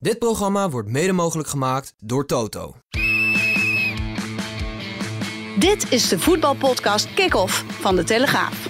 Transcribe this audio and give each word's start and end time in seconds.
Dit 0.00 0.18
programma 0.18 0.70
wordt 0.70 0.88
mede 0.88 1.12
mogelijk 1.12 1.48
gemaakt 1.48 1.94
door 1.98 2.26
Toto. 2.26 2.74
Dit 5.58 5.92
is 5.92 6.08
de 6.08 6.18
voetbalpodcast 6.18 7.14
Kick-Off 7.14 7.64
van 7.68 7.96
De 7.96 8.04
Telegraaf. 8.04 8.68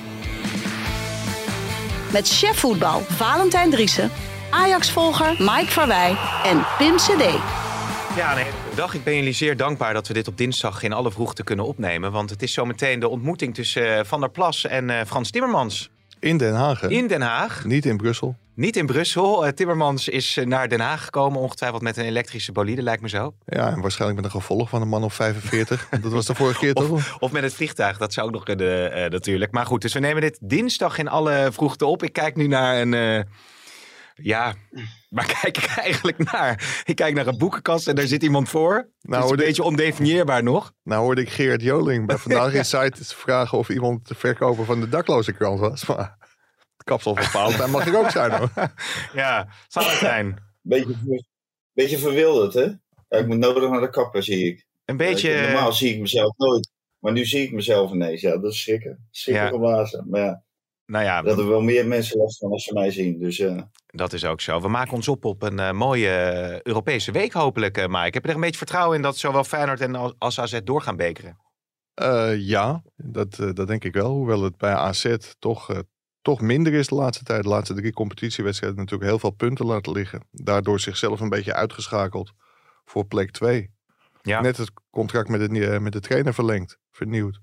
Met 2.12 2.29
chef 2.29 2.59
voetbal 2.59 3.01
Valentijn 3.01 3.70
Driessen, 3.70 4.11
Ajax-volger 4.51 5.37
Mike 5.39 5.67
Verwij 5.70 6.17
en 6.45 6.65
Pim 6.79 6.97
CD. 6.97 7.41
Ja, 8.17 8.34
nee, 8.34 8.47
dag. 8.75 8.95
Ik 8.95 9.05
ben 9.05 9.15
jullie 9.15 9.33
zeer 9.33 9.56
dankbaar 9.56 9.95
dat 9.95 10.09
we 10.09 10.15
dit 10.15 10.29
op 10.29 10.37
dinsdag 10.37 10.83
in 10.83 10.92
alle 10.92 11.12
vroegte 11.12 11.45
kunnen 11.45 11.65
opnemen. 11.65 12.12
Want 12.12 12.31
het 12.31 12.42
is 12.42 12.53
zometeen 12.53 13.01
de 13.01 13.09
ontmoeting 13.09 13.55
tussen 13.55 13.98
eh, 13.98 14.05
Van 14.05 14.20
der 14.20 14.31
Plas 14.31 14.67
en 14.67 14.91
eh, 14.91 15.06
Frans 15.06 15.31
Timmermans. 15.31 15.91
In 16.20 16.37
Den 16.37 16.55
Haag, 16.55 16.81
hè? 16.81 16.89
In 16.89 17.06
Den 17.06 17.23
Haag. 17.23 17.65
Niet 17.65 17.87
in 17.87 17.97
Brussel. 17.97 18.37
Niet 18.59 18.77
in 18.77 18.87
Brussel. 18.87 19.47
Uh, 19.47 19.51
Timmermans 19.51 20.09
is 20.09 20.39
naar 20.45 20.69
Den 20.69 20.80
Haag 20.80 21.05
gekomen, 21.05 21.41
ongetwijfeld 21.41 21.83
met 21.83 21.97
een 21.97 22.05
elektrische 22.05 22.53
bolide, 22.53 22.83
lijkt 22.83 23.03
me 23.03 23.09
zo. 23.09 23.34
Ja, 23.45 23.71
en 23.71 23.81
waarschijnlijk 23.81 24.20
met 24.20 24.33
een 24.33 24.41
gevolg 24.41 24.69
van 24.69 24.83
een 24.83 24.89
man 24.89 25.05
of 25.05 25.14
45. 25.14 25.89
dat 26.03 26.12
was 26.12 26.27
de 26.27 26.34
vorige 26.34 26.59
keer 26.59 26.75
toch? 26.75 26.91
Of, 26.91 27.17
of 27.19 27.33
met 27.33 27.42
het 27.42 27.55
vliegtuig, 27.55 27.98
dat 27.98 28.12
zou 28.12 28.27
ook 28.27 28.33
nog 28.33 28.45
kunnen 28.45 28.98
uh, 28.98 29.11
natuurlijk. 29.11 29.53
Maar 29.53 29.67
goed, 29.67 29.83
dus 29.83 29.92
we 29.92 29.98
nemen 29.98 30.23
dit 30.23 30.39
dinsdag 30.42 30.98
in 30.98 31.09
alle 31.09 31.48
vroegte 31.53 31.86
op. 31.86 32.03
Ik 32.03 32.12
kijk 32.12 32.36
nu 32.36 32.47
naar 32.47 32.81
een... 32.81 32.92
Uh, 32.92 33.20
ja, 34.14 34.55
waar 35.09 35.39
kijk 35.41 35.56
ik 35.56 35.67
eigenlijk 35.77 36.33
naar? 36.33 36.83
Ik 36.84 36.97
kijk 36.97 37.14
naar 37.14 37.27
een 37.27 37.39
boekenkast 37.39 37.89
en 37.89 37.95
daar 37.95 38.06
zit 38.06 38.23
iemand 38.23 38.48
voor. 38.48 38.89
Nou, 39.01 39.25
is 39.25 39.31
een 39.31 39.36
beetje 39.36 39.62
ik... 39.62 39.69
ondefinieerbaar 39.69 40.42
nog. 40.42 40.73
Nou 40.84 41.03
hoorde 41.03 41.20
ik 41.20 41.31
Geert 41.31 41.62
Joling 41.62 42.06
bij 42.06 42.17
Vandaag 42.17 42.53
in 42.61 42.64
Site 42.64 43.05
vragen 43.05 43.59
of 43.59 43.69
iemand 43.69 44.09
de 44.09 44.14
verkoper 44.14 44.64
van 44.64 44.81
de 44.81 44.89
dakloze 44.89 45.33
krant 45.33 45.61
was. 45.61 45.86
Maar 45.86 46.17
kapsel 46.89 47.14
van 47.14 47.25
Valentijn 47.25 47.70
mag 47.70 47.86
ik 47.86 47.94
ook 47.94 48.11
zijn 48.11 48.33
hoor. 48.33 48.50
Ja, 49.22 49.48
Valentijn. 49.69 50.36
Beetje, 50.61 51.22
beetje 51.72 51.98
verwilderd 51.98 52.55
hè? 52.55 52.67
Ja, 53.08 53.19
ik 53.19 53.27
moet 53.27 53.39
nodig 53.39 53.70
naar 53.70 53.80
de 53.80 53.91
kapper 53.91 54.22
zie 54.22 54.47
ik. 54.47 54.67
Een 54.84 54.97
beetje... 54.97 55.30
Ja, 55.30 55.42
normaal 55.42 55.72
zie 55.72 55.95
ik 55.95 56.00
mezelf 56.00 56.36
nooit. 56.36 56.70
Maar 56.98 57.12
nu 57.12 57.25
zie 57.25 57.42
ik 57.42 57.53
mezelf 57.53 57.92
ineens. 57.92 58.20
Ja, 58.20 58.39
dat 58.39 58.53
is 58.53 58.61
schrikken. 58.61 59.08
Schrikken 59.11 59.61
ja. 59.61 60.05
Maar 60.06 60.20
ja, 60.20 60.42
nou 60.86 61.05
ja, 61.05 61.22
dat 61.22 61.39
er 61.39 61.48
wel 61.48 61.61
meer 61.61 61.86
mensen 61.86 62.19
last 62.19 62.39
van 62.39 62.50
als 62.50 62.64
ze 62.64 62.72
mij 62.72 62.91
zien. 62.91 63.19
Dus. 63.19 63.42
Dat 63.86 64.12
is 64.12 64.25
ook 64.25 64.41
zo. 64.41 64.61
We 64.61 64.69
maken 64.69 64.92
ons 64.92 65.08
op 65.08 65.25
op 65.25 65.42
een 65.42 65.58
uh, 65.58 65.73
mooie 65.73 66.61
Europese 66.62 67.12
week 67.12 67.33
hopelijk, 67.33 67.78
uh, 67.78 67.86
Mike. 67.86 68.06
Ik 68.06 68.14
heb 68.14 68.27
er 68.27 68.34
een 68.34 68.41
beetje 68.41 68.58
vertrouwen 68.58 68.97
in 68.97 69.02
dat 69.02 69.17
zowel 69.17 69.45
Feyenoord 69.45 69.80
en 69.80 70.19
als 70.19 70.41
AZ 70.41 70.58
door 70.64 70.83
gaan 70.83 70.97
bekeren. 70.97 71.39
Uh, 72.02 72.36
ja, 72.36 72.83
dat, 72.97 73.36
dat 73.36 73.67
denk 73.67 73.84
ik 73.84 73.95
wel. 73.95 74.11
Hoewel 74.11 74.42
het 74.42 74.56
bij 74.56 74.75
AZ 74.75 75.17
toch, 75.39 75.83
toch 76.29 76.41
minder 76.41 76.73
is 76.73 76.87
de 76.87 76.95
laatste 76.95 77.25
tijd. 77.25 77.43
De 77.43 77.48
laatste 77.48 77.75
drie 77.75 77.93
competitiewedstrijden 77.93 78.79
natuurlijk 78.79 79.11
heel 79.11 79.19
veel 79.19 79.31
punten 79.31 79.67
laten 79.67 79.93
liggen. 79.93 80.21
Daardoor 80.31 80.81
zichzelf 80.81 81.20
een 81.20 81.29
beetje 81.29 81.55
uitgeschakeld 81.55 82.33
voor 82.85 83.07
plek 83.07 83.31
2. 83.31 83.70
Ja. 84.23 84.41
Net 84.41 84.57
het 84.57 84.70
contract 84.91 85.29
met 85.29 85.51
de, 85.51 85.79
met 85.81 85.93
de 85.93 86.01
trainer 86.01 86.35
verlengd, 86.35 86.79
vernieuwd. 86.91 87.39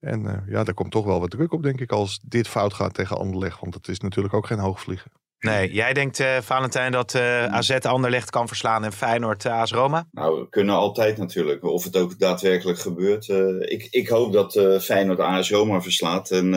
En 0.00 0.24
uh, 0.24 0.32
ja, 0.46 0.64
daar 0.64 0.74
komt 0.74 0.90
toch 0.90 1.04
wel 1.04 1.20
wat 1.20 1.30
druk 1.30 1.52
op, 1.52 1.62
denk 1.62 1.80
ik, 1.80 1.92
als 1.92 2.20
dit 2.24 2.48
fout 2.48 2.74
gaat 2.74 2.94
tegen 2.94 3.16
Anderlecht. 3.16 3.60
Want 3.60 3.74
het 3.74 3.88
is 3.88 4.00
natuurlijk 4.00 4.34
ook 4.34 4.46
geen 4.46 4.58
hoogvliegen. 4.58 5.10
Nee, 5.38 5.72
jij 5.72 5.92
denkt, 5.92 6.18
uh, 6.18 6.36
Valentijn, 6.40 6.92
dat 6.92 7.14
uh, 7.14 7.44
AZ 7.44 7.70
Anderlecht 7.70 8.30
kan 8.30 8.48
verslaan 8.48 8.84
en 8.84 8.92
Feyenoord 8.92 9.44
uh, 9.44 9.52
AS 9.52 9.72
Roma? 9.72 10.06
Nou, 10.10 10.40
we 10.40 10.48
kunnen 10.48 10.74
altijd 10.74 11.16
natuurlijk. 11.16 11.64
Of 11.64 11.84
het 11.84 11.96
ook 11.96 12.18
daadwerkelijk 12.18 12.78
gebeurt. 12.78 13.28
ik, 13.58 13.86
ik 13.90 14.08
hoop 14.08 14.32
dat 14.32 14.52
Feyenoord 14.82 15.20
AS 15.20 15.50
Roma 15.50 15.80
verslaat. 15.80 16.30
En 16.30 16.54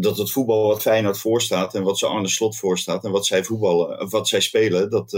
dat 0.00 0.18
het 0.18 0.30
voetbal 0.30 0.66
wat 0.66 0.82
Feyenoord 0.82 1.18
voorstaat 1.18 1.74
en 1.74 1.82
wat 1.82 1.98
ze 1.98 2.06
Arne 2.06 2.28
Slot 2.28 2.56
voorstaat 2.56 3.04
en 3.04 3.10
wat 3.10 3.26
zij 3.26 3.44
voetballen, 3.44 4.08
wat 4.08 4.28
zij 4.28 4.40
spelen, 4.40 4.90
dat, 4.90 5.10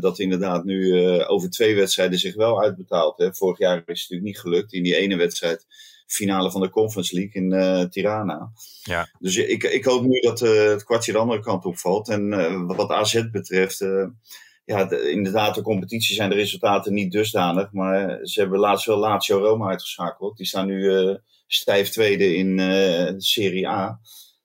dat 0.00 0.18
inderdaad 0.18 0.64
nu 0.64 1.02
over 1.24 1.50
twee 1.50 1.74
wedstrijden 1.74 2.18
zich 2.18 2.34
wel 2.34 2.62
uitbetaalt. 2.62 3.18
Hè. 3.18 3.34
Vorig 3.34 3.58
jaar 3.58 3.76
is 3.76 3.82
het 3.84 3.86
natuurlijk 3.86 4.22
niet 4.22 4.40
gelukt 4.40 4.72
in 4.72 4.82
die 4.82 4.96
ene 4.96 5.16
wedstrijd 5.16 5.66
finale 6.06 6.50
van 6.50 6.60
de 6.60 6.70
Conference 6.70 7.14
League 7.14 7.42
in 7.42 7.52
uh, 7.52 7.82
Tirana. 7.82 8.52
Ja. 8.82 9.08
Dus 9.18 9.36
ik, 9.36 9.62
ik 9.62 9.84
hoop 9.84 10.02
nu 10.02 10.20
dat 10.20 10.40
het 10.40 10.84
kwartje 10.84 11.12
de 11.12 11.18
andere 11.18 11.40
kant 11.40 11.64
opvalt. 11.64 12.08
En 12.08 12.66
wat 12.66 12.90
AZ 12.90 13.30
betreft, 13.30 13.78
ja, 14.64 14.84
de, 14.84 15.10
inderdaad, 15.10 15.54
de 15.54 15.62
competitie 15.62 16.14
zijn 16.14 16.30
de 16.30 16.36
resultaten 16.36 16.94
niet 16.94 17.12
dusdanig. 17.12 17.72
Maar 17.72 18.18
ze 18.22 18.40
hebben 18.40 18.58
laatst 18.58 18.86
wel 18.86 18.98
Lazio 18.98 19.38
Roma 19.38 19.68
uitgeschakeld. 19.68 20.36
Die 20.36 20.46
staan 20.46 20.66
nu 20.66 21.18
stijf 21.48 21.88
tweede 21.88 22.34
in 22.34 22.56
de 22.56 23.14
Serie 23.16 23.68
A. 23.68 24.00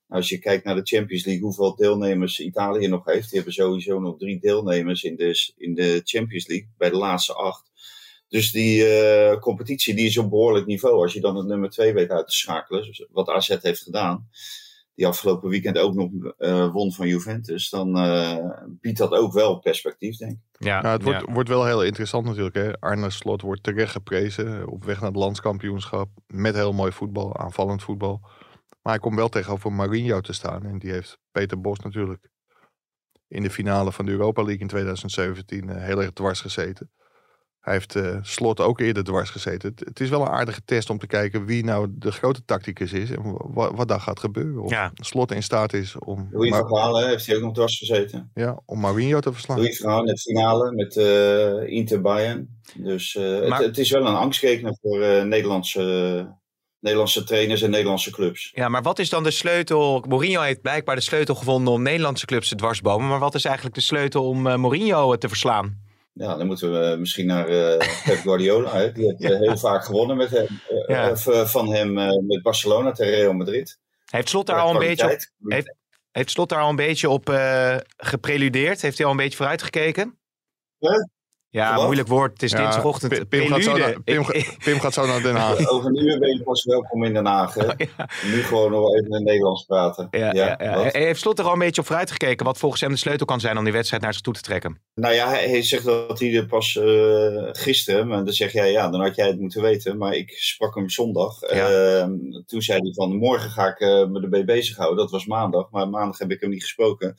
Als 0.07 0.29
je 0.29 0.39
kijkt 0.39 0.63
naar 0.63 0.75
de 0.75 0.81
Champions 0.83 1.25
League, 1.25 1.43
hoeveel 1.43 1.75
deelnemers 1.75 2.39
Italië 2.39 2.87
nog 2.87 3.05
heeft. 3.05 3.25
Die 3.27 3.35
hebben 3.35 3.53
sowieso 3.53 3.99
nog 3.99 4.17
drie 4.17 4.39
deelnemers 4.39 5.03
in 5.03 5.15
de, 5.15 5.53
in 5.57 5.73
de 5.73 6.01
Champions 6.03 6.47
League, 6.47 6.69
bij 6.77 6.89
de 6.89 6.95
laatste 6.95 7.33
acht. 7.33 7.71
Dus 8.27 8.51
die 8.51 8.87
uh, 8.87 9.39
competitie 9.39 9.95
die 9.95 10.05
is 10.05 10.17
op 10.17 10.29
behoorlijk 10.29 10.65
niveau. 10.65 11.01
Als 11.01 11.13
je 11.13 11.21
dan 11.21 11.35
het 11.35 11.47
nummer 11.47 11.69
2 11.69 11.93
weet 11.93 12.09
uit 12.09 12.27
te 12.27 12.33
schakelen, 12.33 13.07
wat 13.11 13.29
AZ 13.29 13.57
heeft 13.61 13.81
gedaan, 13.81 14.29
die 14.95 15.07
afgelopen 15.07 15.49
weekend 15.49 15.77
ook 15.77 15.93
nog 15.93 16.09
uh, 16.39 16.71
won 16.71 16.93
van 16.93 17.07
Juventus, 17.07 17.69
dan 17.69 17.97
uh, 17.97 18.37
biedt 18.67 18.97
dat 18.97 19.11
ook 19.11 19.33
wel 19.33 19.59
perspectief, 19.59 20.17
denk 20.17 20.31
ik. 20.31 20.65
Ja, 20.65 20.91
het 20.91 21.03
wordt, 21.03 21.23
ja. 21.25 21.33
wordt 21.33 21.49
wel 21.49 21.65
heel 21.65 21.83
interessant 21.83 22.25
natuurlijk. 22.25 22.55
Hè? 22.55 22.79
Arne 22.79 23.09
Slot 23.09 23.41
wordt 23.41 23.63
terecht 23.63 23.91
geprezen 23.91 24.67
op 24.67 24.83
weg 24.83 24.99
naar 24.99 25.09
het 25.09 25.19
landskampioenschap. 25.19 26.09
Met 26.27 26.55
heel 26.55 26.73
mooi 26.73 26.91
voetbal, 26.91 27.37
aanvallend 27.37 27.83
voetbal. 27.83 28.19
Maar 28.81 28.93
hij 28.93 28.99
komt 28.99 29.15
wel 29.15 29.29
tegenover 29.29 29.71
Marinho 29.71 30.21
te 30.21 30.33
staan. 30.33 30.65
En 30.65 30.79
die 30.79 30.91
heeft 30.91 31.19
Peter 31.31 31.61
Bos 31.61 31.79
natuurlijk 31.79 32.29
in 33.27 33.43
de 33.43 33.49
finale 33.49 33.91
van 33.91 34.05
de 34.05 34.11
Europa 34.11 34.41
League 34.41 34.61
in 34.61 34.67
2017 34.67 35.69
heel 35.69 36.01
erg 36.01 36.11
dwars 36.11 36.41
gezeten. 36.41 36.91
Hij 37.63 37.73
heeft 37.73 37.95
uh, 37.95 38.17
Slot 38.21 38.59
ook 38.59 38.79
eerder 38.79 39.03
dwars 39.03 39.29
gezeten. 39.29 39.69
Het, 39.69 39.79
het, 39.87 39.99
is 39.99 40.09
wel 40.09 40.21
een 40.21 40.27
aardige 40.27 40.61
test 40.65 40.89
om 40.89 40.97
te 40.97 41.07
kijken 41.07 41.45
wie 41.45 41.63
nou 41.63 41.87
de 41.89 42.11
grote 42.11 42.45
tacticus 42.45 42.93
is 42.93 43.09
en 43.09 43.37
wat, 43.53 43.71
wat 43.75 43.87
daar 43.87 43.99
gaat 43.99 44.19
gebeuren. 44.19 44.63
Of 44.63 44.71
ja. 44.71 44.91
Slot 44.93 45.31
in 45.31 45.43
staat 45.43 45.73
is 45.73 45.95
om. 45.99 46.27
Louis 46.31 46.49
Mar- 46.49 46.67
Verhalen 46.67 47.07
heeft 47.07 47.25
hij 47.25 47.35
ook 47.35 47.41
nog 47.41 47.53
dwars 47.53 47.77
gezeten. 47.77 48.31
Ja, 48.33 48.59
om 48.65 48.79
Mourinho 48.79 49.19
te 49.19 49.33
verslaan. 49.33 49.57
Louis 49.57 49.77
Verhalen 49.77 50.07
in 50.07 50.13
de 50.13 50.19
finale 50.19 50.71
met 50.71 50.95
uh, 50.95 51.75
Inter 51.77 52.01
Bayern. 52.01 52.61
Dus 52.75 53.15
uh, 53.15 53.47
maar... 53.47 53.57
het, 53.57 53.67
het, 53.67 53.77
is 53.77 53.91
wel 53.91 54.05
een 54.05 54.15
angstkekener 54.15 54.77
voor 54.81 55.25
Nederlandse. 55.25 56.41
Nederlandse 56.79 57.23
trainers 57.23 57.61
en 57.61 57.69
Nederlandse 57.69 58.11
clubs. 58.11 58.51
Ja, 58.53 58.69
maar 58.69 58.81
wat 58.81 58.99
is 58.99 59.09
dan 59.09 59.23
de 59.23 59.31
sleutel? 59.31 60.03
Mourinho 60.07 60.41
heeft 60.41 60.61
blijkbaar 60.61 60.95
de 60.95 61.01
sleutel 61.01 61.35
gevonden 61.35 61.73
om 61.73 61.81
Nederlandse 61.81 62.25
clubs 62.25 62.49
te 62.49 62.55
dwarsbomen. 62.55 63.07
Maar 63.07 63.19
wat 63.19 63.35
is 63.35 63.45
eigenlijk 63.45 63.75
de 63.75 63.81
sleutel 63.81 64.27
om 64.27 64.41
Mourinho 64.41 65.17
te 65.17 65.27
verslaan? 65.27 65.82
Ja, 66.13 66.35
dan 66.35 66.47
moeten 66.47 66.71
we 66.71 66.97
misschien 66.97 67.25
naar 67.25 67.49
uh, 67.49 67.77
Pep 68.05 68.17
Guardiola. 68.23 68.75
Hè. 68.75 68.91
Die 68.91 69.05
heeft 69.05 69.21
uh, 69.21 69.39
heel 69.39 69.57
vaak 69.57 69.85
gewonnen 69.85 70.17
met 70.17 70.29
hem, 70.29 70.47
ja. 70.87 71.11
of, 71.11 71.51
van 71.51 71.73
hem 71.73 71.93
met 72.27 72.41
Barcelona 72.41 72.91
tegen 72.91 73.13
Real 73.13 73.33
Madrid. 73.33 73.79
Heeft 74.05 74.29
Slot 74.29 74.45
daar, 74.45 74.59
al 74.59 74.73
een, 74.73 74.79
beetje 74.79 75.11
op, 75.11 75.19
heeft, 75.47 75.75
heeft 76.11 76.31
Slot 76.31 76.49
daar 76.49 76.61
al 76.61 76.69
een 76.69 76.75
beetje 76.75 77.09
op 77.09 77.39
gepreludeerd? 77.97 78.81
Heeft 78.81 78.97
hij 78.97 79.05
al 79.05 79.11
een 79.11 79.17
beetje 79.17 79.37
vooruitgekeken? 79.37 80.17
Ja? 80.77 81.09
Ja, 81.53 81.75
Wat? 81.75 81.83
moeilijk 81.83 82.07
woord. 82.07 82.31
Het 82.31 82.43
is 82.43 82.51
ja, 82.51 82.61
dinsdagochtend. 82.61 83.29
Pim 83.29 83.47
gaat, 83.47 83.63
zo 83.63 83.77
naar, 83.77 84.01
Pim, 84.01 84.25
Pim 84.65 84.79
gaat 84.79 84.93
zo 84.93 85.05
naar 85.05 85.21
Den 85.21 85.35
Haag. 85.35 85.67
Over 85.67 85.89
een 85.89 86.03
uur 86.03 86.19
ben 86.19 86.29
je 86.29 86.43
pas 86.43 86.63
welkom 86.63 87.03
in 87.03 87.13
Den 87.13 87.25
Haag. 87.25 87.53
Hè? 87.53 87.65
Oh, 87.65 87.73
ja. 87.77 88.09
Nu 88.23 88.43
gewoon 88.43 88.71
nog 88.71 88.93
even 88.93 89.05
in 89.05 89.13
het 89.13 89.23
Nederlands 89.23 89.63
praten. 89.63 90.07
Ja, 90.11 90.33
ja, 90.33 90.57
ja. 90.59 90.89
Heeft 90.91 91.19
Slot 91.19 91.39
er 91.39 91.45
al 91.45 91.53
een 91.53 91.59
beetje 91.59 91.81
op 91.81 91.87
vooruit 91.87 92.11
gekeken 92.11 92.45
wat 92.45 92.57
volgens 92.57 92.81
hem 92.81 92.91
de 92.91 92.97
sleutel 92.97 93.25
kan 93.25 93.39
zijn 93.39 93.57
om 93.57 93.63
die 93.63 93.73
wedstrijd 93.73 94.03
naar 94.03 94.13
zich 94.13 94.21
toe 94.21 94.33
te 94.33 94.41
trekken? 94.41 94.81
Nou 94.95 95.13
ja, 95.13 95.29
hij 95.29 95.63
zegt 95.63 95.83
dat 95.83 96.19
hij 96.19 96.35
er 96.35 96.45
pas 96.45 96.75
uh, 96.75 97.49
gisteren, 97.51 98.07
maar 98.07 98.25
dan 98.25 98.33
zeg 98.33 98.51
jij 98.51 98.71
ja, 98.71 98.89
dan 98.89 99.01
had 99.01 99.15
jij 99.15 99.27
het 99.27 99.39
moeten 99.39 99.61
weten. 99.61 99.97
Maar 99.97 100.13
ik 100.13 100.31
sprak 100.31 100.75
hem 100.75 100.89
zondag. 100.89 101.41
Uh, 101.53 102.05
toen 102.45 102.61
zei 102.61 102.79
hij 102.79 102.93
van 102.93 103.15
morgen 103.15 103.49
ga 103.49 103.67
ik 103.67 103.79
uh, 103.79 104.07
me 104.07 104.21
erbij 104.21 104.45
bezighouden. 104.45 104.97
Dat 104.97 105.11
was 105.11 105.25
maandag, 105.25 105.67
maar 105.71 105.89
maandag 105.89 106.17
heb 106.17 106.31
ik 106.31 106.41
hem 106.41 106.49
niet 106.49 106.63
gesproken. 106.63 107.15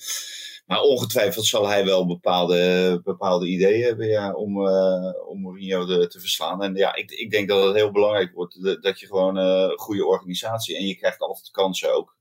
Maar 0.65 0.81
ongetwijfeld 0.81 1.47
zal 1.47 1.69
hij 1.69 1.85
wel 1.85 2.07
bepaalde, 2.07 3.01
bepaalde 3.05 3.47
ideeën 3.47 3.85
hebben 3.85 4.07
ja, 4.07 4.33
om, 4.33 4.67
uh, 4.67 5.29
om 5.29 5.41
Mourinho 5.41 6.07
te 6.07 6.21
verslaan. 6.21 6.63
En 6.63 6.75
ja, 6.75 6.95
ik, 6.95 7.11
ik 7.11 7.31
denk 7.31 7.49
dat 7.49 7.67
het 7.67 7.75
heel 7.75 7.91
belangrijk 7.91 8.35
wordt 8.35 8.83
dat 8.83 9.01
je 9.01 9.07
gewoon 9.07 9.37
een 9.37 9.71
uh, 9.71 9.77
goede 9.77 10.07
organisatie. 10.07 10.77
En 10.77 10.87
je 10.87 10.97
krijgt 10.97 11.19
altijd 11.19 11.51
kansen 11.51 11.95
ook 11.95 12.17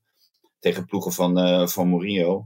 tegen 0.58 0.86
ploegen 0.86 1.12
van, 1.12 1.38
uh, 1.38 1.66
van 1.66 1.88
Mourinho. 1.88 2.44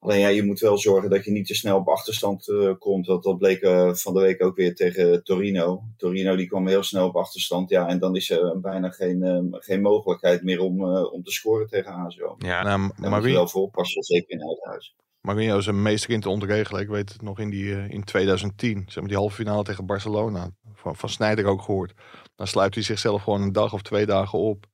Alleen 0.00 0.20
ja, 0.20 0.28
je 0.28 0.42
moet 0.42 0.60
wel 0.60 0.78
zorgen 0.78 1.10
dat 1.10 1.24
je 1.24 1.30
niet 1.30 1.46
te 1.46 1.54
snel 1.54 1.76
op 1.76 1.88
achterstand 1.88 2.48
uh, 2.48 2.72
komt. 2.78 3.06
Dat, 3.06 3.22
dat 3.22 3.38
bleek 3.38 3.62
uh, 3.62 3.94
van 3.94 4.14
de 4.14 4.20
week 4.20 4.42
ook 4.44 4.56
weer 4.56 4.74
tegen 4.74 5.24
Torino. 5.24 5.82
Torino 5.96 6.36
die 6.36 6.46
kwam 6.46 6.66
heel 6.66 6.82
snel 6.82 7.06
op 7.06 7.16
achterstand. 7.16 7.70
Ja, 7.70 7.88
en 7.88 7.98
dan 7.98 8.16
is 8.16 8.30
er 8.30 8.60
bijna 8.60 8.90
geen, 8.90 9.22
uh, 9.22 9.60
geen 9.60 9.80
mogelijkheid 9.80 10.42
meer 10.42 10.60
om, 10.60 10.84
om 10.94 11.22
te 11.22 11.30
scoren 11.30 11.66
tegen 11.66 11.92
ASO. 11.92 12.34
Ja, 12.38 12.62
nou, 12.62 12.90
Daar 12.96 13.10
moet 13.10 13.24
je 13.24 13.32
wel 13.32 13.48
voor 13.48 13.62
oppassen, 13.62 14.02
zeker 14.02 14.30
in 14.30 14.40
eigen 14.40 14.68
huis. 14.68 14.94
Mourinho 15.20 15.58
is 15.58 15.66
een 15.66 15.82
meester 15.82 16.10
in 16.10 16.20
te 16.20 16.28
ontregelen. 16.28 16.80
Ik 16.80 16.88
weet 16.88 17.12
het 17.12 17.22
nog 17.22 17.38
in, 17.38 17.50
die, 17.50 17.88
in 17.88 18.04
2010. 18.04 18.82
Zeg 18.86 18.96
maar 18.96 19.08
die 19.08 19.16
halve 19.16 19.34
finale 19.34 19.62
tegen 19.62 19.86
Barcelona. 19.86 20.50
Van, 20.74 20.96
van 20.96 21.08
Snijder 21.08 21.44
ook 21.44 21.62
gehoord. 21.62 21.92
Dan 22.34 22.46
sluit 22.46 22.74
hij 22.74 22.82
zichzelf 22.82 23.22
gewoon 23.22 23.42
een 23.42 23.52
dag 23.52 23.72
of 23.72 23.82
twee 23.82 24.06
dagen 24.06 24.38
op 24.38 24.66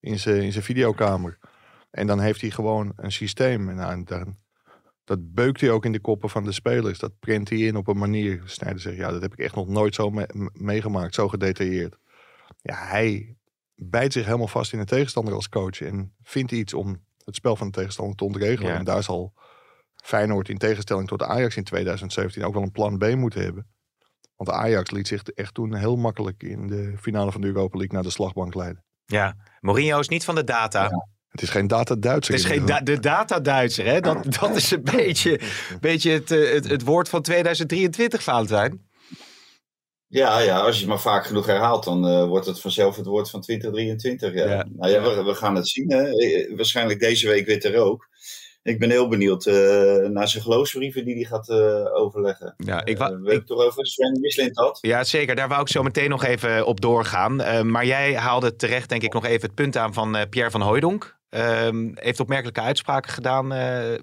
in 0.00 0.18
zijn, 0.18 0.42
in 0.42 0.52
zijn 0.52 0.64
videokamer. 0.64 1.38
En 1.90 2.06
dan 2.06 2.20
heeft 2.20 2.40
hij 2.40 2.50
gewoon 2.50 2.92
een 2.96 3.12
systeem. 3.12 3.68
En 3.68 3.76
nou, 3.76 4.02
dan, 4.04 4.36
dat 5.04 5.34
beukt 5.34 5.60
hij 5.60 5.70
ook 5.70 5.84
in 5.84 5.92
de 5.92 6.00
koppen 6.00 6.30
van 6.30 6.44
de 6.44 6.52
spelers. 6.52 6.98
Dat 6.98 7.18
print 7.18 7.48
hij 7.48 7.58
in 7.58 7.76
op 7.76 7.86
een 7.86 7.98
manier. 7.98 8.42
Snijder 8.44 8.80
zegt, 8.80 8.96
ja, 8.96 9.10
dat 9.10 9.22
heb 9.22 9.32
ik 9.32 9.38
echt 9.38 9.54
nog 9.54 9.68
nooit 9.68 9.94
zo 9.94 10.10
me 10.10 10.50
meegemaakt. 10.52 11.14
Zo 11.14 11.28
gedetailleerd. 11.28 11.96
Ja, 12.60 12.74
hij 12.86 13.36
bijt 13.74 14.12
zich 14.12 14.24
helemaal 14.24 14.48
vast 14.48 14.72
in 14.72 14.78
de 14.78 14.84
tegenstander 14.84 15.34
als 15.34 15.48
coach. 15.48 15.80
En 15.80 16.14
vindt 16.22 16.52
iets 16.52 16.74
om 16.74 17.04
het 17.24 17.34
spel 17.34 17.56
van 17.56 17.66
de 17.66 17.72
tegenstander 17.72 18.16
te 18.16 18.24
ontregelen. 18.24 18.72
Ja. 18.72 18.78
En 18.78 18.84
daar 18.84 19.02
zal 19.02 19.32
Feyenoord 19.94 20.48
in 20.48 20.58
tegenstelling 20.58 21.08
tot 21.08 21.22
Ajax 21.22 21.56
in 21.56 21.64
2017 21.64 22.44
ook 22.44 22.54
wel 22.54 22.62
een 22.62 22.72
plan 22.72 22.98
B 22.98 23.14
moeten 23.14 23.42
hebben. 23.42 23.66
Want 24.36 24.50
Ajax 24.50 24.90
liet 24.90 25.08
zich 25.08 25.22
echt 25.22 25.54
toen 25.54 25.74
heel 25.74 25.96
makkelijk 25.96 26.42
in 26.42 26.66
de 26.66 26.94
finale 26.98 27.32
van 27.32 27.40
de 27.40 27.46
Europa 27.46 27.78
League 27.78 27.94
naar 27.94 28.02
de 28.04 28.10
slagbank 28.10 28.54
leiden. 28.54 28.84
Ja, 29.04 29.36
Mourinho 29.60 29.98
is 29.98 30.08
niet 30.08 30.24
van 30.24 30.34
de 30.34 30.44
data. 30.44 30.82
Ja. 30.82 31.08
Het 31.32 31.42
is 31.42 31.50
geen 31.50 31.66
data-Duitser. 31.66 32.34
Het 32.34 32.42
is 32.44 32.50
geen 32.50 32.66
da 32.66 32.80
de 32.80 33.00
data-Duitser, 33.00 33.84
hè? 33.86 34.00
Dat, 34.00 34.24
dat 34.40 34.56
is 34.56 34.70
een 34.70 34.82
beetje, 34.82 35.40
beetje 35.80 36.10
het, 36.10 36.28
het, 36.28 36.68
het 36.68 36.82
woord 36.82 37.08
van 37.08 37.22
2023, 37.22 38.22
Valentijn. 38.22 38.90
Ja, 40.06 40.38
ja, 40.38 40.58
als 40.58 40.74
je 40.74 40.80
het 40.80 40.88
maar 40.88 41.00
vaak 41.00 41.26
genoeg 41.26 41.46
herhaalt, 41.46 41.84
dan 41.84 42.08
uh, 42.08 42.26
wordt 42.26 42.46
het 42.46 42.60
vanzelf 42.60 42.96
het 42.96 43.06
woord 43.06 43.30
van 43.30 43.40
2023. 43.40 44.34
Ja. 44.34 44.44
ja. 44.44 44.66
Nou 44.76 44.92
ja, 44.92 45.02
we, 45.02 45.22
we, 45.22 45.34
gaan 45.34 45.54
het 45.54 45.68
zien. 45.68 45.92
Hè. 45.92 46.10
Waarschijnlijk 46.56 47.00
deze 47.00 47.28
week 47.28 47.46
weer 47.46 47.64
er 47.64 47.80
ook. 47.80 48.08
Ik 48.62 48.78
ben 48.78 48.90
heel 48.90 49.08
benieuwd 49.08 49.46
uh, 49.46 49.54
naar 50.08 50.28
zijn 50.28 50.42
geloofsbrieven 50.42 51.04
die 51.04 51.14
hij 51.14 51.24
gaat 51.24 51.48
uh, 51.48 51.94
overleggen. 51.94 52.54
Ja, 52.56 52.84
ik 52.84 52.98
wou, 52.98 53.16
uh, 53.16 53.24
weet 53.24 53.40
ik 53.40 53.46
toch 53.46 53.58
over 53.58 53.86
Sven 53.86 54.20
Mislint 54.20 54.56
had? 54.56 54.78
Ja, 54.80 55.04
zeker. 55.04 55.34
Daar 55.34 55.48
wou 55.48 55.60
ik 55.60 55.68
zo 55.68 55.82
meteen 55.82 56.10
nog 56.10 56.24
even 56.24 56.66
op 56.66 56.80
doorgaan. 56.80 57.36
maar 57.70 57.86
jij 57.86 58.14
haalde 58.14 58.56
terecht, 58.56 58.88
denk 58.88 59.02
ik, 59.02 59.12
nog 59.12 59.24
even 59.24 59.46
het 59.46 59.54
punt 59.54 59.76
aan 59.76 59.94
van 59.94 60.26
Pierre 60.30 60.50
van 60.50 60.60
Hooijdonk. 60.60 61.20
Ehm, 61.32 61.90
heeft 61.94 62.20
opmerkelijke 62.20 62.60
uitspraken 62.60 63.12
gedaan. 63.12 63.48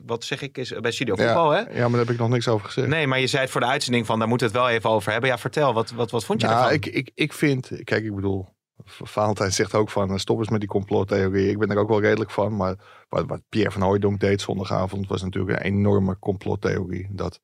wat 0.05 0.23
zeg 0.23 0.41
ik? 0.41 0.57
Is, 0.57 0.73
bij 0.81 0.91
Studio 0.91 1.15
Voetbal, 1.15 1.53
ja, 1.53 1.63
hè? 1.63 1.73
Ja, 1.73 1.81
maar 1.81 1.89
daar 1.89 1.99
heb 1.99 2.09
ik 2.09 2.17
nog 2.17 2.29
niks 2.29 2.47
over 2.47 2.65
gezegd. 2.65 2.87
Nee, 2.87 3.07
maar 3.07 3.19
je 3.19 3.27
zei 3.27 3.41
het 3.41 3.51
voor 3.51 3.61
de 3.61 3.67
uitzending 3.67 4.05
van... 4.05 4.19
daar 4.19 4.27
moeten 4.27 4.47
we 4.47 4.53
het 4.53 4.63
wel 4.63 4.71
even 4.75 4.89
over 4.89 5.11
hebben. 5.11 5.29
Ja, 5.29 5.37
vertel. 5.37 5.73
Wat, 5.73 5.91
wat, 5.91 6.11
wat 6.11 6.25
vond 6.25 6.41
je 6.41 6.47
nou, 6.47 6.59
ervan? 6.59 6.73
Ik, 6.73 6.85
ik, 6.85 7.11
ik 7.15 7.33
vind... 7.33 7.71
Kijk, 7.83 8.03
ik 8.03 8.15
bedoel... 8.15 8.47
Valentijn 8.85 9.51
zegt 9.51 9.75
ook 9.75 9.89
van 9.89 10.19
stop 10.19 10.39
eens 10.39 10.49
met 10.49 10.59
die 10.59 10.69
complottheorie. 10.69 11.49
Ik 11.49 11.57
ben 11.57 11.71
er 11.71 11.77
ook 11.77 11.89
wel 11.89 12.01
redelijk 12.01 12.31
van. 12.31 12.55
Maar 12.55 12.75
wat, 13.09 13.25
wat 13.27 13.41
Pierre 13.49 13.71
van 13.71 13.81
Hooijdonk 13.81 14.19
deed 14.19 14.41
zondagavond 14.41 15.07
was 15.07 15.21
natuurlijk 15.21 15.59
een 15.59 15.65
enorme 15.65 16.19
complottheorie. 16.19 17.07
Dat 17.11 17.41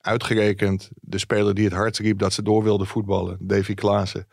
uitgerekend 0.00 0.90
de 0.94 1.18
speler 1.18 1.54
die 1.54 1.64
het 1.64 1.74
hardst 1.74 2.00
riep 2.00 2.18
dat 2.18 2.32
ze 2.32 2.42
door 2.42 2.62
wilde 2.62 2.84
voetballen, 2.84 3.36
Davy 3.40 3.74
Klaassen, 3.74 4.28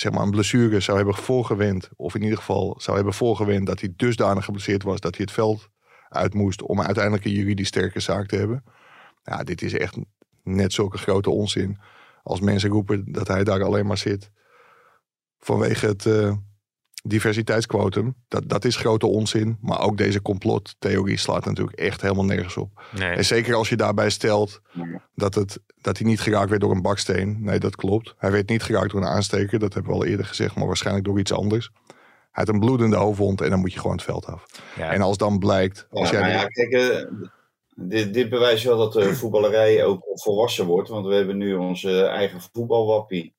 zeg 0.00 0.12
maar 0.12 0.22
een 0.22 0.30
blessure 0.30 0.80
zou 0.80 0.96
hebben 0.96 1.14
voorgewend. 1.14 1.88
Of 1.96 2.14
in 2.14 2.22
ieder 2.22 2.38
geval 2.38 2.74
zou 2.78 2.96
hebben 2.96 3.14
voorgewend 3.14 3.66
dat 3.66 3.80
hij 3.80 3.92
dusdanig 3.96 4.44
geblesseerd 4.44 4.82
was 4.82 5.00
dat 5.00 5.16
hij 5.16 5.24
het 5.24 5.34
veld 5.34 5.68
uit 6.08 6.34
moest 6.34 6.62
om 6.62 6.80
uiteindelijk 6.80 7.24
een 7.24 7.32
juridisch 7.32 7.68
sterke 7.68 8.00
zaak 8.00 8.26
te 8.26 8.36
hebben. 8.36 8.64
Ja, 9.22 9.44
dit 9.44 9.62
is 9.62 9.72
echt 9.72 9.96
net 10.42 10.72
zulke 10.72 10.98
grote 10.98 11.30
onzin. 11.30 11.78
Als 12.22 12.40
mensen 12.40 12.70
roepen 12.70 13.12
dat 13.12 13.28
hij 13.28 13.44
daar 13.44 13.62
alleen 13.62 13.86
maar 13.86 13.98
zit 13.98 14.30
vanwege 15.38 15.86
het 15.86 16.04
uh, 16.04 16.32
diversiteitsquotum. 17.08 18.14
Dat, 18.28 18.48
dat 18.48 18.64
is 18.64 18.76
grote 18.76 19.06
onzin. 19.06 19.58
Maar 19.60 19.80
ook 19.80 19.96
deze 19.96 20.22
complottheorie 20.22 21.16
slaat 21.16 21.44
natuurlijk 21.44 21.78
echt 21.78 22.00
helemaal 22.00 22.24
nergens 22.24 22.56
op. 22.56 22.82
Nee. 22.98 23.10
En 23.10 23.24
zeker 23.24 23.54
als 23.54 23.68
je 23.68 23.76
daarbij 23.76 24.10
stelt 24.10 24.60
dat, 25.14 25.34
het, 25.34 25.58
dat 25.80 25.98
hij 25.98 26.06
niet 26.06 26.20
geraakt 26.20 26.48
werd 26.48 26.60
door 26.60 26.70
een 26.70 26.82
baksteen. 26.82 27.36
Nee, 27.40 27.58
dat 27.58 27.76
klopt. 27.76 28.14
Hij 28.18 28.30
werd 28.30 28.48
niet 28.48 28.62
geraakt 28.62 28.90
door 28.90 29.00
een 29.00 29.06
aansteker. 29.06 29.58
Dat 29.58 29.74
hebben 29.74 29.92
we 29.92 29.98
al 29.98 30.04
eerder 30.04 30.26
gezegd, 30.26 30.54
maar 30.54 30.66
waarschijnlijk 30.66 31.06
door 31.06 31.18
iets 31.18 31.32
anders. 31.32 31.70
Hij 32.36 32.44
had 32.44 32.48
een 32.48 32.60
bloedende 32.60 32.96
hoofdwond 32.96 33.40
en 33.40 33.50
dan 33.50 33.60
moet 33.60 33.72
je 33.72 33.78
gewoon 33.78 33.96
het 33.96 34.04
veld 34.04 34.26
af. 34.26 34.46
Ja. 34.76 34.92
En 34.92 35.02
als 35.02 35.16
dan 35.16 35.38
blijkt... 35.38 35.86
Als 35.90 36.10
ja, 36.10 36.18
jij 36.18 36.30
ja, 36.30 36.46
kijk, 36.46 36.72
uh, 36.72 37.20
dit, 37.74 38.14
dit 38.14 38.28
bewijst 38.28 38.64
wel 38.64 38.78
dat 38.78 38.92
de 38.92 39.14
voetballerij 39.20 39.84
ook 39.84 40.02
volwassen 40.12 40.66
wordt. 40.66 40.88
Want 40.88 41.06
we 41.06 41.14
hebben 41.14 41.36
nu 41.36 41.54
onze 41.54 42.02
eigen 42.02 42.40
voetbalwappie. 42.52 43.34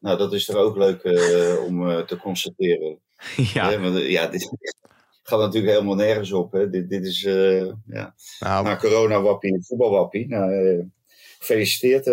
Nou, 0.00 0.18
dat 0.18 0.32
is 0.32 0.48
er 0.48 0.56
ook 0.56 0.76
leuk 0.76 1.04
uh, 1.04 1.64
om 1.64 1.88
uh, 1.88 1.98
te 1.98 2.16
constateren. 2.16 2.98
Ja, 3.54 3.70
ja, 3.70 3.80
want, 3.80 3.98
ja 3.98 4.26
dit 4.26 4.50
gaat 5.22 5.38
natuurlijk 5.38 5.72
helemaal 5.72 5.94
nergens 5.94 6.32
op. 6.32 6.52
Hè. 6.52 6.70
Dit, 6.70 6.88
dit 6.88 7.04
is 7.04 7.22
uh, 7.22 7.66
ja, 7.86 8.14
nou, 8.38 8.64
nou, 8.64 8.78
corona-wappie, 8.78 9.64
voetbalwappie. 9.64 10.28
Nou, 10.28 10.90
gefeliciteerd 11.38 12.06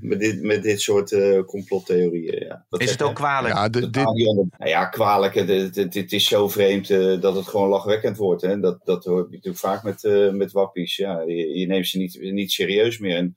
met, 0.00 0.18
dit, 0.20 0.42
met 0.42 0.62
dit 0.62 0.80
soort 0.80 1.16
complottheorieën. 1.46 2.44
Ja. 2.44 2.64
Dat 2.68 2.80
is 2.80 2.90
het 2.90 3.02
ook 3.02 3.14
kwalijk? 3.14 3.54
Ja, 3.54 3.68
de, 3.68 3.90
dit... 3.90 4.04
nou 4.04 4.50
ja, 4.58 4.86
kwalijk. 4.86 5.34
Het, 5.34 5.76
het, 5.76 5.94
het, 5.94 6.12
is 6.12 6.28
zo 6.28 6.48
vreemd 6.48 6.88
dat 7.20 7.34
het 7.34 7.46
gewoon 7.46 7.68
lachwekkend 7.68 8.16
wordt. 8.16 8.42
Hè. 8.42 8.60
Dat, 8.60 8.80
dat 8.84 9.04
hoor 9.04 9.18
je 9.18 9.28
natuurlijk 9.30 9.58
vaak 9.58 9.82
met, 9.82 10.02
met 10.32 10.52
wappies. 10.52 10.96
Ja, 10.96 11.20
je, 11.20 11.58
je 11.58 11.66
neemt 11.66 11.86
ze 11.86 11.98
niet, 11.98 12.20
niet 12.20 12.52
serieus 12.52 12.98
meer. 12.98 13.16
En, 13.16 13.36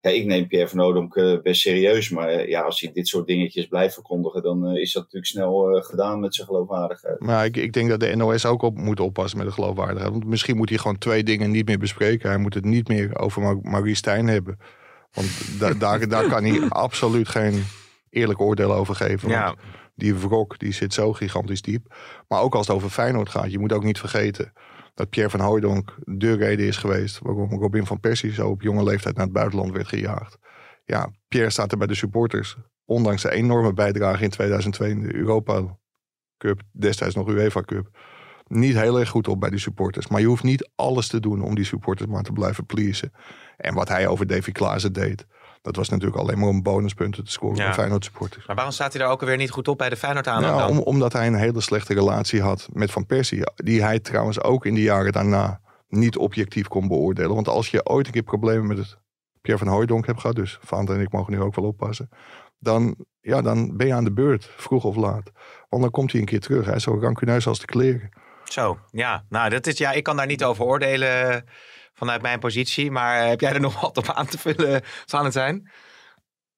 ja, 0.00 0.10
ik 0.10 0.24
neem 0.24 0.46
Pierre 0.46 0.68
van 0.68 0.78
Oudonk 0.78 1.14
uh, 1.14 1.40
best 1.42 1.60
serieus. 1.60 2.10
Maar 2.10 2.34
uh, 2.34 2.48
ja, 2.48 2.60
als 2.60 2.80
hij 2.80 2.92
dit 2.92 3.08
soort 3.08 3.26
dingetjes 3.26 3.66
blijft 3.66 3.94
verkondigen, 3.94 4.42
dan 4.42 4.70
uh, 4.70 4.80
is 4.80 4.92
dat 4.92 5.02
natuurlijk 5.02 5.32
snel 5.32 5.82
gedaan 5.82 6.20
met 6.20 6.34
zijn 6.34 6.46
geloofwaardigheid. 6.46 7.20
Maar 7.20 7.44
ik, 7.44 7.56
ik, 7.56 7.72
denk 7.72 7.88
dat 7.88 8.00
de 8.00 8.16
NOS 8.16 8.46
ook 8.46 8.62
op 8.62 8.76
moet 8.76 9.00
oppassen 9.00 9.38
met 9.38 9.46
de 9.46 9.52
geloofwaardigheid. 9.52 10.12
Want 10.12 10.24
misschien 10.24 10.56
moet 10.56 10.68
hij 10.68 10.78
gewoon 10.78 10.98
twee 10.98 11.22
dingen 11.22 11.50
niet 11.50 11.66
meer 11.66 11.78
bespreken. 11.78 12.28
Hij 12.28 12.38
moet 12.38 12.54
het 12.54 12.64
niet 12.64 12.88
meer 12.88 13.18
over 13.18 13.42
Mar 13.42 13.58
Marie 13.62 13.94
Stijn 13.94 14.26
hebben. 14.26 14.58
Want 15.12 15.58
da 15.58 15.74
daar, 15.84 16.08
daar 16.08 16.28
kan 16.28 16.44
hij 16.44 16.68
absoluut 16.68 17.28
geen 17.28 17.64
eerlijk 18.10 18.40
oordeel 18.40 18.74
over 18.74 18.94
geven. 18.94 19.28
Ja. 19.28 19.54
Die 19.94 20.14
wrok 20.14 20.58
die 20.58 20.72
zit 20.72 20.94
zo 20.94 21.12
gigantisch 21.12 21.62
diep. 21.62 21.94
Maar 22.28 22.40
ook 22.40 22.54
als 22.54 22.66
het 22.66 22.76
over 22.76 22.90
Feyenoord 22.90 23.28
gaat, 23.28 23.50
je 23.50 23.58
moet 23.58 23.72
ook 23.72 23.84
niet 23.84 23.98
vergeten 23.98 24.52
dat 24.96 25.10
Pierre 25.10 25.30
van 25.30 25.40
Hooijdonk 25.40 25.94
de 26.04 26.32
reden 26.32 26.66
is 26.66 26.76
geweest 26.76 27.18
waarom 27.18 27.50
Robin 27.50 27.86
van 27.86 28.00
Persie 28.00 28.32
zo 28.32 28.48
op 28.48 28.62
jonge 28.62 28.84
leeftijd 28.84 29.14
naar 29.14 29.24
het 29.24 29.34
buitenland 29.34 29.72
werd 29.72 29.88
gejaagd. 29.88 30.38
Ja, 30.84 31.10
Pierre 31.28 31.50
staat 31.50 31.72
er 31.72 31.78
bij 31.78 31.86
de 31.86 31.94
supporters. 31.94 32.56
Ondanks 32.84 33.22
de 33.22 33.30
enorme 33.30 33.72
bijdrage 33.72 34.24
in 34.24 34.30
2002 34.30 34.90
in 34.90 35.00
de 35.00 35.14
Europa 35.14 35.78
Cup, 36.38 36.62
destijds 36.72 37.14
nog 37.14 37.28
UEFA 37.28 37.60
Cup, 37.60 37.98
niet 38.46 38.76
heel 38.76 38.98
erg 38.98 39.08
goed 39.08 39.28
op 39.28 39.40
bij 39.40 39.50
die 39.50 39.58
supporters. 39.58 40.08
Maar 40.08 40.20
je 40.20 40.26
hoeft 40.26 40.42
niet 40.42 40.70
alles 40.74 41.08
te 41.08 41.20
doen 41.20 41.42
om 41.42 41.54
die 41.54 41.64
supporters 41.64 42.10
maar 42.10 42.22
te 42.22 42.32
blijven 42.32 42.66
pleasen. 42.66 43.12
En 43.56 43.74
wat 43.74 43.88
hij 43.88 44.06
over 44.06 44.26
Davy 44.26 44.52
Klaassen 44.52 44.92
deed, 44.92 45.26
dat 45.66 45.76
was 45.76 45.88
natuurlijk 45.88 46.20
alleen 46.20 46.38
maar 46.38 46.48
om 46.48 46.62
bonuspunten 46.62 47.24
te 47.24 47.30
scoren 47.30 47.56
Ja. 47.56 47.64
bij 47.64 47.74
Feyenoord 47.74 48.04
supporters. 48.04 48.46
Maar 48.46 48.56
waarom 48.56 48.74
staat 48.74 48.92
hij 48.92 49.02
daar 49.02 49.10
ook 49.10 49.20
alweer 49.20 49.36
niet 49.36 49.50
goed 49.50 49.68
op 49.68 49.78
bij 49.78 49.88
de 49.88 49.96
Feyenoord 49.96 50.26
aan? 50.26 50.42
Ja, 50.42 50.68
om, 50.68 50.78
omdat 50.78 51.12
hij 51.12 51.26
een 51.26 51.34
hele 51.34 51.60
slechte 51.60 51.94
relatie 51.94 52.42
had 52.42 52.68
met 52.72 52.90
Van 52.90 53.06
Persie. 53.06 53.42
Die 53.54 53.82
hij 53.82 54.00
trouwens 54.00 54.42
ook 54.42 54.66
in 54.66 54.74
de 54.74 54.82
jaren 54.82 55.12
daarna 55.12 55.60
niet 55.88 56.16
objectief 56.16 56.68
kon 56.68 56.88
beoordelen. 56.88 57.34
Want 57.34 57.48
als 57.48 57.70
je 57.70 57.86
ooit 57.86 58.06
een 58.06 58.12
keer 58.12 58.22
problemen 58.22 58.66
met 58.66 58.78
het 58.78 58.96
Pierre 59.40 59.64
van 59.64 59.72
Hooijdonk 59.72 60.06
hebt 60.06 60.20
gehad... 60.20 60.36
dus 60.36 60.58
Vaant 60.60 60.90
en 60.90 61.00
ik 61.00 61.12
mogen 61.12 61.32
nu 61.32 61.40
ook 61.40 61.54
wel 61.54 61.64
oppassen... 61.64 62.08
Dan, 62.58 62.96
ja, 63.20 63.42
dan 63.42 63.76
ben 63.76 63.86
je 63.86 63.94
aan 63.94 64.04
de 64.04 64.12
beurt, 64.12 64.50
vroeg 64.56 64.84
of 64.84 64.96
laat. 64.96 65.30
Want 65.68 65.82
dan 65.82 65.90
komt 65.90 66.12
hij 66.12 66.20
een 66.20 66.26
keer 66.26 66.40
terug. 66.40 66.66
Hij 66.66 66.74
is 66.74 66.82
zo 66.82 66.98
rancuneus 67.00 67.46
als 67.46 67.58
de 67.58 67.66
kleren. 67.66 68.08
Zo, 68.44 68.78
ja. 68.90 69.24
Nou, 69.28 69.50
dat 69.50 69.66
is, 69.66 69.78
ja, 69.78 69.92
ik 69.92 70.02
kan 70.02 70.16
daar 70.16 70.26
niet 70.26 70.44
over 70.44 70.64
oordelen 70.64 71.44
vanuit 71.96 72.22
mijn 72.22 72.38
positie. 72.38 72.90
Maar 72.90 73.28
heb 73.28 73.40
jij 73.40 73.52
er 73.52 73.60
nog 73.68 73.80
wat 73.80 73.96
op 73.96 74.10
aan 74.10 74.26
te 74.26 74.38
vullen, 74.38 74.80
Valentijn? 74.84 75.70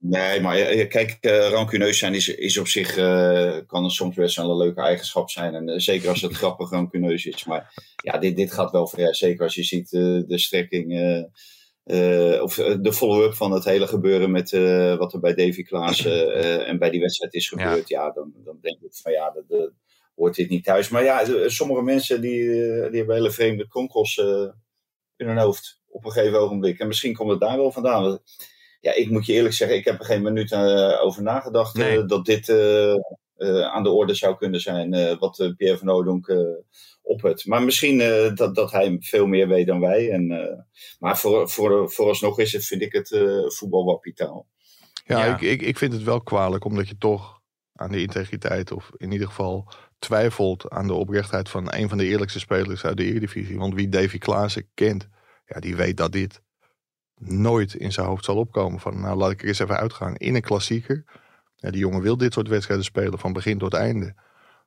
Nee, 0.00 0.40
maar 0.40 0.56
kijk, 0.86 1.18
uh, 1.20 1.48
rancuneus 1.48 1.98
zijn 1.98 2.14
is, 2.14 2.28
is 2.28 2.58
op 2.58 2.66
zich, 2.66 2.96
uh, 2.96 3.56
kan 3.66 3.84
er 3.84 3.90
soms 3.90 4.14
best 4.14 4.36
wel 4.36 4.50
een 4.50 4.56
leuke 4.56 4.80
eigenschap 4.80 5.30
zijn. 5.30 5.54
En 5.54 5.68
uh, 5.68 5.78
zeker 5.78 6.08
als 6.08 6.22
het 6.22 6.36
grappig 6.42 6.70
rancuneus 6.70 7.26
is. 7.26 7.44
Maar 7.44 7.74
ja, 8.02 8.18
dit, 8.18 8.36
dit 8.36 8.52
gaat 8.52 8.70
wel 8.70 8.86
ver. 8.86 9.14
Zeker 9.14 9.42
als 9.42 9.54
je 9.54 9.62
ziet 9.62 9.90
de 9.90 10.38
strekking, 10.38 10.92
of 12.42 12.54
de 12.54 12.92
follow-up 12.92 13.34
van 13.34 13.52
het 13.52 13.64
hele 13.64 13.86
gebeuren 13.86 14.30
met 14.30 14.50
wat 14.98 15.12
er 15.12 15.20
bij 15.20 15.34
Davy 15.34 15.62
Klaas 15.62 16.04
en 16.70 16.78
bij 16.78 16.90
die 16.90 17.00
wedstrijd 17.00 17.34
is 17.34 17.48
gebeurd. 17.48 17.88
Ja, 17.88 18.02
ja 18.02 18.10
dan, 18.10 18.32
dan 18.44 18.58
denk 18.60 18.80
ik 18.80 18.94
van 19.02 19.12
ja, 19.12 19.30
dat, 19.30 19.44
dat, 19.48 19.72
hoort 20.14 20.34
dit 20.34 20.48
niet 20.48 20.64
thuis. 20.64 20.88
Maar 20.88 21.04
ja, 21.04 21.48
sommige 21.48 21.82
mensen 21.82 22.20
die, 22.20 22.48
die 22.90 22.98
hebben 22.98 23.14
hele 23.14 23.30
vreemde 23.30 23.68
kronkels 23.68 24.22
in 25.18 25.26
hun 25.26 25.38
hoofd 25.38 25.80
op 25.88 26.04
een 26.04 26.12
gegeven 26.12 26.40
ogenblik. 26.40 26.78
En 26.78 26.86
misschien 26.86 27.14
komt 27.14 27.30
het 27.30 27.40
daar 27.40 27.56
wel 27.56 27.72
vandaan. 27.72 28.18
Ja, 28.80 28.94
ik 28.94 29.10
moet 29.10 29.26
je 29.26 29.32
eerlijk 29.32 29.54
zeggen, 29.54 29.76
ik 29.76 29.84
heb 29.84 29.98
er 29.98 30.04
geen 30.04 30.22
minuut 30.22 30.52
uh, 30.52 31.04
over 31.04 31.22
nagedacht 31.22 31.74
Nee. 31.74 31.98
uh, 31.98 32.06
dat 32.06 32.24
dit 32.24 32.48
uh, 32.48 32.94
aan 33.62 33.82
de 33.82 33.90
orde 33.90 34.14
zou 34.14 34.36
kunnen 34.36 34.60
zijn. 34.60 35.18
wat 35.18 35.52
Pierre 35.56 35.78
van 35.78 35.88
Oudonk 35.88 36.34
op 37.02 37.22
het. 37.22 37.46
Maar 37.46 37.62
misschien 37.62 37.98
dat, 38.34 38.54
dat 38.54 38.72
hij 38.72 38.96
veel 39.00 39.26
meer 39.26 39.48
weet 39.48 39.66
dan 39.66 39.80
wij. 39.80 40.10
En, 40.10 40.26
maar 40.98 41.18
voor, 41.18 41.48
voor, 41.48 41.90
vooralsnog 41.92 42.38
is 42.38 42.52
het, 42.52 42.64
vind 42.64 42.82
ik 42.82 42.92
het 42.92 43.08
voetbalwapitaal. 43.54 44.46
Ja, 45.04 45.24
ja. 45.24 45.34
Ik, 45.34 45.40
ik, 45.40 45.62
ik 45.62 45.78
vind 45.78 45.92
het 45.92 46.02
wel 46.02 46.22
kwalijk, 46.22 46.64
omdat 46.64 46.88
je 46.88 46.98
toch 46.98 47.40
aan 47.74 47.92
de 47.92 48.00
integriteit, 48.00 48.72
of 48.72 48.90
in 48.96 49.12
ieder 49.12 49.26
geval 49.26 49.72
twijfelt 49.98 50.70
aan 50.70 50.86
de 50.86 50.92
oprechtheid 50.92 51.48
van 51.48 51.72
een 51.72 51.88
van 51.88 51.98
de 51.98 52.04
eerlijkste 52.04 52.38
spelers 52.38 52.84
uit 52.84 52.96
de 52.96 53.04
Eredivisie. 53.04 53.58
Want 53.58 53.74
wie 53.74 53.88
Davy 53.88 54.18
Klaassen 54.18 54.68
kent, 54.74 55.08
ja, 55.46 55.60
die 55.60 55.76
weet 55.76 55.96
dat 55.96 56.12
dit 56.12 56.42
nooit 57.18 57.74
in 57.74 57.92
zijn 57.92 58.06
hoofd 58.06 58.24
zal 58.24 58.36
opkomen. 58.36 58.80
Van 58.80 59.00
nou, 59.00 59.16
laat 59.16 59.30
ik 59.30 59.42
er 59.42 59.48
eens 59.48 59.58
even 59.58 59.78
uitgaan. 59.78 60.16
In 60.16 60.34
een 60.34 60.40
klassieker. 60.40 61.04
Ja, 61.56 61.70
die 61.70 61.80
jongen 61.80 62.02
wil 62.02 62.16
dit 62.16 62.32
soort 62.32 62.48
wedstrijden 62.48 62.84
spelen 62.84 63.18
van 63.18 63.32
begin 63.32 63.58
tot 63.58 63.74
einde. 63.74 64.14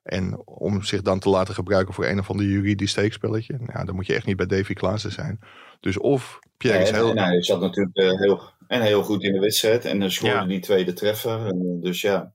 En 0.04 0.48
om 0.48 0.84
zich 0.84 1.02
dan 1.02 1.20
te 1.20 1.30
laten 1.30 1.54
gebruiken 1.54 1.94
voor 1.94 2.06
een 2.06 2.20
of 2.20 2.30
ander 2.30 2.46
juridisch 2.46 2.92
steekspelletje. 2.92 3.58
Nou, 3.60 3.86
dan 3.86 3.96
moet 3.96 4.06
je 4.06 4.14
echt 4.14 4.26
niet 4.26 4.38
bij 4.38 4.46
Davy 4.46 4.74
Klaassen 4.74 5.12
zijn. 5.12 5.40
Dus 5.80 5.98
of 5.98 6.40
Pierre 6.58 6.80
ja, 6.80 6.86
is 6.86 6.92
heel... 6.92 7.10
En 7.10 7.18
hij 7.18 7.44
zat 7.44 7.62
natuurlijk 7.62 7.98
uh, 7.98 8.20
heel, 8.20 8.42
en 8.68 8.82
heel 8.82 9.04
goed 9.04 9.24
in 9.24 9.34
de 9.34 9.40
wedstrijd. 9.40 9.86
En 9.86 10.00
dan 10.00 10.12
scoorde 10.12 10.36
ja. 10.36 10.46
die 10.46 10.60
tweede 10.60 10.94
treffer. 10.94 11.46
En, 11.46 11.80
dus 11.82 12.02
ja, 12.02 12.34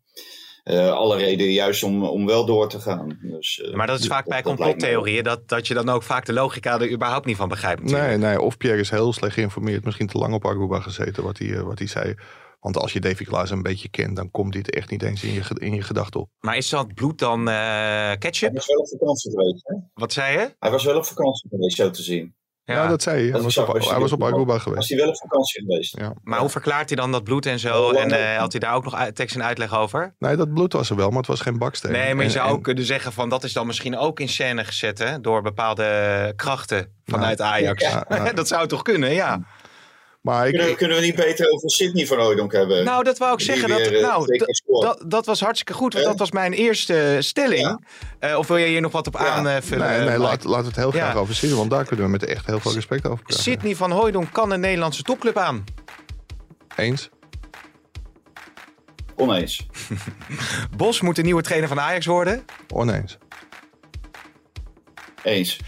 uh, 0.70 0.90
alle 0.90 1.16
reden 1.16 1.52
juist 1.52 1.82
om, 1.82 2.04
om 2.04 2.26
wel 2.26 2.46
door 2.46 2.68
te 2.68 2.80
gaan. 2.80 3.18
Dus, 3.22 3.62
uh, 3.64 3.74
maar 3.74 3.86
dat 3.86 3.98
is 3.98 4.06
vaak 4.06 4.26
bij 4.26 4.42
complottheorieën, 4.42 5.24
dat, 5.24 5.48
dat 5.48 5.66
je 5.66 5.74
dan 5.74 5.88
ook 5.88 6.02
vaak 6.02 6.26
de 6.26 6.32
logica 6.32 6.80
er 6.80 6.90
überhaupt 6.90 7.26
niet 7.26 7.36
van 7.36 7.48
begrijpt. 7.48 7.82
Natuurlijk. 7.82 8.08
Nee, 8.08 8.18
nee, 8.18 8.40
of 8.40 8.56
Pierre 8.56 8.80
is 8.80 8.90
heel 8.90 9.12
slecht 9.12 9.34
geïnformeerd, 9.34 9.84
misschien 9.84 10.06
te 10.06 10.18
lang 10.18 10.34
op 10.34 10.46
Aruba 10.46 10.80
gezeten, 10.80 11.22
wat 11.22 11.38
hij, 11.38 11.62
wat 11.62 11.78
hij 11.78 11.88
zei. 11.88 12.14
Want 12.60 12.78
als 12.78 12.92
je 12.92 13.00
Davy 13.00 13.24
Klaas 13.24 13.50
een 13.50 13.62
beetje 13.62 13.88
kent, 13.88 14.16
dan 14.16 14.30
komt 14.30 14.52
dit 14.52 14.70
echt 14.70 14.90
niet 14.90 15.02
eens 15.02 15.24
in 15.24 15.32
je, 15.32 15.42
in 15.58 15.74
je 15.74 15.82
gedachten 15.82 16.20
op. 16.20 16.30
Maar 16.40 16.56
is 16.56 16.68
dat 16.68 16.94
bloed 16.94 17.18
dan 17.18 17.48
uh, 17.48 18.12
ketchup? 18.18 18.48
Hij 18.48 18.52
was 18.52 18.66
wel 18.66 18.78
op 18.78 18.88
vakantie 18.88 19.30
geweest. 19.30 19.66
Hè? 19.66 19.74
Wat 19.94 20.12
zei 20.12 20.38
je? 20.38 20.54
Hij 20.58 20.70
was 20.70 20.84
wel 20.84 20.96
op 20.96 21.04
vakantie 21.04 21.48
geweest, 21.48 21.76
zo 21.76 21.90
te 21.90 22.02
zien. 22.02 22.34
Ja, 22.74 22.86
dat 22.86 23.02
zei 23.02 23.16
hij. 23.22 23.30
Hij 23.30 23.40
was, 23.40 23.58
op, 23.58 23.88
hij 23.88 23.98
was 23.98 24.12
op 24.12 24.22
Aruba 24.22 24.58
geweest. 24.58 24.76
Was 24.76 24.88
hij 24.88 24.98
wel 24.98 25.08
op 25.08 25.16
vakantie 25.16 25.60
geweest. 25.60 25.98
Ja. 25.98 26.12
Maar 26.22 26.40
hoe 26.40 26.48
verklaart 26.48 26.88
hij 26.88 26.96
dan 26.96 27.12
dat 27.12 27.24
bloed 27.24 27.46
en 27.46 27.58
zo? 27.58 27.90
En 27.90 28.12
uh, 28.12 28.36
had 28.36 28.52
hij 28.52 28.60
daar 28.60 28.74
ook 28.74 28.84
nog 28.84 29.10
tekst 29.12 29.34
en 29.34 29.44
uitleg 29.44 29.76
over? 29.76 30.14
Nee, 30.18 30.36
dat 30.36 30.54
bloed 30.54 30.72
was 30.72 30.90
er 30.90 30.96
wel, 30.96 31.08
maar 31.08 31.18
het 31.18 31.26
was 31.26 31.40
geen 31.40 31.58
baksteen. 31.58 31.92
Nee, 31.92 32.14
maar 32.14 32.24
je 32.24 32.30
en, 32.30 32.30
zou 32.30 32.48
en, 32.48 32.54
ook 32.54 32.62
kunnen 32.62 32.84
zeggen 32.84 33.12
van 33.12 33.28
dat 33.28 33.44
is 33.44 33.52
dan 33.52 33.66
misschien 33.66 33.96
ook 33.96 34.20
in 34.20 34.28
scène 34.28 34.64
gezet 34.64 34.98
hè? 34.98 35.20
door 35.20 35.42
bepaalde 35.42 36.32
krachten 36.36 36.92
vanuit 37.04 37.38
Nou, 37.38 37.50
Ajax. 37.50 37.82
ja, 37.82 38.32
dat 38.32 38.48
zou 38.48 38.66
toch 38.66 38.82
kunnen, 38.82 39.12
ja. 39.12 39.40
Maar 40.26 40.48
ik, 40.48 40.76
Kunnen, 40.76 40.96
we 40.96 41.02
niet 41.02 41.14
beter 41.14 41.50
over 41.52 41.70
Sydney 41.70 42.06
van 42.06 42.18
Hooydonk 42.18 42.52
hebben? 42.52 42.84
Nou, 42.84 43.04
dat 43.04 43.18
wou 43.18 43.32
ik 43.32 43.38
Die 43.38 43.46
zeggen. 43.46 43.68
Dat, 43.68 43.78
weer, 43.78 43.96
eh, 43.96 44.02
nou, 44.02 44.38
dat, 44.80 45.04
dat, 45.06 45.26
was 45.26 45.40
hartstikke 45.40 45.72
goed, 45.72 45.92
want 45.92 46.04
dat 46.04 46.18
was 46.18 46.30
mijn 46.30 46.52
eerste 46.52 47.16
stelling. 47.20 47.86
Eh, 48.18 48.38
of 48.38 48.46
wil 48.46 48.56
je 48.56 48.66
hier 48.66 48.80
nog 48.80 48.92
wat 48.92 49.06
op 49.06 49.14
Ja. 49.14 49.18
aanvullen? 49.18 49.88
nee, 49.88 50.08
nee, 50.08 50.18
laat, 50.18 50.44
laat 50.44 50.64
het 50.64 50.76
heel 50.76 50.94
Ja. 50.94 51.02
graag 51.04 51.16
over 51.16 51.34
zitten, 51.34 51.58
want 51.58 51.70
daar 51.70 51.84
kunnen 51.84 52.04
we 52.04 52.10
met 52.10 52.24
echt 52.24 52.46
heel 52.46 52.60
veel 52.60 52.72
respect 52.72 53.06
over 53.06 53.24
praten. 53.24 53.42
Sydney 53.42 53.74
van 53.74 53.90
Hooijdonk 53.90 54.32
kan 54.32 54.50
een 54.52 54.60
Nederlandse 54.60 55.02
topclub 55.02 55.36
aan. 55.36 55.64
Eens? 56.76 57.08
Oneens. 59.16 59.66
Bos 60.76 61.00
moet 61.00 61.16
de 61.16 61.22
nieuwe 61.22 61.42
trainer 61.42 61.68
van 61.68 61.80
Ajax 61.80 62.06
worden. 62.06 62.44
Oneens. 62.74 63.18
Eens. 65.22 65.60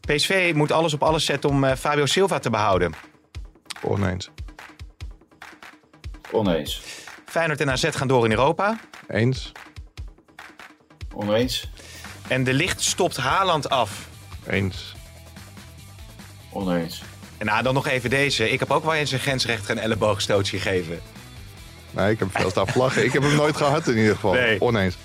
PSV 0.00 0.52
moet 0.54 0.72
alles 0.72 0.94
op 0.94 1.02
alles 1.02 1.24
zetten 1.24 1.50
om 1.50 1.64
eh, 1.64 1.76
Fabio 1.76 2.06
Silva 2.06 2.38
te 2.38 2.50
behouden. 2.50 2.92
Oneens. 3.82 4.30
Oneens. 6.30 6.82
Feyenoord 7.24 7.60
en 7.60 7.70
AZ 7.70 7.88
gaan 7.90 8.08
door 8.08 8.24
in 8.24 8.30
Europa. 8.30 8.78
Eens? 9.08 9.52
Oneens. 11.14 11.70
En 12.28 12.44
de 12.44 12.52
licht 12.52 12.82
stopt 12.82 13.16
Haaland 13.16 13.68
af. 13.68 14.08
Eens. 14.46 14.94
Oneens. 16.50 17.02
En 17.38 17.46
nou, 17.46 17.62
dan 17.62 17.74
nog 17.74 17.86
even 17.86 18.10
deze. 18.10 18.50
Ik 18.50 18.58
heb 18.58 18.70
ook 18.70 18.84
wel 18.84 18.94
eens 18.94 19.12
een 19.12 19.18
grensrechter 19.18 19.70
een 19.70 19.82
elleboogstootje 19.82 20.58
gegeven. 20.58 21.00
Nee, 21.90 22.10
ik 22.10 22.18
heb 22.18 22.28
veel 22.32 22.50
staan 22.50 22.68
vlaggen. 22.68 23.04
Ik 23.04 23.12
heb 23.12 23.22
hem 23.22 23.36
nooit 23.36 23.56
gehad 23.56 23.88
in 23.88 23.96
ieder 23.96 24.14
geval. 24.14 24.32
Nee. 24.32 24.60
Oneens. 24.60 24.96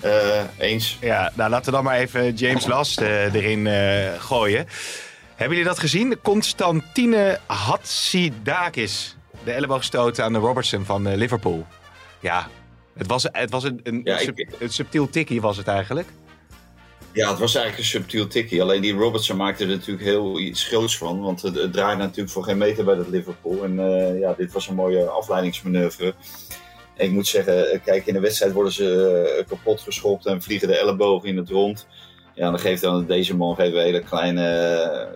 Eh, 0.00 0.42
eens. 0.58 0.98
Ja, 1.00 1.32
nou 1.34 1.50
laten 1.50 1.64
we 1.64 1.70
dan 1.70 1.84
maar 1.84 1.98
even 1.98 2.34
James 2.34 2.66
Last 2.66 3.00
eh, 3.00 3.34
erin 3.34 3.66
eh, 3.66 4.20
gooien. 4.20 4.66
Hebben 5.36 5.56
jullie 5.56 5.64
dat 5.72 5.78
gezien? 5.78 6.18
Constantine 6.22 7.38
Hatzidakis. 7.46 9.16
De 9.44 9.52
elleboogstoot 9.52 10.20
aan 10.20 10.32
de 10.32 10.38
Robertson 10.38 10.84
van 10.84 11.06
eh, 11.06 11.16
Liverpool. 11.16 11.66
Ja, 12.20 12.48
het 12.96 13.06
was, 13.06 13.26
het 13.32 13.50
was 13.50 13.64
een, 13.64 13.80
een, 13.82 14.00
Ja, 14.04 14.18
ik- 14.18 14.20
sub- 14.24 14.60
een 14.62 14.72
subtiel 14.72 15.10
tikkie 15.10 15.40
was 15.40 15.56
het 15.56 15.66
eigenlijk. 15.68 16.08
Ja, 17.12 17.30
het 17.30 17.38
was 17.38 17.54
eigenlijk 17.54 17.84
een 17.84 17.90
subtiel 17.90 18.26
tikkie. 18.26 18.62
Alleen 18.62 18.80
die 18.80 18.94
Robertson 18.94 19.36
maakte 19.36 19.62
er 19.64 19.70
natuurlijk 19.70 20.06
heel 20.06 20.38
iets 20.38 20.64
groots 20.64 20.96
van. 20.98 21.20
Want 21.20 21.42
het, 21.42 21.54
het 21.54 21.72
draaide 21.72 22.02
natuurlijk 22.02 22.30
voor 22.30 22.44
geen 22.44 22.58
meter 22.58 22.84
bij 22.84 22.94
dat 22.94 23.08
Liverpool. 23.08 23.64
En 23.64 23.78
eh, 23.78 24.18
ja, 24.18 24.32
dit 24.36 24.52
was 24.52 24.68
een 24.68 24.74
mooie 24.74 25.04
afleidingsmanoeuvre. 25.04 26.14
En 26.96 27.06
ik 27.06 27.12
moet 27.12 27.26
zeggen, 27.26 27.70
eh, 27.72 27.78
kijk, 27.84 28.06
in 28.06 28.14
de 28.14 28.20
wedstrijd 28.20 28.52
worden 28.52 28.72
ze 28.72 29.36
eh, 29.38 29.46
kapot 29.48 29.80
geschopt 29.80 30.26
en 30.26 30.42
vliegen 30.42 30.68
de 30.68 30.76
ellebogen 30.78 31.28
in 31.28 31.36
het 31.36 31.48
rond. 31.48 31.86
Ja, 32.34 32.50
dan 32.50 32.58
geeft 32.58 32.82
dan 32.82 33.06
deze 33.06 33.36
man 33.36 33.54
geeft 33.54 33.74
een 33.74 33.80
hele 33.80 34.00
kleine, 34.02 34.42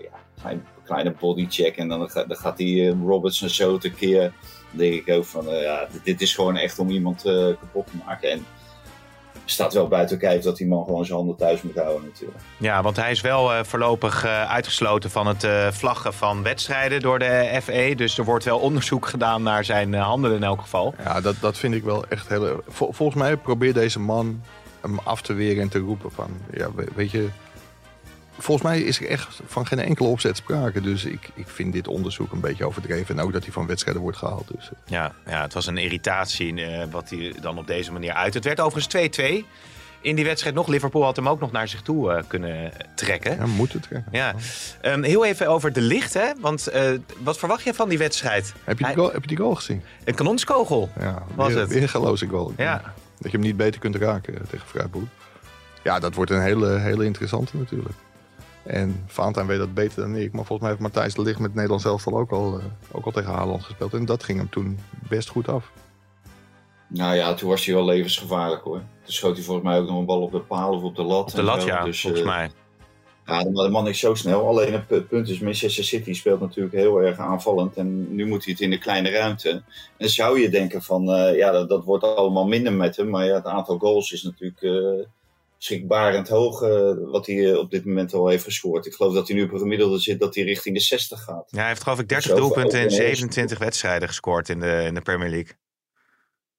ja, 0.03 0.19
klein, 0.41 0.65
kleine 0.85 1.15
bodycheck. 1.21 1.77
En 1.77 1.89
dan, 1.89 2.11
gaat- 2.11 2.29
dan 2.29 2.37
gaat 2.37 2.57
die 2.57 2.89
eh, 2.91 2.95
Robertson 3.07 3.49
zo 3.49 3.79
tekeer. 3.79 4.21
Dan 4.21 4.79
denk 4.79 4.95
ik 4.95 5.15
ook 5.15 5.25
van, 5.25 5.49
eh, 5.51 5.63
ja, 5.63 5.87
dit, 5.93 6.05
dit 6.05 6.21
is 6.21 6.35
gewoon 6.35 6.57
echt 6.57 6.79
om 6.79 6.89
iemand 6.91 7.25
eh, 7.25 7.33
kapot 7.33 7.87
te 7.87 7.93
maken. 8.07 8.31
En 8.31 8.47
staat 9.49 9.75
wel 9.75 9.89
buiten 9.89 10.19
kijf 10.19 10.43
dat 10.43 10.57
die 10.57 10.67
man 10.67 10.85
gewoon 10.85 11.05
zijn 11.05 11.17
handen 11.19 11.37
thuis 11.37 11.63
moet 11.63 11.75
houden 11.77 12.05
natuurlijk. 12.05 12.39
Ja, 12.57 12.83
want 12.83 12.97
hij 12.97 13.11
is 13.11 13.21
wel 13.21 13.53
eh, 13.53 13.65
voorlopig 13.65 14.25
eh, 14.25 14.51
uitgesloten 14.51 15.11
van 15.11 15.27
het 15.27 15.45
eh, 15.45 15.71
vlaggen 15.71 16.15
van 16.15 16.43
wedstrijden 16.43 17.01
door 17.01 17.19
de 17.19 17.59
FE. 17.63 17.93
Dus 17.97 18.19
er 18.19 18.25
wordt 18.25 18.45
wel 18.45 18.59
onderzoek 18.59 19.07
gedaan 19.07 19.43
naar 19.43 19.65
zijn 19.65 19.95
handelen 19.95 20.37
in 20.37 20.43
elk 20.43 20.61
geval. 20.61 20.95
Ja, 21.05 21.21
dat, 21.21 21.35
dat 21.41 21.59
vind 21.59 21.75
ik 21.75 21.83
wel 21.85 22.05
echt 22.09 22.29
heel... 22.29 22.61
Vol- 22.69 22.93
volgens 22.93 23.19
mij 23.23 23.37
probeert 23.37 23.75
deze 23.75 24.01
man 24.01 24.41
hem 24.89 24.99
af 24.99 25.23
te 25.23 25.33
weren 25.33 25.63
en 25.63 25.69
te 25.69 25.79
roepen 25.79 26.11
van... 26.13 26.31
Ja, 26.53 26.73
we- 26.75 26.89
weet 26.95 27.11
je... 27.11 27.29
Volgens 28.39 28.67
mij 28.69 28.81
is 28.81 29.01
er 29.01 29.07
echt 29.09 29.41
van 29.47 29.67
geen 29.67 29.79
enkele 29.79 30.09
opzet 30.09 30.37
sprake. 30.37 30.81
Dus 30.81 31.05
ik, 31.05 31.31
ik 31.35 31.49
vind 31.49 31.73
dit 31.73 31.89
onderzoek 31.89 32.33
een 32.33 32.41
beetje 32.41 32.65
overdreven. 32.67 33.19
En 33.19 33.25
ook 33.25 33.33
dat 33.33 33.43
hij 33.45 33.53
van 33.53 33.67
wedstrijden 33.67 34.03
wordt 34.03 34.19
gehaald. 34.19 34.49
Dus, 34.55 34.65
eh, 34.69 34.79
Ja, 34.87 35.13
ja 35.27 35.43
het 35.43 35.53
was 35.55 35.67
een 35.67 35.77
irritatie 35.77 36.65
eh, 36.65 36.87
wat 36.91 37.11
hij 37.11 37.35
dan 37.41 37.59
op 37.59 37.67
deze 37.67 37.93
manier 37.93 38.13
uit. 38.13 38.35
Het 38.35 38.45
werd 38.45 38.61
overigens 38.61 39.19
2-2. 39.21 39.45
In 40.01 40.17
die 40.17 40.25
wedstrijd 40.25 40.55
nog. 40.55 40.67
Liverpool 40.67 41.03
had 41.05 41.17
hem 41.17 41.29
ook 41.29 41.41
nog 41.41 41.53
naar 41.53 41.69
zich 41.69 41.83
toe 41.83 42.13
eh, 42.13 42.23
kunnen 42.27 42.73
trekken. 42.95 43.37
ja, 43.37 43.47
moet 43.47 43.73
het. 43.73 43.89
hè. 43.89 43.99
Ja. 44.19 44.35
Ehm, 44.81 45.03
heel 45.03 45.25
even 45.25 45.49
over 45.49 45.73
de 45.73 45.81
licht, 45.81 46.15
hè? 46.15 46.31
Want 46.41 46.69
wat 47.23 47.39
verwacht 47.39 47.63
je 47.65 47.75
van 47.75 47.89
die 47.89 47.99
wedstrijd? 47.99 48.53
Heb, 48.65 48.79
je 48.79 48.85
die 48.85 48.87
Hij- 48.87 48.95
goal, 48.95 49.13
heb 49.13 49.21
je 49.21 49.29
die 49.29 49.37
goal 49.37 49.55
gezien? 49.55 49.83
Een 50.05 50.15
kanonskogel. 50.15 50.89
Ja, 51.01 51.23
Was 51.35 51.49
weer, 51.49 51.59
het? 51.59 51.69
weer 51.69 51.83
een 51.83 51.89
geloze 51.89 52.27
goal. 52.27 52.53
Ja. 52.57 52.95
Dat 53.19 53.31
je 53.31 53.37
hem 53.37 53.47
niet 53.47 53.57
beter 53.57 53.81
kunt 53.81 53.97
raken 53.97 54.35
eh, 54.35 54.41
tegen 54.49 54.67
Freiburg. 54.67 55.09
Ja, 55.83 55.99
dat 55.99 56.15
wordt 56.15 56.31
een 56.31 56.43
hele, 56.43 56.79
hele 56.79 57.05
interessante 57.05 57.57
natuurlijk. 57.57 57.95
En 58.63 59.05
Valentijn 59.07 59.47
weet 59.47 59.59
dat 59.59 59.75
beter 59.75 60.03
dan 60.03 60.17
ik. 60.17 60.33
Maar 60.33 60.45
volgens 60.45 60.61
mij 60.61 60.69
heeft 60.69 60.81
Matthijs 60.81 61.15
de 61.15 61.23
Ligt 61.23 61.39
met 61.39 61.55
Nederland 61.55 61.83
zelf 61.83 62.07
ook 62.09 62.31
al, 62.31 62.59
eh, 62.59 62.65
ook 62.93 63.05
al 63.05 63.13
tegen 63.13 63.33
Haaland 63.33 63.65
gespeeld. 63.65 63.95
En 63.95 64.05
dat 64.05 64.25
ging 64.25 64.39
hem 64.39 64.51
toen 64.51 64.79
best 65.09 65.29
goed 65.29 65.49
af. 65.49 65.71
Nou 66.89 67.15
ja, 67.15 67.35
toen 67.35 67.49
was 67.49 67.65
hij 67.65 67.75
wel 67.75 67.85
levensgevaarlijk 67.85 68.63
hoor. 68.63 68.79
Toen 68.79 69.13
schoot 69.13 69.37
hij 69.37 69.45
volgens 69.45 69.67
mij 69.67 69.79
ook 69.79 69.89
nog 69.89 69.99
een 69.99 70.07
bal 70.07 70.23
op 70.23 70.33
de 70.33 70.41
paal 70.41 70.73
of 70.73 70.83
op 70.83 70.97
de 70.97 71.03
lat. 71.03 71.31
Op 71.31 71.35
de 71.35 71.43
lat, 71.43 71.63
ja, 71.63 71.85
Dus, 71.85 72.01
volgens 72.01 72.23
eh, 72.23 72.29
mij. 72.29 72.51
Ja, 73.27 73.43
de, 73.43 73.69
man 73.71 73.89
is 73.89 73.99
zo 73.99 74.15
snel. 74.15 74.47
Alleen 74.47 74.73
het 74.73 74.87
pu- 74.87 75.03
punt 75.03 75.29
is, 75.29 75.39
Manchester 75.41 75.85
City 75.85 76.13
speelt 76.15 76.41
natuurlijk 76.41 76.75
heel 76.75 76.97
erg 77.03 77.19
aanvallend. 77.19 77.77
En 77.77 78.15
nu 78.15 78.27
moet 78.27 78.45
hij 78.45 78.53
het 78.53 78.63
in 78.63 78.71
de 78.71 78.79
kleine 78.79 79.11
ruimte. 79.11 79.63
En 79.97 80.09
zou 80.09 80.41
je 80.41 80.49
denken 80.49 80.83
van, 80.83 81.13
eh, 81.13 81.37
ja, 81.37 81.51
dat, 81.51 81.69
dat 81.69 81.85
wordt 81.85 82.05
allemaal 82.05 82.47
minder 82.47 82.73
met 82.73 82.97
hem. 82.97 83.11
Maar 83.11 83.25
ja, 83.27 83.35
het 83.35 83.45
aantal 83.45 83.79
goals 83.79 84.13
is 84.13 84.23
natuurlijk 84.23 84.63
eh 84.63 85.07
schrikbarend 85.59 86.29
hoog. 86.29 86.63
eh, 86.63 86.93
wat 87.05 87.27
hij 87.27 87.55
op 87.57 87.71
dit 87.71 87.85
moment 87.85 88.15
al 88.15 88.29
heeft 88.29 88.45
gescoord. 88.45 88.87
Ik 88.87 88.95
geloof 88.95 89.15
dat 89.15 89.29
hij 89.29 89.37
nu 89.37 89.43
op 89.43 89.53
een 89.53 89.59
gemiddelde 89.59 89.99
zit 89.99 90.21
dat 90.21 90.35
hij 90.35 90.45
richting 90.45 90.75
de 90.77 90.83
60 90.83 91.23
gaat. 91.23 91.45
Ja, 91.51 91.59
hij 91.59 91.69
heeft 91.69 91.83
geloof 91.83 91.99
ik 91.99 92.09
30 92.09 92.31
Zo, 92.31 92.37
doelpunten 92.37 92.79
in 92.79 92.85
ook 92.85 92.91
een 92.91 92.97
heel- 92.97 93.07
27 93.07 93.59
wedstrijden 93.59 94.09
gescoord 94.09 94.49
in 94.49 94.61
de, 94.61 94.83
in 94.87 94.95
de 94.95 95.01
Premier 95.01 95.31
League. 95.31 95.53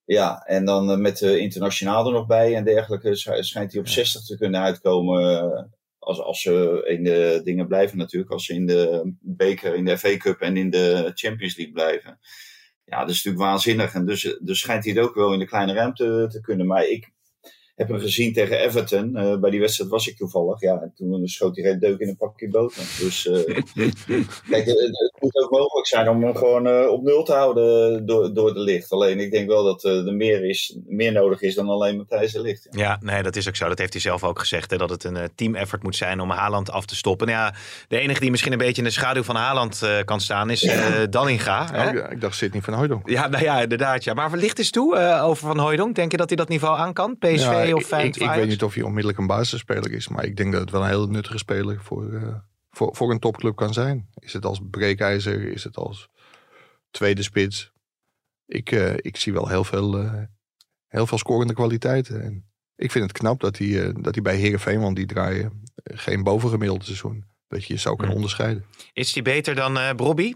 Ja, 0.06 0.44
en 0.46 0.66
dan 0.66 1.02
met 1.02 1.18
de 1.18 1.40
internationaal 1.40 2.06
er 2.06 2.12
nog 2.12 2.28
bij 2.28 2.56
en 2.56 2.64
dergelijke 2.64 3.16
sch- 3.16 3.30
schijnt 3.40 3.72
hij 3.72 3.82
op 3.82 3.88
60 3.88 4.26
te 4.26 4.38
kunnen 4.38 4.62
uitkomen. 4.62 5.72
Als, 6.08 6.22
als 6.22 6.42
ze 6.42 6.84
in 6.88 7.04
de 7.04 7.42
dingen 7.44 7.68
blijven 7.68 7.98
natuurlijk. 7.98 8.32
Als 8.32 8.46
ze 8.46 8.54
in 8.54 8.66
de 8.66 9.12
beker, 9.22 9.76
in 9.76 9.86
de 9.86 9.98
FA 9.98 10.18
Cup 10.18 10.40
en 10.40 10.58
in 10.58 10.70
de 10.70 11.12
Champions 11.14 11.58
League 11.58 11.74
blijven. 11.74 12.20
Ja, 12.84 13.00
dat 13.00 13.10
is 13.10 13.24
natuurlijk 13.24 13.44
waanzinnig. 13.44 13.94
En 13.94 14.06
dus, 14.06 14.38
dus 14.42 14.60
schijnt 14.60 14.84
hij 14.84 14.94
het 14.94 15.04
ook 15.04 15.16
wel 15.16 15.34
in 15.34 15.40
de 15.40 15.46
kleine 15.46 15.74
ruimte 15.74 16.28
te 16.30 16.42
kunnen. 16.42 16.68
Maar 16.68 16.88
ik, 16.88 17.12
heb 17.78 17.88
hem 17.88 18.00
gezien 18.00 18.34
tegen 18.34 18.60
Everton. 18.60 19.16
Eh, 19.16 19.38
bij 19.38 19.50
die 19.50 19.60
wedstrijd 19.60 19.90
was 19.90 20.08
ik 20.08 20.18
toevallig. 20.18 20.62
Ja, 20.62 20.82
en 20.82 20.94
toen 20.96 21.28
schoot 21.28 21.56
hij 21.56 21.66
geen 21.66 21.80
deuk 21.80 22.00
in 22.00 22.08
een 22.08 22.18
pakje 22.18 22.50
boter. 22.50 22.84
Dus 23.00 23.26
uh, 23.26 23.34
kijk, 24.52 24.66
het, 24.66 25.14
moet 25.20 25.36
ook 25.36 25.52
mogelijk 25.52 25.88
zijn 25.88 26.10
om 26.10 26.24
hem 26.24 26.36
gewoon 26.36 26.68
uh, 26.68 26.90
op 26.90 27.04
nul 27.04 27.24
te 27.24 27.34
houden 27.34 28.06
door, 28.06 28.34
door 28.34 28.54
de 28.54 28.60
licht. 28.60 28.92
Alleen 28.92 29.20
ik 29.20 29.32
denk 29.32 29.48
wel 29.48 29.64
dat 29.64 29.84
er 29.84 30.14
meer, 30.14 30.44
is, 30.50 30.78
meer 30.86 31.12
nodig 31.12 31.42
is 31.42 31.56
dan 31.56 31.70
alleen 31.70 31.98
Matthijs 31.98 32.32
de 32.32 32.42
licht. 32.42 32.68
Ja. 32.72 32.80
ja. 32.80 32.98
nee, 33.02 33.24
dat 33.24 33.36
is 33.36 33.48
ook 33.48 33.56
zo. 33.56 33.68
Dat 33.68 33.78
heeft 33.78 33.94
hij 33.94 34.02
zelf 34.02 34.24
ook 34.24 34.40
gezegd. 34.40 34.72
Hè, 34.72 34.78
dat 34.78 34.90
het 34.90 35.04
een 35.04 35.30
team 35.36 35.56
effort 35.56 35.84
moet 35.84 35.96
zijn 35.96 36.20
om 36.20 36.30
Haaland 36.30 36.72
af 36.72 36.86
te 36.86 36.96
stoppen. 36.96 37.28
Nou 37.28 37.40
ja, 37.40 37.54
de 37.88 38.00
enige 38.00 38.20
die 38.20 38.32
misschien 38.32 38.52
een 38.52 38.58
beetje 38.58 38.82
in 38.82 38.88
de 38.88 38.94
schaduw 38.94 39.24
van 39.24 39.36
Haaland 39.36 39.82
kan 40.06 40.22
staan 40.22 40.50
is 40.50 40.62
ja. 40.62 41.06
Dallinga. 41.06 41.70
Ja, 41.74 41.92
ik, 41.92 42.12
ik 42.12 42.22
dacht 42.22 42.36
Sidney 42.36 42.62
van 42.62 42.74
Hooydonk. 42.74 43.10
Ja, 43.10 43.28
nou 43.28 43.44
ja, 43.44 43.62
inderdaad. 43.62 44.04
Ja. 44.04 44.14
Maar 44.14 44.38
licht 44.38 44.60
is 44.60 44.72
toe 44.72 45.20
over 45.22 45.48
Van 45.48 45.60
Hooydonk. 45.60 45.96
Denk 45.96 46.12
je 46.12 46.18
dat 46.18 46.28
hij 46.28 46.38
dat 46.38 46.50
niveau 46.50 46.78
aan 46.78 46.94
kan? 46.94 47.18
PSV 47.18 47.67
of? 47.74 47.92
Ik, 47.92 48.16
ik 48.16 48.30
weet 48.30 48.48
niet 48.48 48.64
of 48.64 48.74
hij 48.74 48.84
onmiddellijk 48.84 49.18
een 49.18 49.28
basisspeler 49.28 49.92
is. 49.92 50.08
Maar 50.08 50.26
ik 50.26 50.38
denk 50.38 50.52
dat 50.52 50.62
het 50.62 50.72
wel 50.72 50.82
een 50.82 50.90
hele 50.90 51.08
nuttige 51.08 51.38
speler 51.38 51.82
voor, 51.82 52.10
uh, 52.10 52.36
voor, 52.72 52.96
voor 52.96 53.12
een 53.12 53.20
topclub 53.20 53.56
kan 53.56 53.74
zijn. 53.74 54.10
Is 54.20 54.34
het 54.34 54.46
als 54.46 54.60
breekijzer? 54.70 55.52
Is 55.52 55.64
het 55.64 55.76
als 55.76 56.10
tweede 56.92 57.24
spits? 57.24 57.72
Ik, 58.46 58.72
uh, 58.72 58.94
ik 58.94 59.18
zie 59.18 59.34
wel 59.34 59.48
heel 59.48 59.64
veel, 59.64 60.04
uh, 60.04 60.24
heel 60.88 61.08
veel 61.08 61.18
scorende 61.18 61.54
kwaliteiten. 61.54 62.24
En 62.24 62.50
ik 62.76 62.92
vind 62.92 63.04
het 63.04 63.18
knap 63.18 63.40
dat 63.40 63.58
hij, 63.58 63.94
dat 64.02 64.14
hij 64.14 64.24
bij 64.24 64.36
Heerenveen, 64.36 64.80
want 64.80 64.96
die 64.96 65.06
draaien 65.06 65.64
geen 65.84 66.24
bovengemiddelde 66.24 66.86
seizoen. 66.86 67.26
Dat 67.48 67.66
je 67.66 67.74
je 67.74 67.80
zou 67.80 67.96
kunnen 67.96 68.16
onderscheiden. 68.16 68.66
Is 68.94 69.14
hij 69.14 69.24
beter 69.24 69.56
dan 69.56 69.78
uh, 69.78 69.90
Brobby? 69.92 70.34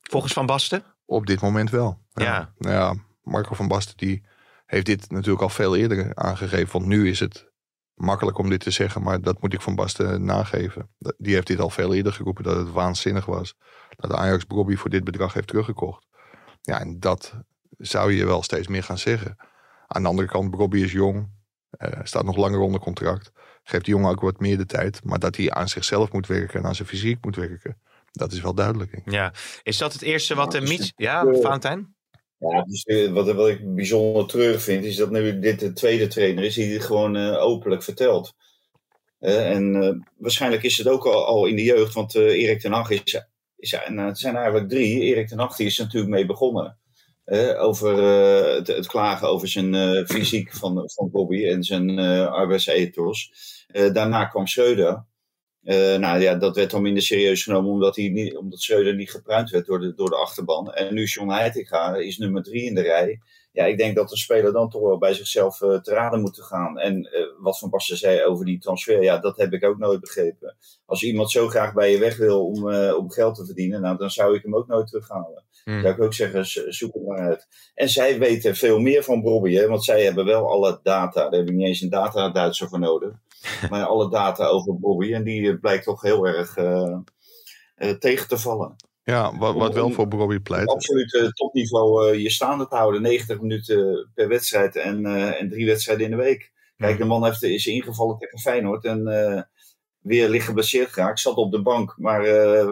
Volgens 0.00 0.32
Van 0.32 0.46
Basten? 0.46 0.84
Op 1.04 1.26
dit 1.26 1.40
moment 1.40 1.70
wel. 1.70 1.98
Ja. 2.12 2.24
ja. 2.24 2.52
Nou 2.58 2.74
ja, 2.74 2.94
Marco 3.22 3.54
van 3.54 3.68
Basten 3.68 3.96
die 3.96 4.22
heeft 4.70 4.86
dit 4.86 5.10
natuurlijk 5.10 5.42
al 5.42 5.48
veel 5.48 5.76
eerder 5.76 6.14
aangegeven. 6.14 6.72
Want 6.72 6.86
nu 6.86 7.08
is 7.08 7.20
het 7.20 7.50
makkelijk 7.94 8.38
om 8.38 8.48
dit 8.48 8.60
te 8.60 8.70
zeggen, 8.70 9.02
maar 9.02 9.20
dat 9.20 9.40
moet 9.40 9.52
ik 9.52 9.60
van 9.60 9.74
Basten 9.74 10.24
nageven. 10.24 10.90
Die 11.18 11.34
heeft 11.34 11.46
dit 11.46 11.60
al 11.60 11.70
veel 11.70 11.94
eerder 11.94 12.12
geroepen 12.12 12.44
dat 12.44 12.56
het 12.56 12.70
waanzinnig 12.70 13.26
was. 13.26 13.54
Dat 13.96 14.12
Ajax 14.12 14.46
Bobby 14.46 14.76
voor 14.76 14.90
dit 14.90 15.04
bedrag 15.04 15.32
heeft 15.32 15.46
teruggekocht. 15.46 16.06
Ja, 16.60 16.80
en 16.80 17.00
dat 17.00 17.34
zou 17.78 18.12
je 18.12 18.26
wel 18.26 18.42
steeds 18.42 18.68
meer 18.68 18.82
gaan 18.82 18.98
zeggen. 18.98 19.36
Aan 19.86 20.02
de 20.02 20.08
andere 20.08 20.28
kant, 20.28 20.50
Bobby 20.50 20.80
is 20.80 20.92
jong, 20.92 21.30
uh, 21.78 22.00
staat 22.02 22.24
nog 22.24 22.36
langer 22.36 22.58
onder 22.58 22.80
contract. 22.80 23.32
Geeft 23.62 23.84
die 23.84 23.94
jongen 23.94 24.10
ook 24.10 24.20
wat 24.20 24.40
meer 24.40 24.56
de 24.56 24.66
tijd. 24.66 25.04
Maar 25.04 25.18
dat 25.18 25.36
hij 25.36 25.50
aan 25.50 25.68
zichzelf 25.68 26.12
moet 26.12 26.26
werken 26.26 26.60
en 26.60 26.66
aan 26.66 26.74
zijn 26.74 26.88
fysiek 26.88 27.24
moet 27.24 27.36
werken, 27.36 27.80
dat 28.12 28.32
is 28.32 28.40
wel 28.40 28.54
duidelijk. 28.54 29.00
Ja, 29.04 29.32
is 29.62 29.78
dat 29.78 29.92
het 29.92 30.02
eerste 30.02 30.34
wat 30.34 30.52
de 30.52 30.60
Mies... 30.60 30.92
Ja, 30.96 31.24
Valentijn? 31.24 31.94
Ja, 32.40 32.62
dus 32.62 32.84
eh, 32.84 33.12
wat, 33.12 33.32
wat 33.32 33.48
ik 33.48 33.74
bijzonder 33.74 34.26
terug 34.26 34.62
vind, 34.62 34.84
is 34.84 34.96
dat 34.96 35.10
nu 35.10 35.38
dit 35.38 35.60
de 35.60 35.72
tweede 35.72 36.06
trainer 36.06 36.44
is 36.44 36.54
die 36.54 36.68
dit 36.68 36.84
gewoon 36.84 37.16
uh, 37.16 37.42
openlijk 37.42 37.82
vertelt. 37.82 38.34
Uh, 39.20 39.50
en 39.50 40.06
waarschijnlijk 40.18 40.62
is 40.62 40.78
het 40.78 40.88
ook 40.88 41.04
al, 41.04 41.26
al 41.26 41.46
in 41.46 41.56
de 41.56 41.64
jeugd, 41.64 41.94
want 41.94 42.14
Erik 42.14 42.60
ten 42.60 42.72
Hag 42.72 42.90
is, 42.90 43.24
is 43.56 43.78
nou, 43.88 44.08
het 44.08 44.18
zijn 44.18 44.36
eigenlijk 44.36 44.68
drie. 44.68 45.00
Erik 45.00 45.28
ten 45.28 45.38
Hag 45.38 45.58
is 45.58 45.78
natuurlijk 45.78 46.12
mee 46.12 46.26
begonnen. 46.26 46.78
over 47.58 48.02
het, 48.54 48.66
het, 48.66 48.86
klagen 48.86 49.28
over 49.28 49.48
zijn 49.48 50.06
fysiek 50.06 50.52
van, 50.52 50.90
van 50.94 51.10
Bobby 51.10 51.46
en 51.46 51.62
zijn 51.62 51.98
arbeidsethos. 52.28 53.32
daarna 53.72 54.24
kwam 54.24 54.46
Schreuder. 54.46 55.04
Uh, 55.64 55.96
nou 55.96 56.20
ja, 56.20 56.34
dat 56.34 56.56
werd 56.56 56.70
dan 56.70 56.82
minder 56.82 57.02
serieus 57.02 57.42
genomen 57.42 57.70
omdat, 57.70 57.96
hij 57.96 58.08
niet, 58.08 58.36
omdat 58.36 58.60
Schreuder 58.60 58.94
niet 58.94 59.10
gepruimd 59.10 59.50
werd 59.50 59.66
door 59.66 59.80
de, 59.80 59.94
door 59.94 60.10
de 60.10 60.16
achterban. 60.16 60.72
En 60.72 60.94
nu 60.94 61.04
John 61.04 61.30
Heitinga 61.30 61.94
is 61.94 62.18
nummer 62.18 62.42
drie 62.42 62.64
in 62.64 62.74
de 62.74 62.82
rij. 62.82 63.20
Ja, 63.52 63.64
ik 63.64 63.78
denk 63.78 63.96
dat 63.96 64.08
de 64.08 64.16
speler 64.16 64.52
dan 64.52 64.70
toch 64.70 64.82
wel 64.82 64.98
bij 64.98 65.14
zichzelf 65.14 65.60
uh, 65.60 65.80
te 65.80 65.92
raden 65.92 66.20
moet 66.20 66.42
gaan. 66.42 66.78
En 66.78 66.96
uh, 66.96 67.26
wat 67.38 67.58
Van 67.58 67.70
Basten 67.70 67.96
zei 67.96 68.24
over 68.24 68.44
die 68.44 68.58
transfer, 68.58 69.02
ja, 69.02 69.18
dat 69.18 69.36
heb 69.36 69.52
ik 69.52 69.64
ook 69.64 69.78
nooit 69.78 70.00
begrepen. 70.00 70.56
Als 70.86 71.02
iemand 71.02 71.30
zo 71.30 71.48
graag 71.48 71.72
bij 71.72 71.90
je 71.90 71.98
weg 71.98 72.16
wil 72.16 72.46
om, 72.46 72.74
om 72.74 73.10
geld 73.10 73.34
te 73.34 73.46
verdienen, 73.46 73.80
nou, 73.80 73.96
dan 73.96 74.10
zou 74.10 74.34
ik 74.34 74.42
hem 74.42 74.56
ook 74.56 74.66
nooit 74.66 74.86
terughalen. 74.86 75.44
Hmm. 75.64 75.80
Zou 75.80 75.94
ik 75.94 76.02
ook 76.02 76.14
zeggen, 76.14 76.72
zoek 76.72 76.94
het 76.94 77.06
maar 77.06 77.18
uit. 77.18 77.46
En 77.74 77.88
zij 77.88 78.18
weten 78.18 78.56
veel 78.56 78.78
meer 78.78 79.02
van 79.02 79.22
Bobby, 79.22 79.54
hè, 79.54 79.66
want 79.66 79.84
zij 79.84 80.04
hebben 80.04 80.24
wel 80.24 80.50
alle 80.50 80.80
data. 80.82 81.28
Daar 81.28 81.40
heb 81.40 81.48
ik 81.48 81.54
niet 81.54 81.66
eens 81.66 81.80
een 81.80 81.90
data-Duitser 81.90 82.68
voor 82.68 82.78
nodig. 82.78 83.12
Maar 83.70 83.84
alle 83.84 84.10
data 84.10 84.46
over 84.46 84.78
Bobby. 84.78 85.12
En 85.12 85.24
die 85.24 85.50
eh, 85.50 85.60
blijkt 85.60 85.84
toch 85.84 86.02
heel 86.02 86.26
erg 86.26 86.56
uh, 86.56 86.98
uh, 87.76 87.90
tegen 87.90 88.28
te 88.28 88.38
vallen. 88.38 88.76
Ja, 89.02 89.38
wat, 89.38 89.54
wat 89.54 89.74
wel 89.74 89.90
voor 89.90 90.08
Bobby 90.08 90.38
pleit. 90.38 90.68
Absoluut 90.68 91.30
topniveau 91.34 92.16
je 92.16 92.30
staande 92.30 92.68
te 92.68 92.76
houden. 92.76 93.02
90 93.02 93.40
minuten 93.40 94.10
per 94.14 94.28
wedstrijd 94.28 94.76
en, 94.76 95.06
en 95.36 95.48
drie 95.48 95.66
wedstrijden 95.66 96.04
in 96.04 96.10
de 96.10 96.16
week. 96.16 96.52
Kijk, 96.76 96.98
de 96.98 97.04
man 97.04 97.24
heeft, 97.24 97.42
is 97.42 97.66
ingevallen 97.66 98.18
tegen 98.18 98.38
Feyenoord 98.38 98.84
en 98.84 99.04
weer 100.00 100.28
licht 100.28 100.46
geblesseerd 100.46 100.92
geraakt. 100.92 101.20
Zat 101.20 101.36
op 101.36 101.52
de 101.52 101.62
bank, 101.62 101.94
maar 101.98 102.24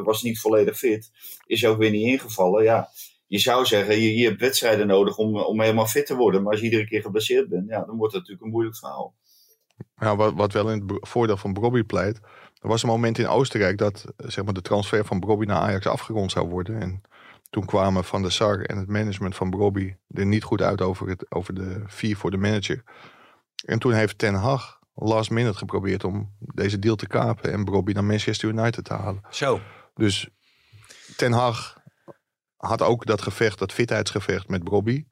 was 0.02 0.22
niet 0.22 0.40
volledig 0.40 0.78
fit. 0.78 1.10
Is 1.46 1.66
ook 1.66 1.78
weer 1.78 1.90
niet 1.90 2.06
ingevallen. 2.06 2.62
Ja, 2.62 2.88
je 3.28 3.38
zou 3.38 3.64
zeggen, 3.64 4.00
je, 4.00 4.16
je 4.16 4.26
hebt 4.26 4.40
wedstrijden 4.40 4.86
nodig 4.86 5.16
om, 5.16 5.36
om 5.36 5.60
helemaal 5.60 5.86
fit 5.86 6.06
te 6.06 6.16
worden. 6.16 6.42
Maar 6.42 6.50
als 6.50 6.60
je 6.60 6.66
iedere 6.66 6.86
keer 6.86 7.02
geblesseerd 7.02 7.48
bent, 7.48 7.68
ja, 7.68 7.84
dan 7.84 7.96
wordt 7.96 8.12
het 8.12 8.22
natuurlijk 8.22 8.46
een 8.46 8.52
moeilijk 8.52 8.76
verhaal. 8.76 9.14
Ja, 9.96 10.16
wat, 10.16 10.34
wat 10.34 10.52
wel 10.52 10.70
in 10.70 10.82
het 10.86 11.08
voordeel 11.08 11.36
van 11.36 11.52
Brobby 11.52 11.82
pleit. 11.82 12.20
Er 12.60 12.68
was 12.68 12.82
een 12.82 12.88
moment 12.88 13.18
in 13.18 13.28
Oostenrijk 13.28 13.78
dat 13.78 14.04
zeg 14.16 14.44
maar, 14.44 14.54
de 14.54 14.62
transfer 14.62 15.04
van 15.04 15.20
Brobby 15.20 15.44
naar 15.44 15.60
Ajax 15.60 15.86
afgerond 15.86 16.30
zou 16.30 16.48
worden. 16.48 16.80
En 16.80 17.02
toen 17.50 17.64
kwamen 17.64 18.04
Van 18.04 18.22
der 18.22 18.32
Sar 18.32 18.60
en 18.60 18.76
het 18.76 18.88
management 18.88 19.36
van 19.36 19.50
Brobby 19.50 19.94
er 20.08 20.26
niet 20.26 20.44
goed 20.44 20.62
uit 20.62 20.80
over, 20.80 21.08
het, 21.08 21.30
over 21.30 21.54
de 21.54 21.82
vier 21.86 22.16
voor 22.16 22.30
de 22.30 22.36
manager. 22.36 22.82
En 23.64 23.78
toen 23.78 23.92
heeft 23.92 24.18
Ten 24.18 24.34
Hag 24.34 24.78
last 24.94 25.30
minute 25.30 25.58
geprobeerd 25.58 26.04
om 26.04 26.34
deze 26.38 26.78
deal 26.78 26.96
te 26.96 27.06
kapen 27.06 27.52
en 27.52 27.64
Brobby 27.64 27.92
naar 27.92 28.04
Manchester 28.04 28.48
United 28.48 28.84
te 28.84 28.94
halen. 28.94 29.22
Zo. 29.30 29.60
Dus 29.94 30.28
Ten 31.16 31.32
Hag 31.32 31.76
had 32.56 32.82
ook 32.82 33.06
dat 33.06 33.22
gevecht, 33.22 33.58
dat 33.58 33.72
fitheidsgevecht 33.72 34.48
met 34.48 34.64
Brobby. 34.64 35.04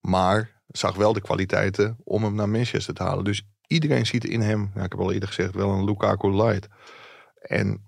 Maar 0.00 0.62
zag 0.66 0.94
wel 0.94 1.12
de 1.12 1.20
kwaliteiten 1.20 1.96
om 2.04 2.22
hem 2.24 2.34
naar 2.34 2.48
Manchester 2.48 2.94
te 2.94 3.02
halen. 3.02 3.24
Dus 3.24 3.46
iedereen 3.66 4.06
ziet 4.06 4.24
in 4.24 4.40
hem, 4.40 4.70
ik 4.74 4.80
heb 4.80 4.98
al 4.98 5.12
eerder 5.12 5.28
gezegd, 5.28 5.54
wel 5.54 5.70
een 5.70 5.84
Lukaku 5.84 6.30
light. 6.30 6.68
En 7.40 7.84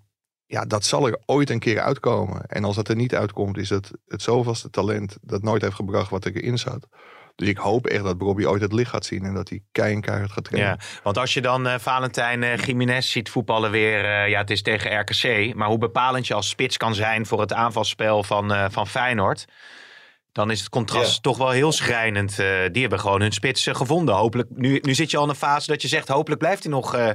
ja, 0.47 0.65
dat 0.65 0.85
zal 0.85 1.07
er 1.07 1.19
ooit 1.27 1.51
een 1.51 1.59
keer 1.59 1.81
uitkomen. 1.81 2.43
En 2.47 2.65
als 2.65 2.77
dat 2.77 2.89
er 2.89 2.97
niet 2.97 3.15
uitkomt, 3.15 3.57
is 3.57 3.71
het 3.71 3.91
het 4.07 4.23
zoveelste 4.23 4.71
talent 4.71 5.19
dat 5.21 5.43
nooit 5.43 5.63
heeft 5.63 5.75
gebracht 5.75 6.11
wat 6.11 6.27
erin 6.27 6.59
zat. 6.59 6.89
Dus 7.35 7.49
ik 7.49 7.57
hoop 7.57 7.87
echt 7.87 8.05
dat 8.05 8.19
Bobby 8.19 8.45
ooit 8.45 8.63
het 8.63 8.73
licht 8.73 8.91
gaat 8.91 9.05
zien 9.05 9.25
en 9.25 9.35
dat 9.35 9.49
hij 9.49 9.63
kei 9.73 10.01
keihard 10.01 10.33
gaat 10.33 10.45
trainen. 10.45 10.71
Ja, 10.71 11.01
want 11.03 11.19
als 11.19 11.35
je 11.35 11.41
dan 11.41 11.67
uh, 11.67 11.75
Valentijn 11.79 12.43
uh, 12.43 12.57
Jiménez 12.57 13.11
ziet 13.11 13.31
voetballen 13.31 13.71
weer, 13.71 14.05
uh, 14.05 14.29
ja, 14.29 14.39
het 14.41 14.51
is 14.51 14.63
tegen 14.63 15.01
RKC. 15.01 15.55
Maar 15.55 15.69
hoe 15.69 15.79
bepalend 15.79 16.27
je 16.27 16.35
als 16.35 16.49
spits 16.49 16.77
kan 16.77 16.95
zijn 16.95 17.27
voor 17.27 17.41
het 17.41 17.53
aanvalspel 17.53 18.23
van, 18.23 18.71
van 18.71 18.87
Feyenoord 18.87 19.45
dan 20.33 20.51
is 20.51 20.61
het 20.61 20.69
contrast 20.69 21.23
toch 21.23 21.39
wel 21.39 21.51
heel 21.51 21.73
schrijnend. 21.73 22.31
Uh, 22.31 22.47
die 22.73 22.81
hebben 22.81 23.01
gewoon 23.01 23.21
hun 23.21 23.33
spits 23.33 23.67
uh, 23.67 23.75
gevonden. 23.75 24.15
Hopelijk, 24.15 24.49
nu, 24.55 24.79
nu 24.83 24.95
zit 24.95 25.11
je 25.11 25.17
al 25.17 25.23
in 25.23 25.29
een 25.29 25.35
fase 25.35 25.71
dat 25.71 25.83
je 25.83 25.89
zegt, 25.89 26.09
hopelijk 26.09 26.41
blijft 26.41 26.63
hij 26.63 26.73
nog 26.73 26.95
uh, 26.95 27.11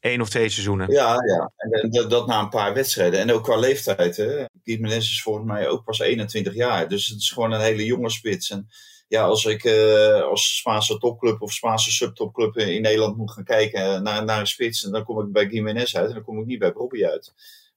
één 0.00 0.20
of 0.20 0.28
twee 0.28 0.48
seizoenen. 0.48 0.90
Ja, 0.90 1.16
ja. 1.26 1.52
En 1.56 1.90
dat, 1.90 2.10
dat, 2.10 2.26
na 2.26 2.40
een 2.40 2.48
paar 2.48 2.74
wedstrijden. 2.74 3.20
En 3.20 3.32
ook 3.32 3.44
qua 3.44 3.56
leeftijd. 3.56 4.16
Hè. 4.16 4.44
Is 4.62 5.22
volgens 5.22 5.46
mij 5.46 5.68
ook 5.68 5.84
pas 5.84 5.98
21 5.98 6.54
jaar. 6.54 6.88
Dus 6.88 7.06
het 7.06 7.18
is 7.18 7.30
gewoon 7.30 7.52
een 7.52 7.60
hele 7.60 7.84
jonge 7.84 8.10
spits. 8.10 8.50
En 8.50 8.68
ja, 9.08 9.22
als 9.22 9.44
ik 9.44 9.66
als 10.30 10.56
Spaanse 10.56 10.98
topclub 10.98 11.42
of 11.42 11.52
Spaanse 11.52 11.90
subtopclub 11.90 12.56
in 12.56 12.82
Nederland 12.82 13.16
moet 13.16 13.30
gaan 13.30 13.44
kijken 13.44 14.02
naar, 14.02 14.24
naar 14.24 14.40
een 14.40 14.46
spits, 14.46 14.80
dan 14.80 15.04
kom 15.04 15.20
ik 15.20 15.32
bij 15.32 15.48
Gimenez 15.48 15.94
uit 15.94 16.08
en 16.08 16.14
dan 16.14 16.24
kom 16.24 16.40
ik 16.40 16.46
niet 16.46 16.58
bij 16.58 16.72
Bobby 16.72 17.04
uit. 17.04 17.32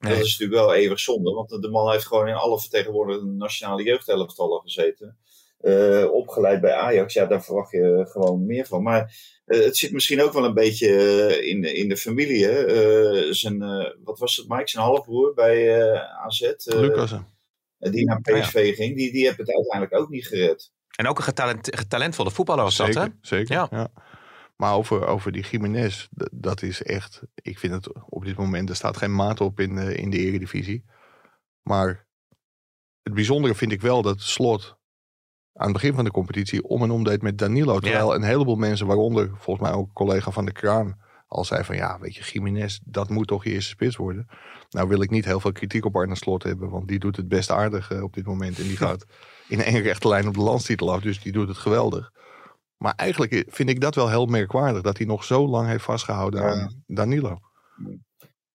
Dat 0.10 0.18
is 0.18 0.38
natuurlijk 0.38 0.62
wel 0.62 0.74
eeuwig 0.74 1.00
zonde, 1.00 1.32
want 1.32 1.50
de 1.50 1.70
man 1.70 1.92
heeft 1.92 2.08
gewoon 2.08 2.28
in 2.28 2.34
alle 2.34 2.60
vertegenwoordigde 2.60 3.26
nationale 3.26 3.84
jeugdelftallen 3.84 4.62
gezeten. 4.62 5.18
Uh, 5.62 6.12
opgeleid 6.12 6.62
bij 6.62 6.74
Ajax, 6.74 7.14
ja, 7.14 7.26
daar 7.26 7.44
verwacht 7.44 7.72
je 7.72 8.06
gewoon 8.10 8.46
meer 8.46 8.66
van. 8.66 8.84
Maar 8.84 9.16
uh, 9.46 9.64
het 9.64 9.78
zit 9.78 9.92
misschien 9.92 10.22
ook 10.22 10.34
wel 10.34 10.46
een 10.46 10.54
beetje 10.54 10.88
uh, 10.88 11.50
in, 11.50 11.64
in 11.64 11.90
de 11.90 11.98
familie. 11.98 12.46
Hè? 12.46 13.34
zijn, 13.34 13.60
wat 14.04 14.20
was 14.20 14.36
het, 14.36 14.48
Mike? 14.48 14.70
Zijn 14.70 14.86
halfbroer 14.86 15.34
bij 15.34 15.82
AZ. 16.26 16.54
Lucas. 16.66 17.14
Die 17.78 18.06
naar 18.06 18.22
PSV 18.22 18.56
ah, 18.56 18.66
ja. 18.66 18.74
ging, 18.74 18.96
die, 18.96 19.12
die 19.12 19.26
hebben 19.26 19.46
het 19.46 19.56
uiteindelijk 19.56 20.02
ook 20.02 20.10
niet 20.10 20.28
gered. 20.28 20.72
En 20.96 21.08
ook 21.08 21.18
een 21.18 21.24
getalent, 21.24 21.76
getalentvolle 21.76 22.32
voetballer 22.32 22.64
was 22.64 22.76
zeker, 22.76 22.94
dat, 22.94 23.04
hè? 23.04 23.10
Zeker, 23.22 23.56
ja. 23.56 23.68
ja. 23.72 23.90
Maar 24.62 24.74
over, 24.74 25.08
over 25.08 25.32
die 25.32 25.44
Jiménez, 25.44 26.08
dat 26.32 26.62
is 26.62 26.84
echt. 26.84 27.22
Ik 27.36 27.60
vind 27.60 27.74
het 27.74 28.10
op 28.10 28.26
dit 28.26 28.38
moment, 28.38 28.70
er 28.70 28.76
staat 28.76 28.98
geen 28.98 29.16
maat 29.16 29.42
op 29.42 29.60
in, 29.60 29.78
in 29.78 30.10
de 30.10 30.18
Eredivisie. 30.18 30.86
Maar 31.62 32.08
het 33.02 33.14
bijzondere 33.14 33.56
vind 33.56 33.72
ik 33.72 33.82
wel 33.82 34.02
dat 34.02 34.20
Slot 34.20 34.78
aan 35.54 35.64
het 35.64 35.74
begin 35.74 35.94
van 35.94 36.04
de 36.04 36.12
competitie 36.12 36.64
om 36.64 36.84
en 36.84 36.92
om 36.92 37.04
deed 37.04 37.22
met 37.22 37.38
Danilo. 37.38 37.80
Terwijl 37.80 38.16
een 38.16 38.24
heleboel 38.24 38.56
mensen, 38.56 38.88
waaronder 38.88 39.32
volgens 39.38 39.68
mij 39.68 39.76
ook 39.78 39.88
een 39.88 39.94
collega 39.94 40.32
van 40.32 40.46
de 40.46 40.52
Kraan, 40.52 41.00
al 41.28 41.46
zei 41.46 41.64
van 41.64 41.76
ja, 41.76 42.00
weet 42.00 42.16
je, 42.16 42.24
Jiménez, 42.24 42.80
dat 42.84 43.10
moet 43.10 43.28
toch 43.28 43.44
je 43.44 43.52
eerste 43.52 43.70
spits 43.70 43.96
worden. 43.96 44.28
Nou 44.70 44.88
wil 44.88 45.02
ik 45.02 45.10
niet 45.10 45.26
heel 45.26 45.40
veel 45.40 45.52
kritiek 45.52 45.86
op 45.86 45.96
Arne 45.96 46.16
Slot 46.16 46.44
hebben, 46.44 46.70
want 46.70 46.88
die 46.88 47.00
doet 47.00 47.18
het 47.18 47.28
best 47.28 47.52
aardig 47.52 47.92
uh, 47.92 48.04
op 48.04 48.14
dit 48.14 48.26
moment. 48.26 48.60
En 48.60 48.68
die 48.68 48.78
gaat 48.88 49.06
in 49.48 49.62
één 49.62 49.82
rechte 49.82 50.08
lijn 50.08 50.28
op 50.28 50.34
de 50.34 50.42
landstitel 50.42 50.92
af, 50.92 51.02
dus 51.02 51.22
die 51.22 51.32
doet 51.32 51.48
het 51.48 51.58
geweldig. 51.58 52.12
Maar 52.82 52.94
eigenlijk 52.96 53.46
vind 53.48 53.70
ik 53.70 53.82
dat 53.82 53.96
wel 53.96 54.10
heel 54.10 54.26
merkwaardig. 54.26 54.82
Dat 54.82 54.98
hij 54.98 55.06
nog 55.08 55.24
zo 55.24 55.48
lang 55.48 55.68
heeft 55.68 55.84
vastgehouden 55.84 56.42
Ja. 56.42 56.48
aan 56.50 56.84
Danilo. 56.88 57.40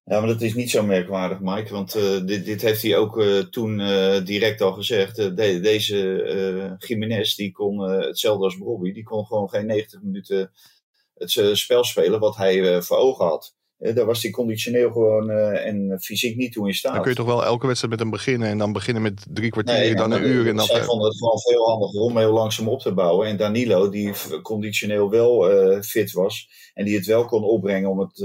Ja, 0.05 0.19
maar 0.19 0.27
dat 0.29 0.41
is 0.41 0.55
niet 0.55 0.71
zo 0.71 0.83
merkwaardig, 0.83 1.41
Mike. 1.41 1.73
Want 1.73 1.95
eh, 1.95 2.25
dit, 2.25 2.45
dit 2.45 2.62
heeft 2.62 2.83
hij 2.83 2.97
ook 2.97 3.21
eh, 3.21 3.39
toen 3.39 3.81
eh, 3.81 4.25
direct 4.25 4.61
al 4.61 4.73
gezegd. 4.73 5.17
De- 5.17 5.61
deze 5.61 6.77
Jiménez, 6.79 7.35
die 7.35 7.53
kon 7.53 7.79
hetzelfde 7.81 8.45
als 8.45 8.59
Bobby. 8.59 8.93
Die 8.93 9.03
kon 9.05 9.27
gewoon 9.27 9.49
geen 9.49 9.67
90 9.67 10.03
minuten 10.03 10.53
het 11.15 11.41
spel 11.53 11.85
spelen 11.85 12.21
wat 12.21 12.37
hij 12.37 12.83
voor 12.83 12.97
ogen 12.97 13.25
had. 13.27 13.55
Eh, 13.79 13.95
daar 13.95 14.05
was 14.05 14.23
hij 14.23 14.31
conditioneel 14.31 14.93
gewoon 14.93 15.31
eh, 15.31 15.67
en 15.67 16.01
fysiek 16.01 16.37
niet 16.37 16.53
toe 16.53 16.67
in 16.67 16.75
staat. 16.75 16.93
Dan 16.93 17.03
kun 17.03 17.11
je 17.11 17.17
toch 17.17 17.27
wel 17.27 17.45
elke 17.45 17.67
wedstrijd 17.67 17.93
met 17.93 18.03
hem 18.03 18.11
beginnen. 18.11 18.49
En 18.49 18.59
dan 18.59 18.73
beginnen 18.73 19.03
met 19.03 19.27
drie 19.31 19.51
kwartier, 19.51 19.75
Nee, 19.75 19.95
dan 19.95 20.12
een 20.12 20.27
uur. 20.27 20.49
En 20.49 20.57
dan 20.57 20.67
zij 20.67 20.83
vonden 20.83 21.09
het 21.09 21.19
gewoon 21.19 21.41
veel 21.41 21.69
handiger 21.69 22.01
om 22.01 22.19
heel 22.19 22.33
langzaam 22.33 22.69
op 22.69 22.81
te 22.81 22.93
bouwen. 22.93 23.27
En 23.29 23.37
Danilo, 23.37 23.89
die 23.89 24.12
conditioneel 24.43 25.11
wel 25.11 25.51
eh, 25.51 25.81
fit 25.81 26.12
was. 26.12 26.49
En 26.75 26.85
die 26.85 26.97
het 26.97 27.07
wel 27.07 27.25
kon 27.25 27.45
opbrengen 27.45 27.91
om, 27.91 27.99
het, 27.99 28.23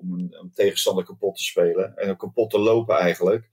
om 0.00 0.12
een, 0.12 0.36
een 0.40 0.50
tegenstander 0.54 1.04
kapot 1.04 1.36
te 1.36 1.42
spelen. 1.42 1.96
En 1.96 2.16
kapot 2.16 2.50
te 2.50 2.58
lopen 2.58 2.96
eigenlijk. 2.96 3.48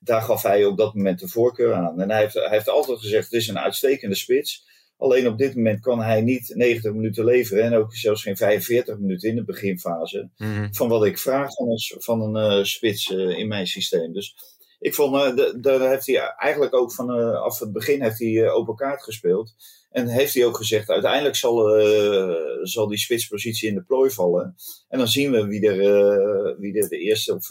Daar 0.00 0.22
gaf 0.22 0.42
hij 0.42 0.64
op 0.64 0.76
dat 0.76 0.94
moment 0.94 1.20
de 1.20 1.28
voorkeur 1.28 1.74
aan. 1.74 2.00
En 2.00 2.10
hij 2.10 2.20
heeft, 2.20 2.34
hij 2.34 2.48
heeft 2.48 2.68
altijd 2.68 2.98
gezegd, 2.98 3.24
het 3.24 3.40
is 3.40 3.48
een 3.48 3.58
uitstekende 3.58 4.14
spits. 4.14 4.67
Alleen 4.98 5.26
op 5.28 5.38
dit 5.38 5.54
moment 5.54 5.80
kan 5.80 6.00
hij 6.00 6.20
niet 6.20 6.52
90 6.54 6.92
minuten 6.92 7.24
leveren. 7.24 7.64
En 7.64 7.74
ook 7.74 7.94
zelfs 7.94 8.22
geen 8.22 8.36
45 8.36 8.98
minuten 8.98 9.28
in 9.28 9.34
de 9.36 9.44
beginfase 9.44 10.28
Mhm. 10.36 10.68
van 10.72 10.88
wat 10.88 11.04
ik 11.04 11.18
vraag 11.18 11.54
van 11.54 11.68
een, 11.70 11.78
van 12.02 12.20
een 12.22 12.50
eh, 12.58 12.64
spits 12.64 13.12
eh, 13.12 13.38
in 13.38 13.48
mijn 13.48 13.66
systeem. 13.66 14.12
Dus 14.12 14.34
ik 14.78 14.94
vond, 14.94 15.14
eh, 15.16 15.36
de- 15.36 15.58
daar 15.60 15.88
heeft 15.90 16.06
hij 16.06 16.16
eigenlijk 16.36 16.74
ook 16.74 16.92
vanaf 16.92 17.58
het 17.58 17.72
begin 17.72 18.02
heeft 18.02 18.18
hij, 18.18 18.50
open 18.50 18.74
kaart 18.76 19.02
gespeeld. 19.02 19.54
En 19.90 20.08
heeft 20.08 20.34
hij 20.34 20.44
ook 20.44 20.56
gezegd, 20.56 20.88
uiteindelijk 20.90 21.36
zal, 21.36 21.68
zal 22.62 22.88
die 22.88 22.98
spitspositie 22.98 23.68
in 23.68 23.74
de 23.74 23.82
plooi 23.82 24.10
vallen. 24.10 24.54
En 24.88 24.98
dan 24.98 25.08
zien 25.08 25.30
we 25.30 25.46
wie 25.46 25.68
er, 25.68 26.58
wie 26.58 26.80
er 26.82 26.88
de 26.88 26.98
eerste 26.98 27.34
of 27.34 27.46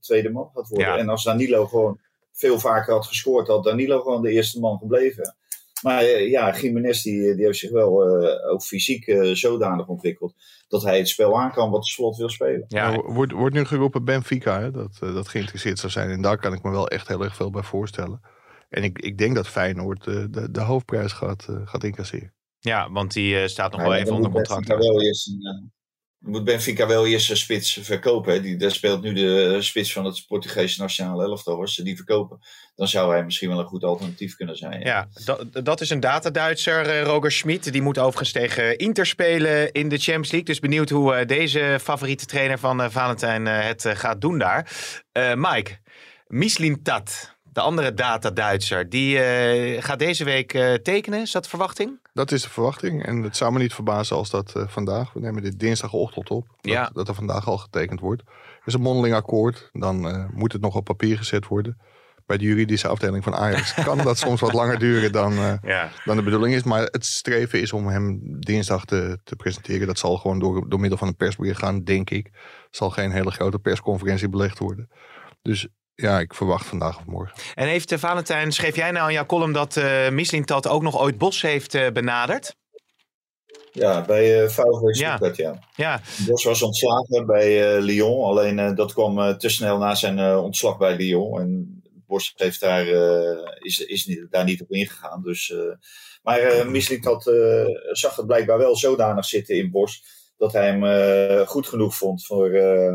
tweede 0.00 0.30
man 0.30 0.50
gaat 0.54 0.68
worden. 0.68 0.86
Ja. 0.88 0.98
En 0.98 1.08
als 1.08 1.24
Danilo 1.24 1.66
gewoon 1.66 2.00
veel 2.32 2.58
vaker 2.58 2.92
had 2.92 3.06
gescoord, 3.06 3.46
had 3.48 3.64
Danilo 3.64 4.00
gewoon 4.00 4.22
de 4.22 4.30
eerste 4.30 4.60
man 4.60 4.78
gebleven. 4.78 5.36
Maar 5.84 6.02
eh, 6.02 6.30
ja, 6.30 6.56
Jiménez 6.60 7.02
die, 7.02 7.34
die 7.34 7.44
heeft 7.44 7.58
zich 7.58 7.70
wel 7.70 8.02
eh, 8.02 8.52
ook 8.52 8.62
fysiek 8.62 9.06
eh, 9.06 9.32
zodanig 9.32 9.86
ontwikkeld 9.86 10.34
dat 10.68 10.82
hij 10.82 10.98
het 10.98 11.08
spel 11.08 11.40
aan 11.40 11.52
kan 11.52 11.70
wat 11.70 11.82
de 11.82 11.88
slot 11.88 12.16
wil 12.16 12.28
spelen. 12.28 12.64
Ja, 12.68 12.90
Nou, 12.90 13.12
wordt, 13.12 13.32
wordt 13.32 13.54
nu 13.54 13.64
geroepen 13.64 14.04
Benfica, 14.04 14.60
hè, 14.60 14.70
dat, 14.70 14.98
eh, 15.00 15.14
dat 15.14 15.28
geïnteresseerd 15.28 15.78
zou 15.78 15.92
zijn. 15.92 16.10
En 16.10 16.22
daar 16.22 16.38
kan 16.38 16.52
ik 16.52 16.62
me 16.62 16.70
wel 16.70 16.88
echt 16.88 17.08
heel 17.08 17.22
erg 17.24 17.36
veel 17.36 17.50
bij 17.50 17.62
voorstellen. 17.62 18.20
En 18.68 18.82
ik, 18.82 18.98
ik 18.98 19.18
denk 19.18 19.34
dat 19.34 19.48
Feyenoord 19.48 20.06
eh, 20.06 20.24
de, 20.30 20.50
de 20.50 20.60
hoofdprijs 20.60 21.12
gaat, 21.12 21.46
eh, 21.48 21.56
gaat 21.64 21.84
incasseren. 21.84 22.34
ja, 22.58 22.90
want 22.90 23.12
die 23.12 23.40
eh, 23.40 23.46
staat 23.46 23.72
nog 23.72 23.82
wel 23.82 23.94
even 23.94 24.14
onder 24.14 24.30
contract. 24.30 24.66
Wel 24.68 25.02
eerst 25.02 25.28
een, 25.28 25.40
eh, 25.40 25.68
moet 26.26 26.44
Benfica 26.44 26.86
wel 26.86 27.06
eerst 27.06 27.30
een 27.30 27.36
spits 27.36 27.78
verkopen. 27.82 28.32
Hè? 28.32 28.40
Die, 28.40 28.56
daar 28.56 28.70
speelt 28.70 29.02
nu 29.02 29.12
de 29.12 29.56
spits 29.62 29.92
van 29.92 30.04
het 30.04 30.24
Portugese 30.28 30.80
nationale 30.80 31.24
elftal. 31.24 31.60
Als 31.60 31.74
ze 31.74 31.82
die 31.82 31.96
verkopen, 31.96 32.40
dan 32.76 32.88
zou 32.88 33.12
hij 33.12 33.24
misschien 33.24 33.48
wel 33.48 33.58
een 33.58 33.64
goed 33.64 33.84
alternatief 33.84 34.36
kunnen 34.36 34.56
zijn. 34.56 34.80
Ja, 34.80 35.08
dat, 35.24 35.64
dat 35.64 35.80
is 35.80 35.90
een 35.90 36.00
data-Duitser, 36.00 36.86
eh, 36.86 37.02
Roger 37.02 37.32
Schmid. 37.32 37.72
Die 37.72 37.82
moet 37.82 37.98
overigens 37.98 38.32
tegen 38.32 38.78
Inter 38.78 39.06
spelen 39.06 39.72
in 39.72 39.88
de 39.88 39.98
Champions 39.98 40.30
League. 40.30 40.48
Dus 40.48 40.60
benieuwd 40.60 40.90
hoe 40.90 41.14
eh, 41.14 41.26
deze 41.26 41.78
favoriete 41.82 42.26
trainer 42.26 42.58
van 42.58 42.82
eh, 42.82 42.90
Valentijn 42.90 43.46
eh, 43.46 43.66
het 43.66 43.84
eh, 43.84 43.96
gaat 43.96 44.20
doen 44.20 44.38
daar. 44.38 44.72
Eh, 45.12 45.32
Mike, 45.34 45.78
Mislintat, 46.26 47.34
de 47.52 47.60
andere 47.60 47.94
data-Duitser, 47.94 48.88
die 48.88 49.18
eh, 49.18 49.82
gaat 49.82 49.98
deze 49.98 50.24
week 50.24 50.54
eh, 50.54 50.74
tekenen. 50.74 51.20
Is 51.20 51.32
dat 51.32 51.48
verwachting? 51.48 52.02
Dat 52.14 52.32
is 52.32 52.42
de 52.42 52.50
verwachting. 52.50 53.04
En 53.06 53.22
het 53.22 53.36
zou 53.36 53.52
me 53.52 53.58
niet 53.58 53.74
verbazen 53.74 54.16
als 54.16 54.30
dat 54.30 54.54
eh, 54.56 54.68
vandaag, 54.68 55.12
we 55.12 55.20
nemen 55.20 55.42
dit 55.42 55.58
dinsdagochtend 55.60 56.30
op, 56.30 56.46
dat, 56.48 56.72
Ja. 56.72 56.90
dat 56.92 57.08
er 57.08 57.14
vandaag 57.14 57.46
al 57.48 57.58
getekend 57.58 58.00
wordt. 58.00 58.22
Er 58.60 58.66
is 58.66 58.74
een 58.74 58.80
mondeling 58.80 59.14
akkoord, 59.14 59.68
dan 59.72 60.08
eh, 60.08 60.24
moet 60.32 60.52
het 60.52 60.62
nog 60.62 60.76
op 60.76 60.84
papier 60.84 61.16
gezet 61.18 61.46
worden. 61.46 61.78
Bij 62.26 62.36
de 62.38 62.44
juridische 62.44 62.88
afdeling 62.88 63.24
van 63.24 63.34
Ajax 63.34 63.74
kan 63.84 63.98
dat 63.98 64.18
soms 64.18 64.40
wat 64.40 64.52
langer 64.52 64.78
duren 64.78 65.12
dan, 65.12 65.32
eh, 65.32 65.54
Ja. 65.62 65.90
dan 66.04 66.16
de 66.16 66.22
bedoeling 66.22 66.54
is. 66.54 66.62
Maar 66.62 66.82
het 66.82 67.04
streven 67.06 67.60
is 67.60 67.72
om 67.72 67.86
hem 67.86 68.20
dinsdag 68.40 68.84
te, 68.84 69.18
te 69.24 69.36
presenteren. 69.36 69.86
Dat 69.86 69.98
zal 69.98 70.16
gewoon 70.16 70.38
door, 70.38 70.68
door 70.68 70.80
middel 70.80 70.98
van 70.98 71.08
een 71.08 71.16
persbericht 71.16 71.58
gaan, 71.58 71.84
denk 71.84 72.10
ik. 72.10 72.26
Er 72.26 72.32
zal 72.70 72.90
geen 72.90 73.10
hele 73.12 73.30
grote 73.30 73.58
persconferentie 73.58 74.28
belegd 74.28 74.58
worden. 74.58 74.88
Dus 75.42 75.68
ja, 75.94 76.20
ik 76.20 76.34
verwacht 76.34 76.66
vandaag 76.66 76.98
of 76.98 77.04
morgen. 77.06 77.38
En 77.54 77.68
heeft 77.68 77.94
Valentijn, 77.96 78.52
schreef 78.52 78.76
jij 78.76 78.90
nou 78.90 79.08
in 79.08 79.14
jouw 79.14 79.26
column 79.26 79.52
dat 79.52 79.76
eh 79.76 80.10
Mislintat 80.10 80.68
ook 80.68 80.82
nog 80.82 80.98
ooit 81.00 81.18
Bos 81.18 81.42
heeft 81.42 81.74
eh, 81.74 81.90
benaderd? 81.92 82.54
Ja, 83.72 84.04
bij 84.04 84.42
eh 84.42 84.48
VfB 84.48 84.94
Ja. 84.94 85.16
Stuttgart, 85.16 85.36
ja. 85.36 85.58
Ja, 85.74 86.00
Bos 86.26 86.44
was 86.44 86.62
ontslagen 86.62 87.26
bij 87.26 87.76
eh, 87.76 87.82
Lyon. 87.82 88.24
Alleen 88.24 88.58
eh, 88.58 88.74
dat 88.74 88.92
kwam 88.92 89.18
eh, 89.18 89.34
te 89.34 89.48
snel 89.48 89.78
na 89.78 89.94
zijn 89.94 90.18
eh, 90.18 90.42
ontslag 90.44 90.78
bij 90.78 90.96
Lyon. 90.96 91.40
En 91.40 91.82
Bos 92.06 92.32
heeft 92.36 92.60
daar, 92.60 92.86
eh, 92.86 93.38
is, 93.58 93.78
is 93.78 94.06
niet, 94.06 94.26
daar 94.30 94.44
niet 94.44 94.62
op 94.62 94.70
ingegaan. 94.70 95.22
Dus, 95.22 95.50
eh, 95.50 95.58
maar 96.22 96.38
eh 96.38 96.66
Mislintat 96.66 97.26
eh 97.26 97.64
zag 97.92 98.16
het 98.16 98.26
blijkbaar 98.26 98.58
wel 98.58 98.76
zodanig 98.76 99.24
zitten 99.24 99.56
in 99.56 99.70
Bos. 99.70 100.04
Dat 100.36 100.52
hij 100.52 100.66
hem 100.66 100.84
eh, 100.84 101.46
goed 101.46 101.66
genoeg 101.66 101.94
vond 101.96 102.26
voor, 102.26 102.50
eh 102.50 102.94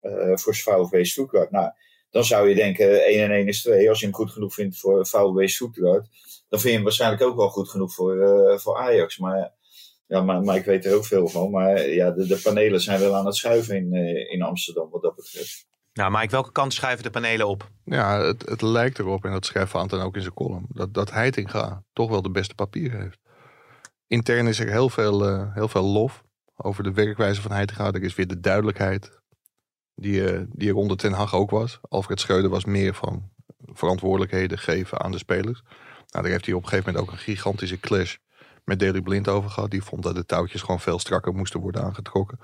eh 0.00 0.36
voor 0.36 0.54
VfB 0.54 1.04
Stuttgart. 1.04 1.50
Nou, 1.50 1.70
dan 2.10 2.24
zou 2.24 2.48
je 2.48 2.54
denken 2.54 3.04
1 3.04 3.24
en 3.24 3.30
1 3.30 3.46
is 3.46 3.62
2. 3.62 3.88
Als 3.88 3.98
je 3.98 4.06
hem 4.06 4.14
goed 4.14 4.30
genoeg 4.30 4.54
vindt 4.54 4.78
voor 4.78 5.06
VfB 5.06 5.48
Stuttgart. 5.48 6.08
Dan 6.48 6.60
vind 6.60 6.62
je 6.62 6.70
hem 6.70 6.82
waarschijnlijk 6.82 7.22
ook 7.22 7.36
wel 7.36 7.48
goed 7.48 7.68
genoeg 7.68 7.94
voor, 7.94 8.20
eh, 8.20 8.58
voor 8.58 8.76
Ajax. 8.76 9.18
Maar 9.18 9.56
ja, 10.06 10.20
maar, 10.20 10.42
maar 10.42 10.56
ik 10.56 10.64
weet 10.64 10.84
er 10.84 10.94
ook 10.94 11.04
veel 11.04 11.28
van. 11.28 11.50
Maar 11.50 11.88
ja, 11.88 12.10
de, 12.10 12.26
de 12.26 12.40
panelen 12.42 12.80
zijn 12.80 13.00
wel 13.00 13.14
aan 13.16 13.26
het 13.26 13.36
schuiven 13.36 13.76
in, 13.76 13.92
eh, 13.92 14.32
in 14.32 14.42
Amsterdam 14.42 14.90
wat 14.90 15.02
dat 15.02 15.14
betreft. 15.14 15.66
nou 15.92 16.10
Mike, 16.10 16.30
welke 16.30 16.52
kant 16.52 16.74
schuiven 16.74 17.04
de 17.04 17.10
panelen 17.10 17.48
op? 17.48 17.70
Ja, 17.84 18.20
het, 18.20 18.48
het 18.48 18.62
lijkt 18.62 18.98
erop, 18.98 19.24
en 19.24 19.32
dat 19.32 19.46
schrijft 19.46 19.70
Van 19.70 19.88
dan 19.88 20.00
ook 20.00 20.16
in 20.16 20.22
zijn 20.22 20.34
column, 20.34 20.66
dat, 20.68 20.94
dat 20.94 21.10
Heitinga 21.10 21.82
toch 21.92 22.10
wel 22.10 22.22
de 22.22 22.30
beste 22.30 22.54
papieren 22.54 23.00
heeft. 23.00 23.18
Intern 24.06 24.46
is 24.46 24.60
er 24.60 24.70
heel 24.70 24.88
veel, 24.88 25.26
eh, 25.26 25.54
heel 25.54 25.68
veel 25.68 25.84
lof 25.84 26.22
over 26.56 26.82
de 26.82 26.92
werkwijze 26.92 27.42
van 27.42 27.52
Heitinga. 27.52 27.92
Er 27.92 28.02
is 28.02 28.14
weer 28.14 28.26
de 28.26 28.40
duidelijkheid 28.40 29.17
die, 29.98 30.32
eh, 30.32 30.42
die 30.48 30.76
onder 30.76 30.96
Ten 30.96 31.12
Hag 31.12 31.34
ook 31.34 31.50
was. 31.50 31.80
Alfred 31.88 32.20
Schreuder 32.20 32.50
was 32.50 32.64
meer 32.64 32.94
van 32.94 33.30
verantwoordelijkheden 33.58 34.58
geven 34.58 35.00
aan 35.00 35.12
de 35.12 35.18
spelers. 35.18 35.62
Nou, 36.08 36.22
daar 36.22 36.32
heeft 36.32 36.46
hij 36.46 36.54
op 36.54 36.62
een 36.62 36.68
gegeven 36.68 36.92
moment 36.92 37.10
ook 37.10 37.16
een 37.16 37.22
gigantische 37.22 37.80
clash 37.80 38.16
met 38.64 38.78
Daley 38.78 39.00
Blind 39.00 39.28
over 39.28 39.50
gehad. 39.50 39.70
Die 39.70 39.82
vond 39.82 40.02
dat 40.02 40.14
de 40.14 40.26
touwtjes 40.26 40.60
gewoon 40.60 40.80
veel 40.80 40.98
strakker 40.98 41.34
moesten 41.34 41.60
worden 41.60 41.82
aangetrokken. 41.82 42.38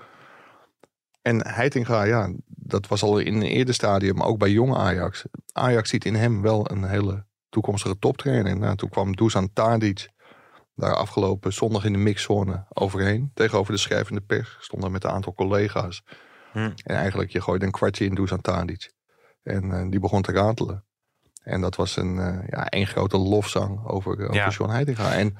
En 1.21 1.47
Heitinga, 1.47 2.03
ja, 2.03 2.33
dat 2.45 2.87
was 2.87 3.03
al 3.03 3.19
in 3.19 3.35
een 3.35 3.41
eerder 3.41 3.73
stadium, 3.73 4.21
ook 4.21 4.37
bij 4.37 4.51
jonge 4.51 4.75
Ajax. 4.75 5.23
Ajax 5.51 5.89
ziet 5.89 6.05
in 6.05 6.15
hem 6.15 6.41
wel 6.41 6.71
een 6.71 6.83
hele 6.83 7.25
toekomstige 7.49 7.99
toptrainer. 7.99 8.57
Nou, 8.57 8.75
toen 8.75 8.89
kwam 8.89 9.15
Dusan 9.15 9.53
Tadic 9.53 10.09
daar 10.75 10.95
afgelopen 10.95 11.53
zondag 11.53 11.85
in 11.85 11.93
de 11.93 11.97
mixzone 11.97 12.65
overheen. 12.73 13.31
Tegenover 13.33 13.73
de 13.73 13.79
schrijvende 13.79 14.21
pers. 14.21 14.57
Stond 14.59 14.81
daar 14.81 14.91
met 14.91 15.03
een 15.03 15.09
aantal 15.09 15.33
collega's. 15.33 16.03
Hm. 16.55 16.71
En 16.83 16.95
eigenlijk, 16.95 17.31
je 17.31 17.41
gooide 17.41 17.65
een 17.65 17.71
kwartje 17.71 18.05
in 18.05 18.15
Dusan 18.15 18.41
Tadic. 18.41 18.91
En 19.43 19.71
eh, 19.71 19.89
die 19.89 19.99
begon 19.99 20.21
te 20.21 20.31
ratelen. 20.31 20.85
En 21.43 21.61
dat 21.61 21.75
was 21.75 21.97
een 21.97 22.19
eh, 22.19 22.47
ja, 22.49 22.69
één 22.69 22.87
grote 22.87 23.17
lofzang 23.17 23.85
over, 23.85 24.11
over 24.11 24.33
Ja. 24.33 24.49
John 24.49 24.71
Heitinga. 24.71 25.13
En 25.13 25.37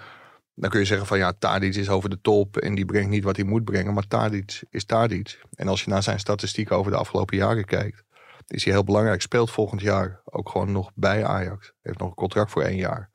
dan 0.56 0.70
kun 0.70 0.80
je 0.80 0.86
zeggen 0.86 1.08
van 1.08 1.18
ja, 1.18 1.34
Tadic 1.40 1.76
is 1.76 1.90
over 1.90 2.10
de 2.10 2.22
top 2.22 2.58
en 2.58 2.76
die 2.76 2.86
brengt 2.86 3.10
niet 3.10 3.24
wat 3.24 3.36
hij 3.36 3.46
moet 3.46 3.64
brengen. 3.64 3.94
Maar 3.94 4.08
Tadic 4.08 4.64
is 4.70 4.86
Tadic. 4.86 5.42
En 5.54 5.68
als 5.68 5.84
je 5.84 5.90
naar 5.90 6.04
zijn 6.04 6.20
statistieken 6.20 6.76
over 6.76 6.92
de 6.92 6.98
afgelopen 6.98 7.38
jaren 7.38 7.66
kijkt, 7.66 8.04
is 8.48 8.64
hij 8.64 8.74
heel 8.74 8.84
belangrijk. 8.84 9.22
Speelt 9.22 9.52
volgend 9.52 9.82
jaar 9.82 10.22
ook 10.26 10.50
gewoon 10.50 10.72
nog 10.72 10.92
bij 10.96 11.26
Ajax. 11.26 11.74
Heeft 11.82 12.00
nog 12.00 12.08
een 12.08 12.16
contract 12.16 12.52
voor 12.52 12.62
één 12.64 12.78
jaar. 12.78 13.12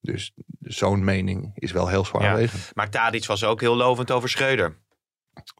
Dus 0.00 0.32
zo'n 0.60 1.04
mening 1.04 1.50
is 1.54 1.72
wel 1.72 1.88
heel 1.88 2.04
zwaarwegend. 2.04 2.70
Maar 2.74 2.90
Tadic 2.90 3.26
was 3.26 3.44
ook 3.44 3.60
heel 3.60 3.76
lovend 3.76 4.10
over 4.10 4.28
Schreuder. 4.28 4.76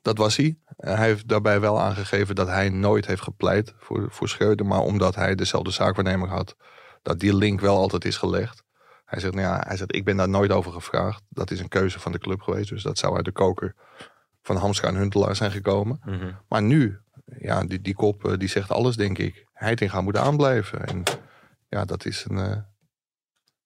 Dat 0.02 0.18
was 0.18 0.36
hij. 0.36 0.58
Hij 0.76 1.06
heeft 1.06 1.28
daarbij 1.28 1.60
wel 1.60 1.80
aangegeven 1.80 2.34
dat 2.34 2.46
hij 2.46 2.68
nooit 2.68 3.06
heeft 3.06 3.22
gepleit 3.22 3.74
voor, 3.78 4.06
voor 4.10 4.28
Schreuder. 4.28 4.66
Maar 4.66 4.80
omdat 4.80 5.14
hij 5.14 5.34
dezelfde 5.34 5.70
zaakwaarnemer 5.70 6.28
had, 6.28 6.56
dat 7.02 7.20
die 7.20 7.36
link 7.36 7.60
wel 7.60 7.76
altijd 7.76 8.04
is 8.04 8.16
gelegd. 8.16 8.64
Hij 9.04 9.20
zegt, 9.20 9.34
nou 9.34 9.46
ja, 9.46 9.64
hij 9.66 9.76
zegt, 9.76 9.94
ik 9.94 10.04
ben 10.04 10.16
daar 10.16 10.28
nooit 10.28 10.52
over 10.52 10.72
gevraagd. 10.72 11.22
Dat 11.28 11.50
is 11.50 11.60
een 11.60 11.68
keuze 11.68 12.00
van 12.00 12.12
de 12.12 12.18
club 12.18 12.40
geweest. 12.40 12.68
Dus 12.68 12.82
dat 12.82 12.98
zou 12.98 13.16
uit 13.16 13.24
de 13.24 13.32
koker 13.32 13.74
van 14.42 14.56
Hamstra 14.56 14.88
en 14.88 14.96
Huntelaar 14.96 15.36
zijn 15.36 15.50
gekomen. 15.50 16.00
Mhm. 16.04 16.32
Maar 16.48 16.62
nu, 16.62 16.98
ja, 17.38 17.64
die, 17.64 17.80
die 17.80 17.94
kop 17.94 18.24
eh, 18.24 18.38
die 18.38 18.48
zegt 18.48 18.70
alles, 18.70 18.96
denk 18.96 19.18
ik. 19.18 19.46
Heitinga 19.52 20.00
moet 20.00 20.16
aanblijven. 20.16 20.86
En 20.86 21.02
ja, 21.68 21.84
dat 21.84 22.04
is 22.04 22.24
een, 22.28 22.38
eh, 22.38 22.56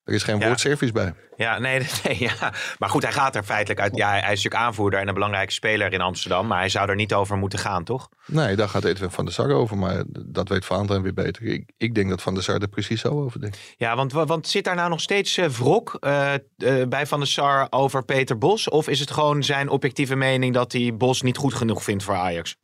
Er 0.04 0.14
is 0.14 0.22
geen 0.22 0.38
Ja. 0.38 0.46
woordservice 0.46 0.92
bij. 0.92 1.14
Ja, 1.36 1.58
nee, 1.58 1.78
nee, 2.04 2.16
ja. 2.18 2.52
Maar 2.78 2.88
goed, 2.88 3.02
hij 3.02 3.12
gaat 3.12 3.36
er 3.36 3.42
feitelijk 3.42 3.80
uit. 3.80 3.96
Ja, 3.96 4.08
hij 4.10 4.18
is 4.18 4.26
natuurlijk 4.26 4.54
aanvoerder 4.54 5.00
en 5.00 5.08
een 5.08 5.14
belangrijke 5.14 5.52
speler 5.52 5.92
in 5.92 6.00
Amsterdam. 6.00 6.46
Maar 6.46 6.58
hij 6.58 6.68
zou 6.68 6.88
er 6.88 6.94
niet 6.94 7.14
over 7.14 7.36
moeten 7.36 7.58
gaan, 7.58 7.84
toch? 7.84 8.08
Nee, 8.26 8.56
daar 8.56 8.68
gaat 8.68 8.84
Edwin 8.84 9.10
van 9.10 9.24
der 9.24 9.34
Sar 9.34 9.50
over. 9.50 9.78
Maar 9.78 10.02
dat 10.26 10.48
weet 10.48 10.64
Valentijn 10.64 11.02
weer 11.02 11.14
beter. 11.14 11.42
Ik, 11.42 11.70
ik 11.76 11.94
denk 11.94 12.08
dat 12.08 12.22
Van 12.22 12.34
der 12.34 12.42
Sar 12.42 12.60
er 12.60 12.68
precies 12.68 13.00
zo 13.00 13.08
over 13.08 13.40
denkt. 13.40 13.58
Ja, 13.76 13.96
want, 13.96 14.12
want 14.12 14.48
zit 14.48 14.64
daar 14.64 14.74
nou 14.74 14.88
nog 14.90 15.00
steeds 15.00 15.36
eh, 15.36 15.48
wrok 15.48 15.96
eh, 16.00 16.34
eh, 16.34 16.40
bij 16.88 17.06
Van 17.06 17.18
der 17.18 17.28
Sar 17.28 17.66
over 17.70 18.04
Peter 18.04 18.38
Bos? 18.38 18.68
Of 18.68 18.88
is 18.88 19.00
het 19.00 19.10
gewoon 19.10 19.42
zijn 19.42 19.68
objectieve 19.68 20.14
mening 20.16 20.54
dat 20.54 20.72
hij 20.72 20.94
Bos 20.96 21.22
niet 21.22 21.36
goed 21.36 21.54
genoeg 21.54 21.82
vindt 21.82 22.02
voor 22.04 22.14
Ajax? 22.14 22.56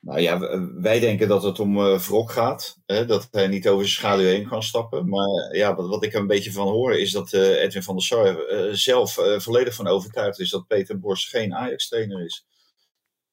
Nou 0.00 0.20
ja, 0.20 0.38
wij 0.80 1.00
denken 1.00 1.28
dat 1.28 1.42
het 1.42 1.60
om 1.60 1.78
eh 1.78 1.98
wrok 1.98 2.30
gaat. 2.30 2.78
Hè, 2.86 3.06
dat 3.06 3.28
hij 3.30 3.46
niet 3.46 3.68
over 3.68 3.88
zijn 3.88 3.96
schaduw 3.96 4.24
heen 4.24 4.48
kan 4.48 4.62
stappen. 4.62 5.08
Maar 5.08 5.56
ja, 5.56 5.74
wat, 5.74 5.88
wat 5.88 6.04
ik 6.04 6.14
er 6.14 6.20
een 6.20 6.26
beetje 6.26 6.52
van 6.52 6.68
hoor 6.68 6.94
is 6.98 7.12
dat 7.12 7.32
eh, 7.32 7.62
Edwin 7.62 7.82
van 7.82 7.94
der 7.94 8.04
Sar 8.04 8.46
eh, 8.46 8.72
zelf 8.72 9.18
volledig 9.36 9.74
van 9.74 9.86
overtuigd 9.86 10.38
is 10.40 10.50
dat 10.50 10.66
Peter 10.66 10.98
Bos 10.98 11.28
geen 11.28 11.54
Ajax-trainer 11.54 12.24
is. 12.24 12.46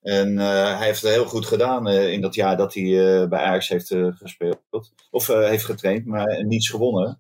En 0.02 0.38
hij 0.38 0.86
heeft 0.86 1.02
het 1.02 1.12
heel 1.12 1.26
goed 1.26 1.46
gedaan 1.46 1.88
in 1.88 2.22
dat 2.22 2.36
jaar 2.36 2.58
dat 2.58 2.74
hij 2.74 2.84
bij 3.28 3.40
Ajax 3.40 3.68
heeft 3.68 3.96
gespeeld. 4.10 4.60
Of 5.12 5.28
heeft 5.28 5.66
getraind, 5.66 6.06
maar 6.06 6.46
niets 6.46 6.70
gewonnen. 6.70 7.20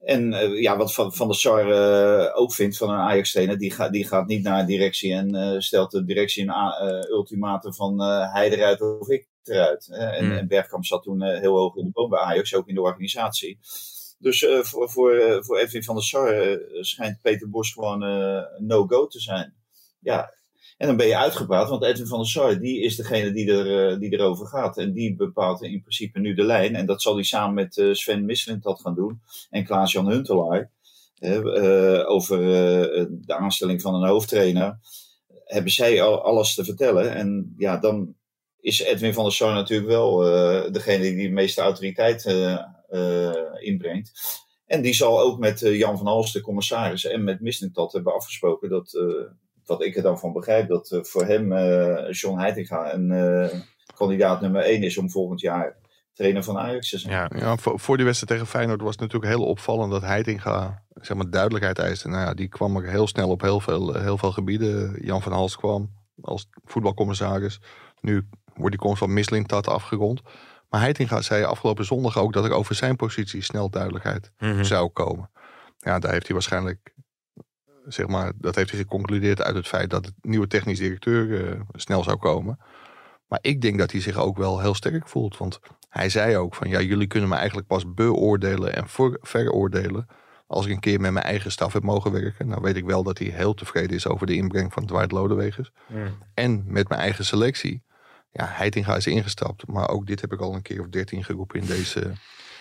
En 0.00 0.32
eh, 0.32 0.60
ja, 0.60 0.76
wat 0.76 0.94
Van, 0.94 1.14
van 1.14 1.26
der 1.26 1.36
Sar 1.36 1.70
eh, 1.70 2.40
ook 2.40 2.54
vindt 2.54 2.76
van 2.76 2.90
een 2.90 2.98
Ajax-trainer, 2.98 3.58
die, 3.58 3.70
gaat 3.70 3.92
die 3.92 4.06
gaat 4.06 4.26
niet 4.26 4.42
naar 4.42 4.66
directie 4.66 5.12
en 5.12 5.34
eh, 5.34 5.58
stelt 5.58 5.90
de 5.90 6.04
directie 6.04 6.42
een 6.42 7.10
ultimatum 7.10 7.74
van 7.74 8.00
hij 8.32 8.50
eruit 8.50 8.80
of 8.80 9.08
ik 9.08 9.28
eruit. 9.44 9.88
En, 9.88 10.24
Hmm. 10.24 10.32
en 10.32 10.48
Bergkamp 10.48 10.84
zat 10.84 11.02
toen 11.02 11.22
heel 11.22 11.56
hoog 11.56 11.76
in 11.76 11.84
de 11.84 11.90
boom 11.90 12.10
bij 12.10 12.20
Ajax, 12.20 12.54
ook 12.54 12.68
in 12.68 12.74
de 12.74 12.80
organisatie. 12.80 13.58
Dus 14.18 14.46
voor, 14.60 14.90
voor, 14.90 15.38
voor 15.44 15.58
Edwin 15.58 15.84
van 15.84 15.94
der 15.94 16.04
Sar 16.04 16.58
schijnt 16.80 17.20
Peter 17.22 17.50
Bos 17.50 17.72
gewoon 17.72 17.98
no-go 18.58 19.06
te 19.06 19.20
zijn. 19.20 19.54
Ja, 20.00 20.34
en 20.80 20.86
dan 20.86 20.96
ben 20.96 21.06
je 21.06 21.16
uitgepraat, 21.16 21.68
want 21.68 21.84
Edwin 21.84 22.06
van 22.06 22.18
der 22.18 22.28
Sar 22.28 22.58
die 22.58 22.80
is 22.80 22.96
degene 22.96 23.32
die, 23.32 23.52
er, 23.52 23.92
eh, 23.92 23.98
die 23.98 24.12
erover 24.12 24.46
gaat. 24.46 24.78
En 24.78 24.92
die 24.92 25.16
bepaalt 25.16 25.62
in 25.62 25.80
principe 25.80 26.18
nu 26.18 26.34
de 26.34 26.42
lijn. 26.42 26.74
En 26.74 26.86
dat 26.86 27.02
zal 27.02 27.14
hij 27.14 27.24
samen 27.24 27.54
met 27.54 27.76
eh, 27.76 27.92
Sven 27.92 28.24
Mislintat 28.24 28.80
gaan 28.80 28.94
doen. 28.94 29.20
En 29.50 29.64
Klaas-Jan 29.64 30.10
Huntelaar. 30.10 30.70
eh, 31.18 32.10
over 32.10 32.38
de 33.26 33.34
aanstelling 33.36 33.80
van 33.80 33.94
een 33.94 34.08
hoofdtrainer. 34.08 34.78
Hebben 35.44 35.72
zij 35.72 36.02
al 36.02 36.22
alles 36.22 36.54
te 36.54 36.64
vertellen. 36.64 37.14
En 37.14 37.54
ja, 37.56 37.76
dan 37.76 38.14
is 38.60 38.80
Edwin 38.80 39.14
van 39.14 39.24
der 39.24 39.32
Sar 39.32 39.54
natuurlijk 39.54 39.88
wel 39.88 40.16
degene 40.72 41.02
die 41.02 41.28
de 41.28 41.34
meeste 41.34 41.60
autoriteit 41.60 42.24
inbrengt. 43.58 44.12
En 44.66 44.82
die 44.82 44.94
zal 44.94 45.20
ook 45.20 45.38
met 45.38 45.60
Jan 45.60 45.98
van 45.98 46.06
Hals, 46.06 46.32
de 46.32 46.40
commissaris, 46.40 47.04
en 47.04 47.24
met 47.24 47.40
Mislintat 47.40 47.92
hebben 47.92 48.14
afgesproken 48.14 48.68
dat... 48.68 48.98
wat 49.70 49.84
ik 49.84 49.96
er 49.96 50.02
dan 50.02 50.18
van 50.18 50.32
begrijp, 50.32 50.68
dat 50.68 50.90
eh, 50.90 51.02
voor 51.02 51.24
hem 51.24 51.52
eh, 51.52 52.12
John 52.12 52.38
Heitinga 52.38 52.94
een 52.94 53.10
eh, 53.10 53.58
kandidaat 53.94 54.40
nummer 54.40 54.62
1 54.62 54.82
is 54.82 54.98
om 54.98 55.10
volgend 55.10 55.40
jaar 55.40 55.76
trainer 56.12 56.44
van 56.44 56.58
Ajax 56.58 56.90
te 56.90 56.98
zijn. 56.98 57.12
Ja. 57.14 57.30
Ja, 57.36 57.56
voor, 57.56 57.80
voor 57.80 57.96
die 57.96 58.06
wedstrijd 58.06 58.32
tegen 58.32 58.52
Feyenoord 58.52 58.80
was 58.80 58.90
het 58.90 59.00
natuurlijk 59.00 59.32
heel 59.32 59.46
opvallend 59.46 59.90
dat 59.90 60.02
Heitinga 60.02 60.82
zeg 60.94 61.16
maar, 61.16 61.30
duidelijkheid 61.30 61.78
eiste. 61.78 62.08
Nou 62.08 62.26
ja, 62.26 62.34
die 62.34 62.48
kwam 62.48 62.76
er 62.76 62.90
heel 62.90 63.06
snel 63.06 63.28
op 63.28 63.40
heel 63.40 63.60
veel, 63.60 63.94
heel 63.94 64.18
veel 64.18 64.32
gebieden. 64.32 64.96
Jan 65.04 65.22
van 65.22 65.32
Hals 65.32 65.56
kwam 65.56 65.90
als 66.20 66.48
voetbalcommissaris. 66.64 67.60
Nu 68.00 68.28
wordt 68.54 68.70
die 68.70 68.86
komst 68.86 68.98
van 68.98 69.12
Mislintat 69.12 69.68
afgerond. 69.68 70.20
Maar 70.68 70.80
Heitinga 70.80 71.22
zei 71.22 71.44
afgelopen 71.44 71.84
zondag 71.84 72.18
ook 72.18 72.32
dat 72.32 72.44
er 72.44 72.52
over 72.52 72.74
zijn 72.74 72.96
positie 72.96 73.42
snel 73.42 73.70
duidelijkheid 73.70 74.32
Mhm. 74.38 74.62
zou 74.62 74.88
komen. 74.88 75.30
Ja, 75.78 75.98
daar 75.98 76.12
heeft 76.12 76.26
hij 76.26 76.34
waarschijnlijk, 76.34 76.94
zeg 77.92 78.06
maar, 78.06 78.32
dat 78.36 78.54
heeft 78.54 78.70
hij 78.70 78.78
geconcludeerd 78.78 79.42
uit 79.42 79.56
het 79.56 79.68
feit 79.68 79.90
dat 79.90 80.04
het 80.04 80.14
nieuwe 80.20 80.46
technisch 80.46 80.78
directeur 80.78 81.50
eh, 81.50 81.60
snel 81.72 82.02
zou 82.02 82.16
komen. 82.16 82.58
Maar 83.28 83.38
ik 83.42 83.60
denk 83.60 83.78
dat 83.78 83.90
hij 83.90 84.00
zich 84.00 84.16
ook 84.16 84.36
wel 84.36 84.60
heel 84.60 84.74
sterk 84.74 85.08
voelt. 85.08 85.36
Want 85.36 85.60
hij 85.88 86.08
zei 86.08 86.36
ook 86.36 86.54
van, 86.54 86.68
ja, 86.68 86.80
jullie 86.80 87.06
kunnen 87.06 87.28
me 87.28 87.34
eigenlijk 87.34 87.66
pas 87.66 87.94
beoordelen 87.94 88.74
en 88.74 88.84
veroordelen 89.20 90.06
als 90.46 90.66
ik 90.66 90.72
een 90.72 90.80
keer 90.80 91.00
met 91.00 91.12
mijn 91.12 91.24
eigen 91.24 91.52
staf 91.52 91.72
heb 91.72 91.82
mogen 91.82 92.12
werken. 92.12 92.48
Nou 92.48 92.62
weet 92.62 92.76
ik 92.76 92.84
wel 92.84 93.02
dat 93.02 93.18
hij 93.18 93.28
heel 93.28 93.54
tevreden 93.54 93.96
is 93.96 94.06
over 94.06 94.26
de 94.26 94.34
inbreng 94.34 94.72
van 94.72 94.86
Dwight 94.86 95.12
Lodewegers. 95.12 95.72
Mm. 95.86 96.18
En 96.34 96.64
met 96.66 96.88
mijn 96.88 97.00
eigen 97.00 97.24
selectie. 97.24 97.82
Ja, 98.32 98.46
Heitinga 98.48 98.96
is 98.96 99.06
ingestapt. 99.06 99.66
Maar 99.66 99.88
ook 99.88 100.06
dit 100.06 100.20
heb 100.20 100.32
ik 100.32 100.40
al 100.40 100.54
een 100.54 100.62
keer 100.62 100.80
of 100.80 100.88
dertien 100.88 101.24
geroepen 101.24 101.60
in 101.60 101.66
deze, 101.66 102.12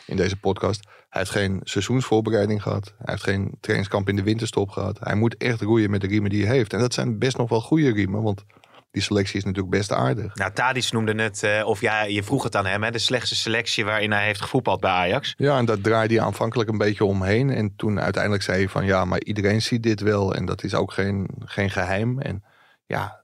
in 0.09 0.15
deze 0.15 0.39
podcast. 0.39 0.87
Hij 1.09 1.21
heeft 1.21 1.31
geen 1.31 1.59
seizoensvoorbereiding 1.63 2.61
gehad. 2.61 2.93
Hij 2.97 3.13
heeft 3.13 3.23
geen 3.23 3.57
trainingskamp 3.59 4.09
in 4.09 4.15
de 4.15 4.23
winterstop 4.23 4.69
gehad. 4.69 4.97
Hij 4.99 5.15
moet 5.15 5.37
echt 5.37 5.61
roeien 5.61 5.89
met 5.89 6.01
de 6.01 6.07
riemen 6.07 6.29
die 6.29 6.45
hij 6.45 6.55
heeft. 6.55 6.73
En 6.73 6.79
dat 6.79 6.93
zijn 6.93 7.19
best 7.19 7.37
nog 7.37 7.49
wel 7.49 7.61
goede 7.61 7.91
riemen. 7.91 8.21
Want 8.21 8.45
die 8.91 9.01
selectie 9.01 9.37
is 9.37 9.43
natuurlijk 9.43 9.75
best 9.75 9.91
aardig. 9.91 10.35
Nou, 10.35 10.51
Tadis 10.53 10.91
noemde 10.91 11.23
het, 11.23 11.43
eh, 11.43 11.67
of 11.67 11.81
ja, 11.81 12.03
je 12.03 12.23
vroeg 12.23 12.43
het 12.43 12.55
aan 12.55 12.65
hem, 12.65 12.83
hè, 12.83 12.91
de 12.91 12.99
slechtste 12.99 13.35
selectie 13.35 13.85
waarin 13.85 14.11
hij 14.11 14.25
heeft 14.25 14.41
gevoetbald 14.41 14.79
bij 14.79 14.91
Ajax. 14.91 15.33
Ja, 15.37 15.57
en 15.57 15.65
dat 15.65 15.83
draaide 15.83 16.15
hij 16.15 16.23
aanvankelijk 16.23 16.69
een 16.69 16.77
beetje 16.77 17.05
omheen. 17.05 17.49
En 17.49 17.75
toen 17.75 17.99
uiteindelijk 17.99 18.43
zei 18.43 18.57
hij 18.57 18.69
van 18.69 18.85
ja, 18.85 19.05
maar 19.05 19.21
iedereen 19.23 19.61
ziet 19.61 19.83
dit 19.83 20.01
wel. 20.01 20.35
En 20.35 20.45
dat 20.45 20.63
is 20.63 20.73
ook 20.73 20.91
geen, 20.93 21.29
geen 21.39 21.69
geheim. 21.69 22.19
En 22.19 22.43
ja, 22.85 23.18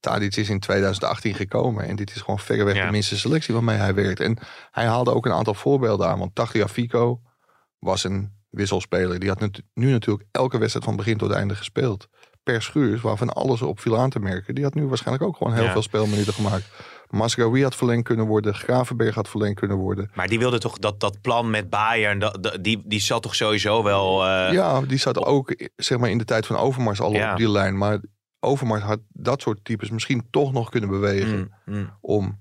Tadic 0.00 0.36
is 0.36 0.48
in 0.48 0.60
2018 0.60 1.34
gekomen. 1.34 1.84
En 1.84 1.96
dit 1.96 2.14
is 2.14 2.20
gewoon 2.20 2.38
verreweg 2.38 2.74
Ja. 2.74 2.84
de 2.86 2.90
minste 2.92 3.18
selectie 3.18 3.54
waarmee 3.54 3.76
hij 3.76 3.94
werkt. 3.94 4.20
En 4.20 4.38
hij 4.70 4.84
haalde 4.86 5.14
ook 5.14 5.26
een 5.26 5.32
aantal 5.32 5.54
voorbeelden 5.54 6.08
aan. 6.08 6.18
Want 6.18 6.34
Tagliafico 6.34 7.20
was 7.78 8.04
een 8.04 8.32
wisselspeler. 8.50 9.18
Die 9.18 9.28
had 9.28 9.40
nu 9.74 9.90
natuurlijk 9.90 10.28
elke 10.30 10.58
wedstrijd 10.58 10.84
van 10.84 10.96
begin 10.96 11.16
tot 11.18 11.30
einde 11.32 11.54
gespeeld. 11.54 12.08
Per 12.42 12.62
schuurs, 12.62 13.00
waarvan 13.00 13.32
alles 13.32 13.62
op 13.62 13.80
viel 13.80 13.98
aan 13.98 14.10
te 14.10 14.18
merken. 14.18 14.54
Die 14.54 14.64
had 14.64 14.74
nu 14.74 14.86
waarschijnlijk 14.86 15.26
ook 15.26 15.36
gewoon 15.36 15.54
heel 15.54 15.62
Ja. 15.64 15.72
veel 15.72 15.82
speelminuten 15.82 16.32
gemaakt. 16.32 16.64
Masraoui 17.10 17.62
had 17.62 17.74
verlengd 17.76 18.04
kunnen 18.04 18.26
worden. 18.26 18.54
Gravenberg 18.54 19.14
had 19.14 19.28
verlengd 19.28 19.58
kunnen 19.58 19.76
worden. 19.76 20.10
Maar 20.14 20.28
die 20.28 20.38
wilde 20.38 20.58
toch 20.58 20.78
dat, 20.78 21.00
dat 21.00 21.20
plan 21.20 21.50
met 21.50 21.70
Bayern, 21.70 22.18
dat, 22.18 22.42
dat- 22.42 22.64
die, 22.64 22.82
die 22.84 23.00
zat 23.00 23.22
toch 23.22 23.34
sowieso 23.34 23.82
wel... 23.82 24.24
eh, 24.26 24.52
Ja, 24.52 24.80
die 24.80 24.98
zat 24.98 25.18
ook 25.18 25.54
zeg 25.76 25.98
maar, 25.98 26.10
in 26.10 26.18
de 26.18 26.24
tijd 26.24 26.46
van 26.46 26.56
Overmars 26.56 27.00
al 27.00 27.12
Ja. 27.12 27.30
op 27.32 27.36
die 27.38 27.50
lijn. 27.50 27.78
Maar 27.78 27.98
Overmars 28.44 28.82
had 28.82 29.00
dat 29.08 29.40
soort 29.40 29.64
types 29.64 29.90
misschien 29.90 30.26
toch 30.30 30.52
nog 30.52 30.70
kunnen 30.70 30.90
bewegen 30.90 31.52
mm, 31.64 31.74
mm. 31.74 31.90
om 32.00 32.38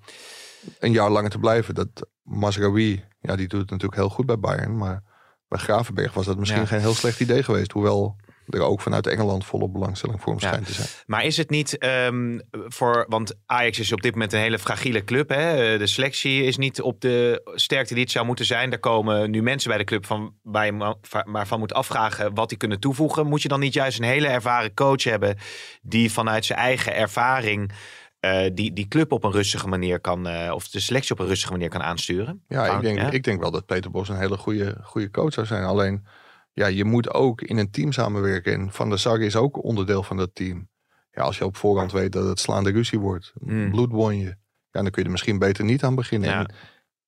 een 0.80 0.92
jaar 0.92 1.10
langer 1.10 1.30
te 1.30 1.40
blijven. 1.40 1.76
Dat 1.76 2.08
Masraoui, 2.24 3.04
ja, 3.22 3.36
die 3.36 3.48
doet 3.48 3.62
het 3.62 3.70
natuurlijk 3.70 4.00
heel 4.00 4.10
goed 4.10 4.26
bij 4.26 4.40
Bayern. 4.40 4.78
Maar 4.78 5.04
bij 5.48 5.60
Gravenberg 5.60 6.14
was 6.14 6.26
dat 6.26 6.38
misschien 6.38 6.62
Ja. 6.62 6.68
geen 6.68 6.80
heel 6.80 6.94
slecht 6.94 7.20
idee 7.20 7.44
geweest. 7.44 7.72
Hoewel 7.72 8.16
er 8.50 8.62
ook 8.62 8.82
vanuit 8.82 9.08
Engeland 9.08 9.46
volop 9.46 9.74
belangstelling 9.74 10.22
voor 10.22 10.32
hem 10.32 10.42
Ja. 10.42 10.48
schijnt 10.48 10.66
te 10.66 10.74
zijn. 10.74 10.88
Maar 11.06 11.24
is 11.26 11.38
het 11.38 11.50
niet 11.50 11.78
ehm, 11.78 12.40
voor. 12.52 13.06
Want 13.10 13.34
Ajax 13.46 13.80
is 13.80 13.92
op 13.92 14.02
dit 14.02 14.12
moment 14.12 14.34
een 14.34 14.40
hele 14.40 14.60
fragiele 14.60 15.04
club. 15.04 15.30
Hè? 15.30 15.78
De 15.78 15.88
selectie 15.88 16.44
is 16.44 16.58
niet 16.58 16.82
op 16.82 17.02
de 17.02 17.42
sterkte 17.56 17.94
die 17.94 18.04
het 18.04 18.12
zou 18.12 18.26
moeten 18.26 18.46
zijn. 18.46 18.70
Daar 18.70 18.80
komen 18.80 19.32
nu 19.32 19.42
mensen 19.44 19.70
bij 19.70 19.78
de 19.78 19.84
club 19.84 20.06
van, 20.06 20.34
waar 20.42 20.66
je 20.66 20.72
ma- 20.72 20.96
va- 21.02 21.26
waarvan 21.30 21.60
moet 21.60 21.74
afvragen 21.74 22.34
wat 22.34 22.50
die 22.50 22.58
kunnen 22.58 22.80
toevoegen. 22.80 23.28
Moet 23.28 23.42
je 23.42 23.48
dan 23.48 23.60
niet 23.60 23.74
juist 23.74 23.98
een 24.00 24.06
hele 24.06 24.28
ervaren 24.28 24.74
coach 24.74 25.04
hebben. 25.04 25.38
die 25.82 26.12
vanuit 26.12 26.46
zijn 26.46 26.60
eigen 26.60 26.96
ervaring. 26.96 27.72
eh, 28.20 28.50
die, 28.54 28.74
die 28.74 28.88
club 28.88 29.12
op 29.12 29.24
een 29.24 29.32
rustige 29.32 29.68
manier 29.68 30.00
kan. 30.00 30.28
eh, 30.28 30.52
of 30.54 30.68
de 30.68 30.80
selectie 30.80 31.12
op 31.14 31.20
een 31.20 31.28
rustige 31.28 31.52
manier 31.52 31.70
kan 31.70 31.82
aansturen? 31.84 32.44
Ja, 32.48 32.76
ik 32.76 32.82
denk, 32.82 32.98
ja? 33.00 33.12
ik 33.12 33.24
denk 33.24 33.42
wel 33.42 33.52
dat 33.52 33.66
Peter 33.66 33.92
Bos 33.92 34.10
een 34.10 34.18
hele 34.20 34.38
goede, 34.38 34.78
goede 34.84 35.12
coach 35.12 35.34
zou 35.34 35.46
zijn. 35.46 35.64
Alleen, 35.64 36.06
ja, 36.54 36.68
je 36.68 36.84
moet 36.84 37.14
ook 37.14 37.42
in 37.42 37.58
een 37.58 37.72
team 37.72 37.92
samenwerken. 37.92 38.54
En 38.54 38.72
Van 38.72 38.90
der 38.90 39.00
Sar 39.00 39.20
is 39.20 39.36
ook 39.36 39.64
onderdeel 39.64 40.04
van 40.04 40.18
dat 40.18 40.36
team. 40.36 40.70
Ja, 41.12 41.22
als 41.22 41.38
je 41.38 41.46
op 41.46 41.58
voorhand 41.58 41.92
weet 41.92 42.12
dat 42.12 42.28
het 42.28 42.40
slaande 42.40 42.72
ruzie 42.72 43.00
wordt, 43.00 43.34
Hmm. 43.46 43.72
bloedwonje, 43.72 44.26
ja, 44.72 44.82
dan 44.82 44.90
kun 44.90 45.02
je 45.02 45.04
er 45.04 45.12
misschien 45.12 45.40
beter 45.40 45.64
niet 45.64 45.84
aan 45.84 45.96
beginnen. 45.96 46.30
Ja. 46.30 46.50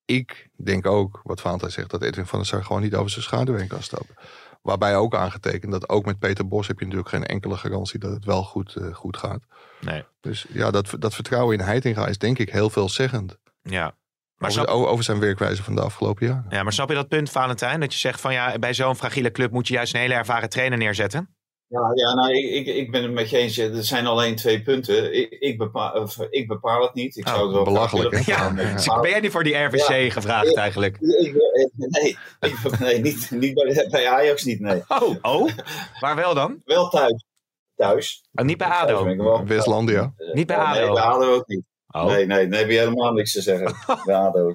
Ik 0.04 0.48
denk 0.56 0.86
ook, 0.86 1.20
wat 1.24 1.40
Valentijn 1.40 1.72
zegt, 1.72 1.90
dat 1.90 2.02
Edwin 2.02 2.26
van 2.26 2.38
der 2.38 2.48
Sar 2.48 2.64
gewoon 2.64 2.82
niet 2.82 2.94
over 2.94 3.10
zijn 3.10 3.24
schaduw 3.24 3.54
heen 3.54 3.68
kan 3.68 3.82
stappen. 3.82 4.14
Waarbij 4.62 4.96
ook 4.96 5.14
aangetekend 5.14 5.72
dat 5.72 5.88
ook 5.88 6.04
met 6.04 6.18
Peter 6.18 6.48
Bos 6.48 6.66
heb 6.66 6.78
je 6.78 6.84
natuurlijk 6.84 7.10
geen 7.10 7.26
enkele 7.26 7.56
garantie 7.56 7.98
dat 7.98 8.10
het 8.12 8.24
wel 8.24 8.42
goed, 8.42 8.76
eh, 8.76 8.94
goed 8.94 9.16
gaat. 9.16 9.42
Nee. 9.80 10.04
Dus 10.20 10.46
ja, 10.48 10.70
dat, 10.70 10.94
dat 10.98 11.14
vertrouwen 11.14 11.58
in 11.58 11.64
Heitinga 11.64 12.06
is 12.06 12.18
denk 12.18 12.38
ik 12.38 12.50
heel 12.50 12.70
veelzeggend. 12.70 13.38
Ja. 13.62 13.96
Maar 14.36 14.50
Over, 14.50 14.62
snap, 14.62 14.74
over 14.86 15.04
zijn 15.04 15.20
werkwijze 15.20 15.62
van 15.62 15.74
de 15.74 15.80
afgelopen 15.80 16.26
jaren. 16.26 16.46
ja, 16.48 16.62
maar 16.62 16.72
snap 16.72 16.88
je 16.88 16.94
dat 16.94 17.08
punt, 17.08 17.30
Valentijn? 17.30 17.80
Dat 17.80 17.92
je 17.92 17.98
zegt 17.98 18.20
van 18.20 18.32
ja, 18.32 18.58
bij 18.58 18.74
zo'n 18.74 18.96
fragiele 18.96 19.30
club 19.30 19.50
moet 19.50 19.68
je 19.68 19.74
juist 19.74 19.94
een 19.94 20.00
hele 20.00 20.14
ervaren 20.14 20.48
trainer 20.48 20.78
neerzetten. 20.78 21.34
Ja, 21.68 21.90
ja 21.94 22.14
nou, 22.14 22.32
ik, 22.36 22.66
ik, 22.66 22.74
ik 22.74 22.90
ben 22.90 23.02
het 23.02 23.12
met 23.12 23.30
je 23.30 23.36
eens. 23.36 23.58
Er 23.58 23.84
zijn 23.84 24.06
alleen 24.06 24.36
twee 24.36 24.62
punten. 24.62 25.14
Ik, 25.16 25.30
ik, 25.30 25.58
bepaal, 25.58 25.92
of, 25.92 26.16
ik 26.30 26.48
bepaal 26.48 26.82
het 26.82 26.94
niet. 26.94 27.16
Ik 27.16 27.26
Oh, 27.26 27.32
zou 27.32 27.44
het 27.46 27.54
wel 27.54 27.64
belachelijk. 27.64 28.18
Ja. 28.24 28.50
Dus 28.74 28.86
ben 29.00 29.10
jij 29.10 29.20
niet 29.20 29.30
voor 29.30 29.44
die 29.44 29.54
RVC 29.56 30.12
gevraagd 30.12 30.56
eigenlijk? 30.56 30.96
Ik- 31.00 31.34
nee, 31.76 32.16
nee, 32.80 33.00
niet, 33.00 33.30
niet 33.30 33.54
bij, 33.54 33.86
bij 33.90 34.08
Ajax 34.08 34.44
niet, 34.44 34.60
nee. 34.60 34.82
Oh, 34.88 35.14
oh, 35.22 35.50
waar 36.00 36.16
wel 36.16 36.34
dan? 36.34 36.60
Wel 36.64 36.88
thuis. 36.88 37.24
Thuis. 37.76 38.28
Oh, 38.34 38.44
niet 38.44 38.58
bij 38.58 38.66
ADO. 38.68 39.44
Westlandia. 39.44 40.12
Niet 40.32 40.46
bij 40.46 40.56
Nee, 40.56 40.66
ADO. 40.66 40.92
bij 40.94 41.02
ADO 41.02 41.34
ook 41.34 41.46
niet. 41.46 41.64
Oh, 42.02 42.06
Nee, 42.06 42.26
nee, 42.26 42.48
daar 42.48 42.58
heb 42.60 42.70
je 42.70 42.78
helemaal 42.78 43.12
niks 43.12 43.32
te 43.32 43.40
zeggen. 43.42 43.74
Bij 44.06 44.14
ADO. 44.14 44.46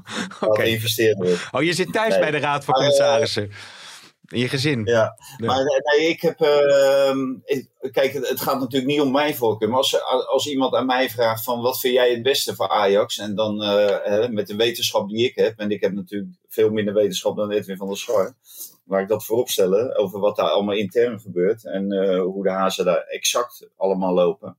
Oké. 0.42 0.48
Wat 0.48 0.60
investeren 0.60 1.38
oh 1.52 1.64
je 1.64 1.74
zit 1.74 1.94
thuis 1.94 2.10
Nee. 2.10 2.20
bij 2.20 2.32
de 2.32 2.38
Raad 2.40 2.66
van 2.66 2.74
eh, 2.74 2.80
Commissarissen. 2.80 3.52
in 4.28 4.40
je 4.40 4.48
gezin. 4.50 4.82
Ja, 4.86 5.16
Ja. 5.38 5.46
maar 5.46 5.60
eh, 5.60 5.98
nee, 5.98 6.08
ik 6.10 6.22
heb. 6.22 6.42
ehm, 6.42 7.18
kijk, 7.92 8.14
het, 8.14 8.42
gaat 8.42 8.60
natuurlijk 8.60 8.92
niet 8.92 9.02
om 9.02 9.12
mijn 9.12 9.36
voorkeur. 9.36 9.70
Maar 9.70 9.78
als, 9.78 10.02
als 10.28 10.48
iemand 10.48 10.74
aan 10.76 10.86
mij 10.86 11.10
vraagt: 11.10 11.44
van 11.44 11.62
wat 11.62 11.80
vind 11.80 11.94
jij 11.94 12.12
het 12.12 12.24
beste 12.24 12.56
voor 12.56 12.70
Ajax? 12.70 13.18
En 13.18 13.36
dan 13.36 13.64
eh, 13.64 14.28
met 14.30 14.48
de 14.48 14.56
wetenschap 14.56 15.10
die 15.10 15.26
ik 15.26 15.36
heb. 15.36 15.60
En 15.60 15.72
ik 15.72 15.82
heb 15.82 15.92
natuurlijk 15.94 16.32
veel 16.50 16.70
minder 16.70 16.94
wetenschap 16.94 17.36
dan 17.38 17.52
Edwin 17.52 17.78
van 17.78 17.88
der 17.88 17.98
Schar. 17.98 18.34
Laat 18.86 19.02
ik 19.02 19.08
dat 19.08 19.26
voorop 19.26 19.50
stellen. 19.50 19.96
Over 19.98 20.20
wat 20.20 20.36
daar 20.36 20.50
allemaal 20.50 20.76
intern 20.76 21.20
gebeurt. 21.20 21.66
En 21.66 22.18
hoe 22.20 22.44
de 22.44 22.50
hazen 22.52 22.86
daar 22.86 23.04
exact 23.04 23.68
allemaal 23.78 24.14
lopen. 24.14 24.58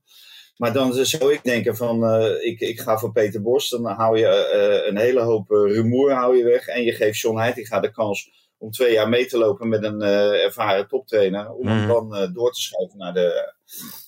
Maar 0.57 0.73
dan 0.73 0.93
zou 1.05 1.33
ik 1.33 1.43
denken 1.43 1.75
van, 1.75 2.03
eh, 2.05 2.45
ik, 2.45 2.59
ik 2.59 2.79
ga 2.79 2.97
voor 2.97 3.11
Peter 3.11 3.41
Bos. 3.41 3.69
Dan 3.69 3.85
hou 3.85 4.17
je 4.19 4.27
eh, 4.27 4.87
een 4.87 4.97
hele 4.97 5.21
hoop 5.21 5.51
eh, 5.51 5.57
rumoer 5.57 6.11
hou 6.13 6.37
je 6.37 6.43
weg. 6.43 6.67
En 6.67 6.83
je 6.83 6.91
geeft 6.91 7.19
John 7.19 7.37
Heitinga 7.37 7.79
de 7.79 7.91
kans 7.91 8.31
om 8.57 8.71
twee 8.71 8.93
jaar 8.93 9.09
mee 9.09 9.25
te 9.25 9.37
lopen 9.37 9.69
met 9.69 9.83
een 9.83 10.01
ervaren 10.01 10.87
toptrainer. 10.87 11.51
Om 11.53 11.67
hem 11.67 11.77
Mhm. 11.77 11.87
dan 11.87 12.33
door 12.33 12.51
te 12.51 12.61
schuiven 12.61 12.97
naar 12.97 13.13
de, 13.13 13.53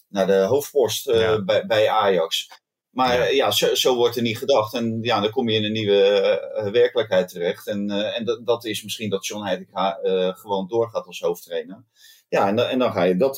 naar 0.10 0.28
de 0.28 0.34
hoofdpost 0.40 1.06
Ja. 1.12 1.44
bij, 1.44 1.66
bij 1.66 1.90
Ajax. 1.90 2.50
Maar 2.90 3.34
Ja. 3.34 3.52
zo, 3.52 3.76
zo 3.76 3.96
wordt 3.96 4.16
er 4.16 4.22
niet 4.22 4.38
gedacht. 4.38 4.74
En 4.74 5.00
ja, 5.02 5.20
dan 5.22 5.32
kom 5.32 5.50
je 5.50 5.58
in 5.58 5.64
een 5.64 5.72
nieuwe 5.72 6.70
werkelijkheid 6.72 7.28
terecht. 7.30 7.68
En, 7.68 7.90
en 7.90 8.26
dat, 8.26 8.46
dat 8.46 8.66
is 8.66 8.84
misschien 8.84 9.10
dat 9.10 9.26
John 9.28 9.46
Heitinga 9.46 10.00
gewoon 10.38 10.68
doorgaat 10.68 11.06
als 11.06 11.20
hoofdtrainer. 11.20 11.84
Ja, 12.30 12.48
en, 12.48 12.56
dan- 12.56 12.66
en 12.68 12.80
dan 12.80 12.92
ga 12.92 13.04
je 13.04 13.18
dat 13.18 13.38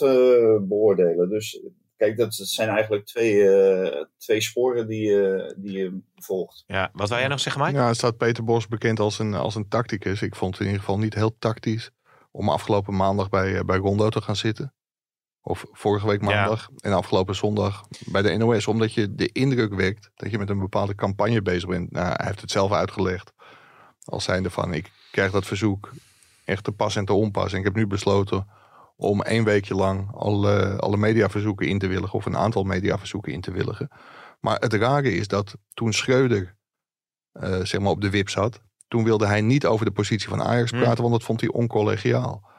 beoordelen. 0.68 1.30
Dus 1.30 1.60
kijk, 1.98 2.18
dat 2.18 2.34
zijn 2.34 2.70
eigenlijk 2.70 3.06
twee, 3.06 3.50
eh, 3.50 4.06
twee 4.18 4.42
sporen 4.42 4.88
die, 4.88 5.10
je 5.10 5.56
die 5.58 5.78
je 5.78 6.02
volgt. 6.16 6.64
Ja, 6.68 6.90
wat 6.94 7.10
wil 7.10 7.18
jij 7.18 7.28
nog 7.28 7.40
zeggen, 7.40 7.62
Mike? 7.62 7.78
Ja, 7.78 7.94
staat 7.94 8.18
Peter 8.18 8.44
Bos 8.44 8.68
bekend 8.68 9.00
als 9.00 9.20
een, 9.20 9.34
als 9.34 9.56
een 9.56 9.68
tacticus. 9.68 10.22
Ik 10.22 10.36
vond 10.36 10.52
het 10.52 10.60
in 10.62 10.68
ieder 10.68 10.84
geval 10.84 11.00
niet 11.00 11.14
heel 11.14 11.38
tactisch 11.40 11.92
om 12.32 12.50
afgelopen 12.50 12.96
maandag 12.96 13.30
bij, 13.30 13.58
eh, 13.58 13.64
bij 13.64 13.78
Rondo 13.78 14.10
te 14.10 14.22
gaan 14.22 14.36
zitten. 14.36 14.74
Of 15.42 15.66
vorige 15.72 16.08
week 16.08 16.22
maandag 16.22 16.70
en 16.78 16.94
afgelopen 16.94 17.36
zondag 17.36 17.88
bij 18.06 18.22
de 18.22 18.38
NOS. 18.38 18.68
Omdat 18.68 18.94
je 18.94 19.16
de 19.16 19.32
indruk 19.32 19.74
wekt 19.74 20.10
dat 20.16 20.32
je 20.32 20.38
met 20.38 20.50
een 20.50 20.60
bepaalde 20.60 20.96
campagne 20.96 21.42
bezig 21.42 21.70
bent. 21.70 21.92
Nou, 21.92 22.08
hij 22.08 22.26
heeft 22.26 22.42
het 22.42 22.52
zelf 22.52 22.72
uitgelegd. 22.72 23.34
Als 24.04 24.24
zijnde 24.24 24.50
van, 24.50 24.74
ik 24.74 24.92
krijg 25.12 25.32
dat 25.32 25.46
verzoek 25.46 25.92
echt 26.46 26.64
te 26.64 26.72
pas 26.72 26.96
en 26.96 27.06
te 27.06 27.14
onpas. 27.14 27.52
En 27.52 27.60
ik 27.60 27.64
heb 27.64 27.76
nu 27.76 27.88
besloten 27.88 28.48
om 29.00 29.22
één 29.22 29.44
weekje 29.44 29.76
lang 29.76 30.12
alle, 30.14 30.78
alle 30.80 30.98
mediaverzoeken 30.98 31.68
in 31.68 31.80
te 31.80 31.88
willigen. 31.88 32.14
Of 32.14 32.26
een 32.26 32.38
aantal 32.38 32.64
mediaverzoeken 32.64 33.34
in 33.34 33.42
te 33.42 33.52
willigen. 33.52 33.90
Maar 34.40 34.60
het 34.60 34.74
rare 34.74 35.14
is 35.14 35.28
dat 35.28 35.56
toen 35.74 35.94
Schreuder 35.94 36.56
eh, 37.32 37.60
zeg 37.64 37.82
maar 37.82 37.92
op 37.92 38.02
de 38.02 38.10
wip 38.10 38.30
zat. 38.30 38.62
Toen 38.88 39.04
wilde 39.04 39.26
hij 39.26 39.42
niet 39.42 39.66
over 39.66 39.86
de 39.86 39.92
positie 39.92 40.30
van 40.30 40.44
Ajax 40.44 40.72
Hmm. 40.72 40.80
praten, 40.80 41.02
want 41.02 41.14
dat 41.14 41.24
vond 41.24 41.42
hij 41.42 41.50
oncollegiaal. 41.50 42.50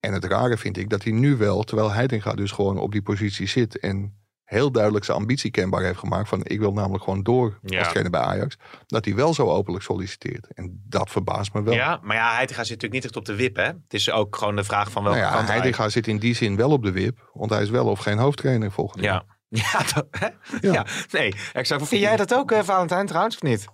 En 0.00 0.12
het 0.12 0.24
rare 0.24 0.56
vind 0.56 0.76
ik 0.76 0.90
dat 0.90 1.02
hij 1.02 1.12
nu 1.12 1.36
wel, 1.36 1.62
terwijl 1.62 1.90
Heitinga 1.90 2.34
dus 2.34 2.50
gewoon 2.50 2.78
op 2.78 2.92
die 2.92 3.02
positie 3.02 3.46
zit 3.46 3.78
en 3.78 4.17
heel 4.48 4.70
duidelijk 4.72 5.04
zijn 5.04 5.16
ambitie 5.18 5.50
kenbaar 5.50 5.82
heeft 5.82 5.98
gemaakt 5.98 6.28
van 6.28 6.40
ik 6.44 6.58
wil 6.58 6.72
namelijk 6.72 7.04
gewoon 7.04 7.22
door 7.22 7.58
Ja. 7.62 7.78
als 7.78 7.88
trainer 7.88 8.10
bij 8.12 8.20
Ajax, 8.20 8.56
dat 8.86 9.04
hij 9.04 9.14
wel 9.14 9.34
zo 9.34 9.46
openlijk 9.46 9.84
solliciteert. 9.84 10.46
En 10.54 10.82
dat 10.88 11.10
verbaast 11.10 11.52
me 11.52 11.62
wel. 11.62 11.74
Ja, 11.74 11.98
maar 12.02 12.16
ja, 12.16 12.34
Heitinga 12.34 12.60
zit 12.64 12.70
natuurlijk 12.82 12.92
niet 12.92 13.04
echt 13.04 13.16
op 13.16 13.24
de 13.24 13.34
wip, 13.36 13.56
hè? 13.56 13.64
Het 13.64 13.76
is 13.94 14.10
ook 14.10 14.36
gewoon 14.36 14.56
de 14.56 14.64
vraag 14.64 14.90
van 14.90 15.02
welke 15.02 15.18
nou 15.18 15.30
ja, 15.30 15.36
kant 15.36 15.48
hij... 15.48 15.58
Heitinga 15.58 15.88
zit 15.88 16.06
in 16.06 16.18
die 16.18 16.34
zin 16.34 16.56
wel 16.56 16.70
op 16.70 16.82
de 16.82 16.92
wip, 16.92 17.30
want 17.32 17.50
hij 17.50 17.62
is 17.62 17.70
wel 17.70 17.86
of 17.86 17.98
geen 17.98 18.18
hoofdtrainer 18.18 18.72
volgende 18.72 19.04
Ja. 19.04 19.24
Ja, 19.50 19.80
dat- 19.94 20.06
ja. 20.60 20.72
Ja. 20.72 20.86
nee, 21.10 21.34
exact. 21.52 21.88
Vind 21.88 22.00
jij 22.02 22.16
dat 22.16 22.34
ook, 22.34 22.50
eh, 22.52 22.62
Valentijn, 22.62 23.06
trouwens, 23.06 23.34
of 23.34 23.42
niet? 23.42 23.66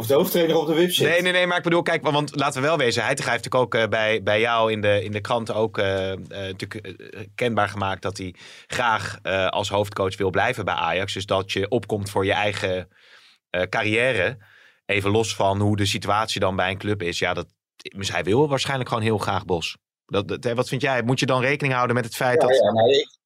Of 0.00 0.06
de 0.06 0.14
hoofdtrainer 0.14 0.56
op 0.56 0.66
de 0.66 0.74
wip 0.74 0.92
zit. 0.92 1.08
Nee, 1.08 1.22
nee, 1.22 1.32
nee, 1.32 1.46
maar 1.46 1.56
ik 1.56 1.62
bedoel, 1.62 1.82
kijk, 1.82 2.02
want 2.02 2.36
laten 2.36 2.60
we 2.60 2.66
wel 2.66 2.76
wezen. 2.76 3.02
Heitinga 3.02 3.30
heeft 3.30 3.44
natuurlijk 3.44 3.74
ook 3.74 3.82
eh, 3.82 3.88
bij, 3.88 4.22
bij 4.22 4.40
jou 4.40 4.72
in 4.72 4.80
de, 4.80 5.04
in 5.04 5.12
de 5.12 5.20
kranten 5.20 5.54
ook 5.54 5.78
eh, 5.78 6.12
eh, 6.12 6.18
natuurlijk, 6.28 6.96
kenbaar 7.34 7.68
gemaakt 7.68 8.02
dat 8.02 8.18
hij 8.18 8.34
graag 8.66 9.18
als 9.50 9.68
hoofdcoach 9.68 10.16
wil 10.16 10.30
blijven 10.30 10.64
bij 10.64 10.74
Ajax. 10.74 11.12
Dus 11.12 11.26
dat 11.26 11.52
je 11.52 11.68
opkomt 11.68 12.10
voor 12.10 12.24
je 12.24 12.32
eigen 12.32 12.88
carrière. 13.68 14.38
Even 14.86 15.10
los 15.10 15.34
van 15.34 15.60
hoe 15.60 15.76
de 15.76 15.86
situatie 15.86 16.40
dan 16.40 16.56
bij 16.56 16.70
een 16.70 16.78
club 16.78 17.02
is. 17.02 17.18
Ja, 17.18 17.34
dat, 17.34 17.46
dus 17.76 18.12
hij 18.12 18.24
wil 18.24 18.48
waarschijnlijk 18.48 18.88
gewoon 18.88 19.04
heel 19.04 19.18
graag 19.18 19.44
Bos. 19.44 19.76
Dat, 20.06 20.52
wat 20.54 20.68
vind 20.68 20.82
jij? 20.82 21.02
Moet 21.02 21.20
je 21.20 21.26
dan 21.26 21.40
rekening 21.40 21.74
houden 21.74 21.96
met 21.96 22.04
het 22.04 22.16
feit 22.16 22.42
Ja, 22.42 22.48
dat... 22.48 22.56
ja, 22.56 22.72
nou, 22.72 22.90
ik, 22.90 23.19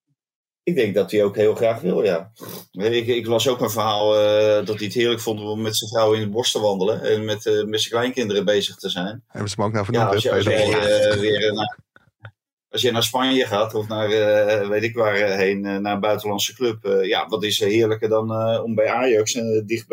ik 0.64 0.74
denk 0.74 0.94
dat 0.94 1.10
hij 1.10 1.24
ook 1.24 1.36
heel 1.36 1.54
graag 1.54 1.80
wil, 1.80 2.02
ja. 2.02 2.30
Ik, 2.72 3.06
ik 3.06 3.26
las 3.26 3.48
ook 3.48 3.60
een 3.60 3.70
verhaal 3.70 4.18
eh, 4.18 4.66
dat 4.66 4.76
hij 4.76 4.86
het 4.86 4.94
heerlijk 4.94 5.20
vond 5.20 5.40
om 5.40 5.62
met 5.62 5.76
zijn 5.76 5.90
vrouw 5.90 6.12
in 6.12 6.20
het 6.20 6.30
bos 6.30 6.50
te 6.50 6.60
wandelen. 6.60 7.02
En 7.02 7.24
met, 7.24 7.46
eh, 7.46 7.64
met 7.64 7.80
zijn 7.80 7.94
kleinkinderen 7.94 8.44
bezig 8.44 8.76
te 8.76 8.88
zijn. 8.88 9.22
Hebben 9.26 9.50
ze 9.50 9.56
hem 9.56 9.64
ook 9.64 9.72
naar 9.72 9.80
Ja, 9.80 9.86
vernoemd, 9.86 10.14
als 10.14 10.22
je, 10.22 10.32
als 10.32 10.44
jij 10.44 11.10
eh, 11.10 11.18
weer 11.18 11.52
naar, 11.52 11.78
als 12.68 12.82
je 12.82 12.90
naar 12.90 13.02
Spanje 13.02 13.46
gaat 13.46 13.74
of 13.74 13.88
naar 13.88 14.08
weet 14.68 14.82
ik 14.82 14.94
waar 14.94 15.16
heen, 15.16 15.60
naar 15.60 15.94
een 15.94 16.00
buitenlandse 16.00 16.54
club. 16.54 17.02
ja, 17.02 17.28
wat 17.28 17.44
is 17.44 17.60
er 17.60 17.68
heerlijker 17.68 18.08
dan 18.08 18.60
om 18.62 18.74
bij 18.74 18.88
Ajax, 18.88 19.34
eh, 19.34 19.62
dicht 19.66 19.86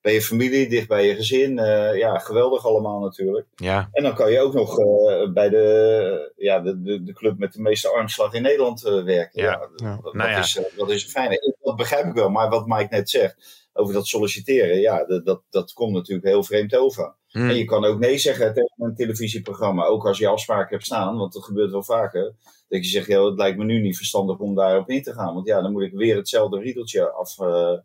bij, 0.00 0.12
je 0.12 0.22
familie, 0.22 0.68
dicht 0.68 0.88
bij 0.88 1.06
je 1.06 1.14
gezin. 1.14 1.58
Eh, 1.58 1.96
ja, 1.96 2.18
geweldig 2.18 2.66
allemaal 2.66 3.00
natuurlijk. 3.00 3.46
Ja, 3.56 3.88
En 3.92 4.02
dan 4.02 4.14
kan 4.14 4.30
je 4.30 4.40
ook 4.40 4.54
nog 4.54 4.78
eh, 4.78 5.32
bij 5.32 5.48
de, 5.48 6.32
ja, 6.36 6.60
de, 6.60 6.82
de, 6.82 7.02
de 7.02 7.12
club 7.12 7.38
met 7.38 7.52
de 7.52 7.60
meeste 7.60 7.88
armslag 7.88 8.32
in 8.32 8.42
Nederland 8.42 8.84
eh, 8.84 9.04
werken. 9.04 9.42
Ja. 9.42 9.50
Ja, 9.50 9.68
Ja. 9.76 9.98
Dat, 10.02 10.14
Nou 10.14 10.28
dat 10.28 10.52
ja. 10.52 10.60
Is, 10.60 10.76
dat 10.76 10.90
is 10.90 11.04
fijn. 11.04 11.38
Dat 11.62 11.76
begrijp 11.76 12.04
ik 12.04 12.14
wel. 12.14 12.30
Maar 12.30 12.48
wat 12.48 12.66
Mike 12.66 12.86
net 12.90 13.10
zegt 13.10 13.66
over 13.72 13.94
dat 13.94 14.06
solliciteren, 14.06 14.80
ja, 14.80 15.04
dat, 15.04 15.24
dat, 15.24 15.42
dat 15.50 15.72
komt 15.72 15.92
natuurlijk 15.92 16.26
heel 16.26 16.42
vreemd 16.42 16.76
over. 16.76 17.14
Hm. 17.28 17.48
En 17.48 17.56
je 17.56 17.64
kan 17.64 17.84
ook 17.84 17.98
nee 17.98 18.18
zeggen 18.18 18.54
tegen 18.54 18.74
een 18.76 18.94
televisieprogramma, 18.94 19.84
ook 19.84 20.06
als 20.06 20.18
je 20.18 20.28
afspraken 20.28 20.70
hebt 20.70 20.84
staan, 20.84 21.16
want 21.16 21.32
dat 21.32 21.44
gebeurt 21.44 21.70
wel 21.70 21.82
vaker. 21.82 22.34
Dat 22.68 22.84
je 22.84 22.90
zegt, 22.90 23.06
ja, 23.06 23.24
het 23.24 23.38
lijkt 23.38 23.58
me 23.58 23.64
nu 23.64 23.80
niet 23.80 23.96
verstandig 23.96 24.38
om 24.38 24.54
daarop 24.54 24.90
in 24.90 25.02
te 25.02 25.12
gaan. 25.12 25.34
Want 25.34 25.46
ja, 25.46 25.60
dan 25.60 25.72
moet 25.72 25.82
ik 25.82 25.92
weer 25.92 26.16
hetzelfde 26.16 26.58
riedeltje 26.58 27.10
af. 27.10 27.38
eh, 27.38 27.78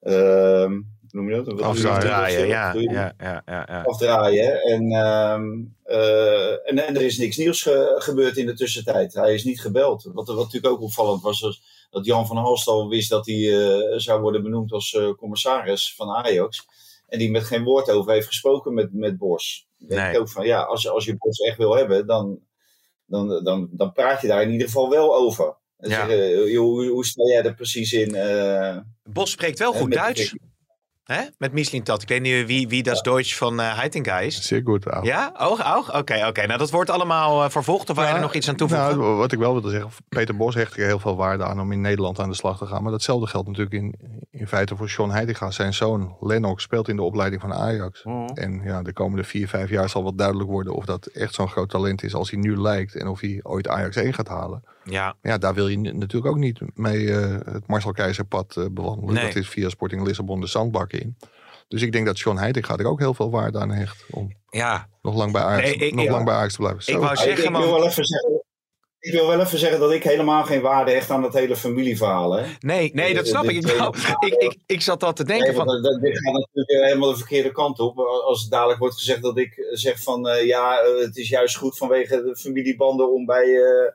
ehm, 0.00 0.80
noem 1.14 1.28
je 1.28 1.34
dat? 1.34 1.46
Wat? 1.46 1.60
Afdraaien. 1.60 2.00
draaien. 2.00 2.46
Ja, 2.46 2.72
ja, 2.72 3.14
ja, 3.18 3.42
ja, 3.46 3.64
ja. 3.68 3.82
afdraaien. 3.82 4.62
En, 4.62 4.90
ehm, 4.92 5.44
eh, 5.82 6.50
en, 6.70 6.86
en 6.86 6.96
er 6.96 7.02
is 7.02 7.18
niks 7.18 7.36
nieuws 7.36 7.62
ge- 7.62 7.94
gebeurd 7.98 8.36
in 8.36 8.46
de 8.46 8.54
tussentijd. 8.54 9.14
Hij 9.14 9.34
is 9.34 9.44
niet 9.44 9.60
gebeld. 9.60 10.10
Wat, 10.12 10.26
wat 10.26 10.36
natuurlijk 10.36 10.72
ook 10.74 10.80
opvallend 10.80 11.22
was, 11.22 11.40
was 11.40 11.62
dat 11.90 12.04
Jan 12.04 12.26
van 12.26 12.36
Halstal 12.36 12.88
wist 12.88 13.10
dat 13.10 13.26
hij 13.26 13.68
eh, 13.68 13.98
zou 13.98 14.20
worden 14.20 14.42
benoemd 14.42 14.72
als 14.72 14.94
eh, 14.94 15.10
commissaris 15.10 15.94
van 15.96 16.10
Ajax. 16.10 16.66
En 17.08 17.18
die 17.18 17.30
met 17.30 17.44
geen 17.44 17.64
woord 17.64 17.90
over 17.90 18.12
heeft 18.12 18.26
gesproken 18.26 18.74
met, 18.74 18.92
met 18.92 19.18
Bos. 19.18 19.66
Ik 19.78 19.88
denk 19.88 20.00
Nee. 20.02 20.20
ook 20.20 20.28
van 20.30 20.46
ja, 20.46 20.62
als, 20.62 20.82
je- 20.82 20.90
als 20.90 21.04
je 21.04 21.16
Bos 21.18 21.38
echt 21.38 21.56
wil 21.58 21.76
hebben, 21.76 22.06
dan, 22.06 22.38
dan, 23.06 23.44
dan, 23.44 23.68
dan 23.72 23.92
praat 23.92 24.20
je 24.20 24.26
daar 24.26 24.42
in 24.42 24.50
ieder 24.50 24.66
geval 24.66 24.90
wel 24.90 25.14
over. 25.16 25.56
Ja. 25.78 26.06
hoe, 26.56 26.86
hoe 26.88 27.04
sta 27.06 27.24
jij 27.24 27.42
er 27.42 27.54
precies 27.54 27.92
in? 27.92 28.14
eh, 28.14 28.76
Bos 29.02 29.30
spreekt 29.30 29.58
wel 29.58 29.72
goed 29.72 29.92
Duits. 29.92 30.34
Hè? 31.04 31.20
Met 31.38 31.52
Mislintat. 31.52 32.02
Ik 32.02 32.08
weet 32.08 32.20
niet 32.20 32.46
wie, 32.46 32.68
wie 32.68 32.82
dat 32.82 33.04
Duits 33.04 33.36
van 33.36 33.60
eh 33.60 33.76
Heitinga 33.76 34.18
is. 34.20 34.42
Zeer 34.42 34.62
goed. 34.64 34.86
Ja? 35.02 35.32
Oog, 35.38 35.74
oog? 35.76 35.96
Oké, 35.96 36.26
oké. 36.26 36.46
Nou, 36.46 36.58
dat 36.58 36.70
wordt 36.70 36.90
allemaal 36.90 37.44
eh, 37.44 37.50
vervolgd. 37.50 37.90
Of 37.90 37.94
wil 37.96 38.04
je 38.04 38.10
er 38.10 38.16
Ja, 38.16 38.22
nog 38.22 38.34
iets 38.34 38.48
aan 38.48 38.56
toevoegen? 38.56 38.98
Nou, 38.98 39.16
wat 39.16 39.32
ik 39.32 39.38
wel 39.38 39.52
wilde 39.52 39.70
zeggen, 39.70 39.90
Peter 40.08 40.36
Bos 40.36 40.54
hecht 40.54 40.76
er 40.76 40.84
heel 40.86 40.98
veel 40.98 41.16
waarde 41.16 41.44
aan 41.44 41.60
om 41.60 41.72
in 41.72 41.80
Nederland 41.80 42.18
aan 42.20 42.28
de 42.28 42.36
slag 42.36 42.58
te 42.58 42.66
gaan. 42.66 42.82
Maar 42.82 42.92
datzelfde 42.92 43.26
geldt 43.26 43.46
natuurlijk 43.48 43.74
in, 43.74 43.94
in 44.30 44.46
feite 44.48 44.76
voor 44.76 44.88
Sean 44.88 45.10
Heitinga. 45.10 45.50
Zijn 45.50 45.74
zoon 45.74 46.16
Lennox 46.20 46.62
speelt 46.62 46.88
in 46.88 46.96
de 46.96 47.02
opleiding 47.02 47.40
van 47.40 47.54
Ajax. 47.54 48.04
Mhm. 48.04 48.26
En 48.34 48.60
ja, 48.64 48.82
de 48.82 48.92
komende 48.92 49.24
vier, 49.24 49.48
vijf 49.48 49.70
jaar 49.70 49.88
zal 49.88 50.02
wat 50.02 50.18
duidelijk 50.18 50.50
worden 50.50 50.74
of 50.74 50.84
dat 50.84 51.06
echt 51.06 51.34
zo'n 51.34 51.48
groot 51.48 51.70
talent 51.70 52.02
is 52.02 52.14
als 52.14 52.30
hij 52.30 52.40
nu 52.40 52.56
lijkt. 52.56 52.94
En 52.94 53.06
of 53.08 53.20
hij 53.20 53.40
ooit 53.42 53.68
Ajax 53.68 53.96
1 53.96 54.14
gaat 54.14 54.28
halen. 54.28 54.64
Ja, 54.84 55.16
ja, 55.22 55.38
daar 55.38 55.54
wil 55.54 55.68
je 55.68 55.78
natuurlijk 55.78 56.26
ook 56.26 56.36
niet 56.38 56.60
mee 56.74 57.12
eh, 57.12 57.38
het 57.52 57.66
Marcel 57.66 57.92
Keizerpad 57.92 58.56
eh, 58.56 58.64
bewandelen. 58.70 59.14
Nee. 59.14 59.24
Dat 59.26 59.34
is 59.36 59.48
via 59.48 59.68
Sporting 59.68 60.06
Lissabon 60.06 60.40
de 60.40 60.46
zandbak 60.46 60.92
in. 60.92 61.16
Dus 61.68 61.82
ik 61.82 61.92
denk 61.92 62.06
dat 62.06 62.18
Sean 62.18 62.38
Heitinga 62.38 62.76
er 62.76 62.86
ook 62.86 62.98
heel 62.98 63.14
veel 63.14 63.30
waarde 63.30 63.58
aan 63.58 63.70
hecht 63.70 64.04
om 64.10 64.34
ja. 64.50 64.88
nog 65.02 65.14
lang 65.14 65.32
bij 65.32 65.42
Ajax, 65.42 65.62
Nee, 65.76 65.88
ik- 65.88 65.94
nog 65.94 66.04
ik- 66.04 66.10
lang 66.10 66.24
bij 66.24 66.34
Ajax 66.34 66.52
te 66.54 66.58
blijven. 66.58 66.80
ik 66.80 66.84
Zo. 66.86 66.98
wou 66.98 67.12
ik, 67.12 67.18
zeggen, 67.18 67.44
ik 67.44 67.50
wil 67.56 67.70
wel 67.72 67.86
even 67.86 68.04
zeggen. 68.04 68.42
Ik 68.98 69.12
wil 69.12 69.26
wel 69.26 69.40
even 69.40 69.58
zeggen 69.58 69.80
dat 69.80 69.92
ik 69.92 70.02
helemaal 70.02 70.44
geen 70.44 70.60
waarde 70.60 70.90
hecht 70.90 71.10
aan 71.10 71.22
dat 71.22 71.32
hele 71.34 71.56
familieverhaal. 71.56 72.32
Hè? 72.32 72.46
Nee, 72.60 72.90
nee, 72.94 73.14
dat 73.14 73.24
Eh, 73.24 73.30
snap 73.30 73.44
ik. 73.44 73.50
Ik, 73.50 73.62
dit- 73.66 73.76
wou- 73.76 73.94
ik, 74.26 74.34
ik, 74.34 74.56
ik 74.66 74.80
zat 74.80 75.02
al 75.02 75.12
te 75.12 75.24
denken 75.24 75.46
Nee, 75.46 75.56
van... 75.56 75.66
dat, 75.66 76.00
dit 76.00 76.18
gaat 76.18 76.32
natuurlijk 76.32 76.86
helemaal 76.86 77.10
de 77.10 77.16
verkeerde 77.16 77.52
kant 77.52 77.78
op. 77.78 77.98
Als 77.98 78.48
dadelijk 78.48 78.78
wordt 78.78 78.94
gezegd 78.94 79.22
dat 79.22 79.38
ik 79.38 79.66
zeg 79.72 80.02
van 80.02 80.28
eh, 80.28 80.46
ja, 80.46 80.76
het 81.00 81.16
is 81.16 81.28
juist 81.28 81.56
goed 81.56 81.76
vanwege 81.76 82.22
de 82.22 82.36
familiebanden 82.36 83.12
om 83.12 83.26
bij, 83.26 83.44
eh, 83.44 83.92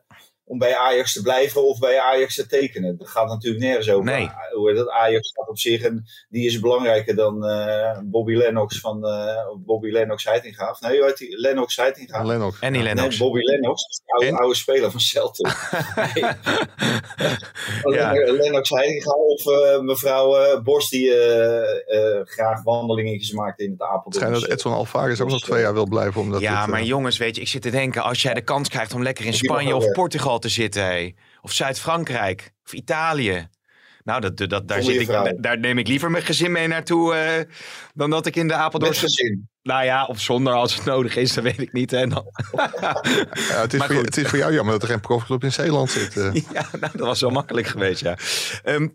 om 0.50 0.58
bij 0.58 0.76
Ajax 0.76 1.14
te 1.14 1.22
blijven 1.22 1.68
of 1.68 1.80
bij 1.80 2.00
Ajax 2.00 2.36
te 2.36 2.48
tekenen. 2.48 2.98
Dat 2.98 3.08
gaat 3.08 3.28
natuurlijk 3.28 3.64
nergens 3.64 3.90
over. 3.90 4.06
Nee. 4.06 4.30
Hoe 4.54 4.68
heet 4.70 4.78
dat? 4.78 4.90
Ajax 4.90 5.28
staat 5.30 5.48
op 5.50 5.58
zich 5.60 5.82
en 5.82 6.06
die 6.30 6.46
is 6.46 6.60
belangrijker 6.60 7.16
dan 7.16 7.46
eh, 7.46 8.00
Bobby 8.04 8.34
Lennox 8.34 8.80
van 8.80 9.06
eh, 9.08 9.36
Bobby 9.58 9.90
Lennox 9.90 10.24
Heitinga. 10.24 10.70
Of 10.70 10.82
Nee, 10.82 10.98
hoe 10.98 11.06
heet 11.06 11.18
die? 11.18 11.38
Lennox 11.40 11.76
Heitinga. 11.76 12.24
Lennox. 12.24 12.60
En 12.60 12.74
die 12.74 12.82
Nee, 12.84 12.94
Lennox. 12.94 13.18
Bobby 13.18 13.40
Lennox, 13.40 14.02
oude, 14.06 14.38
oude 14.38 14.56
speler 14.56 14.92
van 14.92 15.00
Celtic. 15.00 15.48
Nee. 16.14 16.24
Ja. 17.96 18.12
Len- 18.14 18.32
Lennox 18.36 18.70
Heitinga 18.70 19.12
of 19.12 19.46
eh, 19.48 19.80
mevrouw 19.80 20.36
eh, 20.38 20.62
Bos 20.62 20.90
die 20.90 21.14
eh, 21.14 22.18
eh, 22.20 22.26
graag 22.26 22.64
wandelingetjes 22.64 23.32
maakt 23.32 23.60
in 23.60 23.70
het 23.72 23.80
Het 23.80 23.90
Apeldoorn. 23.90 24.26
schijnt 24.26 24.42
dat 24.42 24.50
Edson 24.50 24.74
Alvarez 24.74 25.20
ook 25.22 25.30
nog 25.30 25.40
twee 25.42 25.62
jaar 25.62 25.74
wil 25.74 25.88
blijven. 25.88 26.22
Omdat 26.22 26.42
ja, 26.42 26.56
het, 26.56 26.66
eh, 26.66 26.72
maar 26.72 26.84
jongens, 26.84 27.18
weet 27.18 27.36
je, 27.36 27.42
ik 27.42 27.48
zit 27.48 27.62
te 27.62 27.70
denken, 27.70 28.04
als 28.04 28.22
jij 28.22 28.34
de 28.34 28.42
kans 28.42 28.70
krijgt 28.70 28.94
om 28.94 29.04
lekker 29.04 29.26
in 29.26 29.34
Spanje 29.34 29.76
of 29.76 29.84
weg. 29.84 29.92
Portugal 30.40 30.72
te 30.72 30.80
zitten, 30.84 31.16
of 31.42 31.52
Zuid-Frankrijk, 31.52 32.54
of 32.66 32.74
Italië. 32.74 33.48
Nou, 34.04 34.22
dat, 34.22 34.38
dat, 34.50 34.68
daar, 34.68 34.84
zit 34.84 35.02
ik, 35.02 35.08
daar- 35.42 35.60
neem 35.60 35.78
ik 35.78 35.88
liever 35.88 36.12
mijn 36.12 36.24
gezin 36.24 36.52
mee 36.52 36.68
naartoe 36.68 37.14
eh, 37.16 37.54
dan 37.94 38.10
dat 38.10 38.26
ik 38.26 38.36
in 38.36 38.48
de 38.48 38.54
Met 38.54 38.62
Apeldoornse... 38.64 39.00
gezin. 39.02 39.50
Nou 39.64 39.84
ja, 39.84 40.06
of 40.06 40.20
zonder 40.20 40.54
als 40.54 40.76
het 40.76 40.86
nodig 40.86 41.16
is, 41.16 41.34
dat 41.34 41.44
weet 41.44 41.60
ik 41.62 41.74
niet. 41.74 41.92
Hè. 41.92 42.08
Dan, 42.08 42.26
ja, 42.56 43.62
het, 43.62 43.74
is 43.74 43.80
maar 43.80 43.88
voor, 43.88 44.04
het 44.04 44.18
is 44.18 44.28
voor 44.28 44.38
jou 44.38 44.54
jammer 44.54 44.74
dat 44.74 44.82
er 44.84 44.90
geen 44.90 45.00
profclub 45.00 45.44
in 45.44 45.52
Zeeland 45.52 45.92
zit. 45.92 46.18
eh. 46.18 46.34
ja, 46.54 46.66
nou, 46.80 46.98
dat 46.98 47.08
was 47.08 47.22
wel 47.22 47.30
makkelijk 47.30 47.68
geweest, 47.68 48.02
ja. 48.02 48.18
Ehm, 48.64 48.88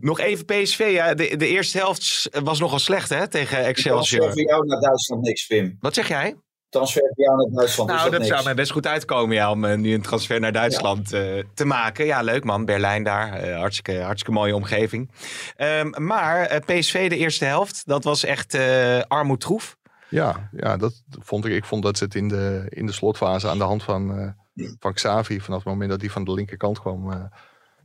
nog 0.00 0.20
even 0.20 0.44
PSV, 0.44 0.88
ja. 0.92 1.14
De, 1.14 1.36
de 1.36 1.48
eerste 1.48 1.78
helft 1.78 2.28
was 2.42 2.58
nogal 2.58 2.78
slecht, 2.78 3.08
hè, 3.08 3.28
tegen 3.28 3.64
Excelsior. 3.64 4.32
voor 4.32 4.40
jou 4.42 4.66
naar 4.66 4.80
Duitsland 4.80 5.22
niks, 5.22 5.46
Pim. 5.46 5.76
Wat 5.80 5.94
zeg 5.94 6.08
jij? 6.08 6.36
Transfer 6.72 7.12
jou 7.16 7.36
naar 7.36 7.50
Duitsland 7.50 7.90
is 7.90 7.96
Nou, 7.96 8.10
dat, 8.10 8.20
dat 8.20 8.28
zou 8.28 8.44
mij 8.44 8.54
best 8.54 8.70
goed 8.70 8.86
uitkomen, 8.86 9.36
ja, 9.36 9.50
om 9.50 9.64
eh, 9.64 9.76
nu 9.76 9.94
een 9.94 10.02
transfer 10.02 10.40
naar 10.40 10.52
Duitsland 10.52 11.12
eh, 11.12 11.22
te 11.54 11.64
maken. 11.64 12.06
Ja, 12.06 12.22
leuk 12.22 12.44
man, 12.44 12.64
Berlijn 12.64 13.02
daar. 13.02 13.32
Eh, 13.32 13.58
hartstikke, 13.58 14.00
hartstikke 14.00 14.38
mooie 14.38 14.54
omgeving. 14.54 15.10
Ehm, 15.56 16.04
maar 16.06 16.60
PSV 16.66 17.08
de 17.08 17.16
eerste 17.16 17.44
helft, 17.44 17.82
dat 17.86 18.04
was 18.04 18.24
echt 18.24 18.54
eh 18.54 19.00
armoedtroef. 19.08 19.76
Ja, 20.12 20.48
ja, 20.52 20.76
dat 20.76 21.02
vond 21.08 21.44
ik. 21.44 21.52
Ik 21.52 21.64
vond 21.64 21.82
dat 21.82 21.98
ze 21.98 22.04
het 22.04 22.14
in 22.14 22.28
de, 22.28 22.66
in 22.68 22.86
de 22.86 22.92
slotfase 22.92 23.48
aan 23.48 23.58
de 23.58 23.64
hand 23.64 23.82
van, 23.82 24.18
eh, 24.18 24.68
van 24.78 24.92
Xavi, 24.92 25.40
vanaf 25.40 25.58
het 25.58 25.68
moment 25.68 25.90
dat 25.90 26.00
hij 26.00 26.10
van 26.10 26.24
de 26.24 26.32
linkerkant 26.32 26.80
kwam, 26.80 27.12
eh, 27.12 27.24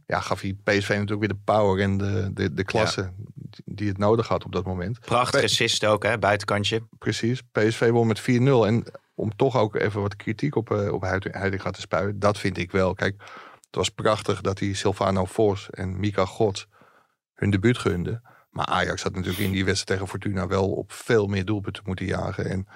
ja, 0.07 0.19
gaf 0.19 0.41
hij 0.41 0.53
PSV 0.63 0.89
natuurlijk 0.89 1.19
weer 1.19 1.27
de 1.29 1.39
power 1.43 1.83
en 1.83 1.97
de, 1.97 2.29
de, 2.33 2.53
de 2.53 2.63
klasse 2.63 3.11
die- 3.33 3.63
die 3.65 3.87
het 3.87 3.97
nodig 3.97 4.27
had 4.27 4.45
op 4.45 4.51
dat 4.51 4.65
moment. 4.65 4.99
Prachtige 4.99 5.43
assist 5.43 5.85
ook, 5.85 6.03
hè, 6.03 6.17
buitenkantje. 6.19 6.87
Precies. 6.97 7.41
PSV 7.51 7.89
won 7.89 8.07
met 8.07 8.21
4-0. 8.21 8.23
En 8.65 8.83
om 9.15 9.35
toch 9.35 9.57
ook 9.57 9.75
even 9.75 10.01
wat 10.01 10.15
kritiek 10.15 10.55
op, 10.55 10.71
eh 10.71 10.93
op 10.93 11.01
Heitinga 11.01 11.71
te 11.71 11.81
spuien, 11.81 12.19
dat 12.19 12.37
vind 12.39 12.57
ik 12.57 12.71
wel. 12.71 12.93
Kijk, 12.93 13.15
het 13.65 13.75
was 13.75 13.89
prachtig 13.89 14.41
dat 14.41 14.59
hij 14.59 14.73
Silvano 14.73 15.25
Vos 15.25 15.69
en 15.69 15.99
Mika 15.99 16.25
Gods 16.25 16.67
hun 17.33 17.49
debuut 17.49 17.77
gunde. 17.77 18.21
Maar 18.49 18.65
Ajax 18.65 19.03
had 19.03 19.13
natuurlijk 19.13 19.43
in 19.43 19.51
die 19.51 19.65
wedstrijd 19.65 19.87
tegen 19.99 20.07
Fortuna 20.07 20.47
wel 20.47 20.71
op 20.71 20.91
veel 20.91 21.27
meer 21.27 21.45
doelpunten 21.45 21.83
moeten 21.85 22.05
jagen. 22.05 22.49
En 22.49 22.67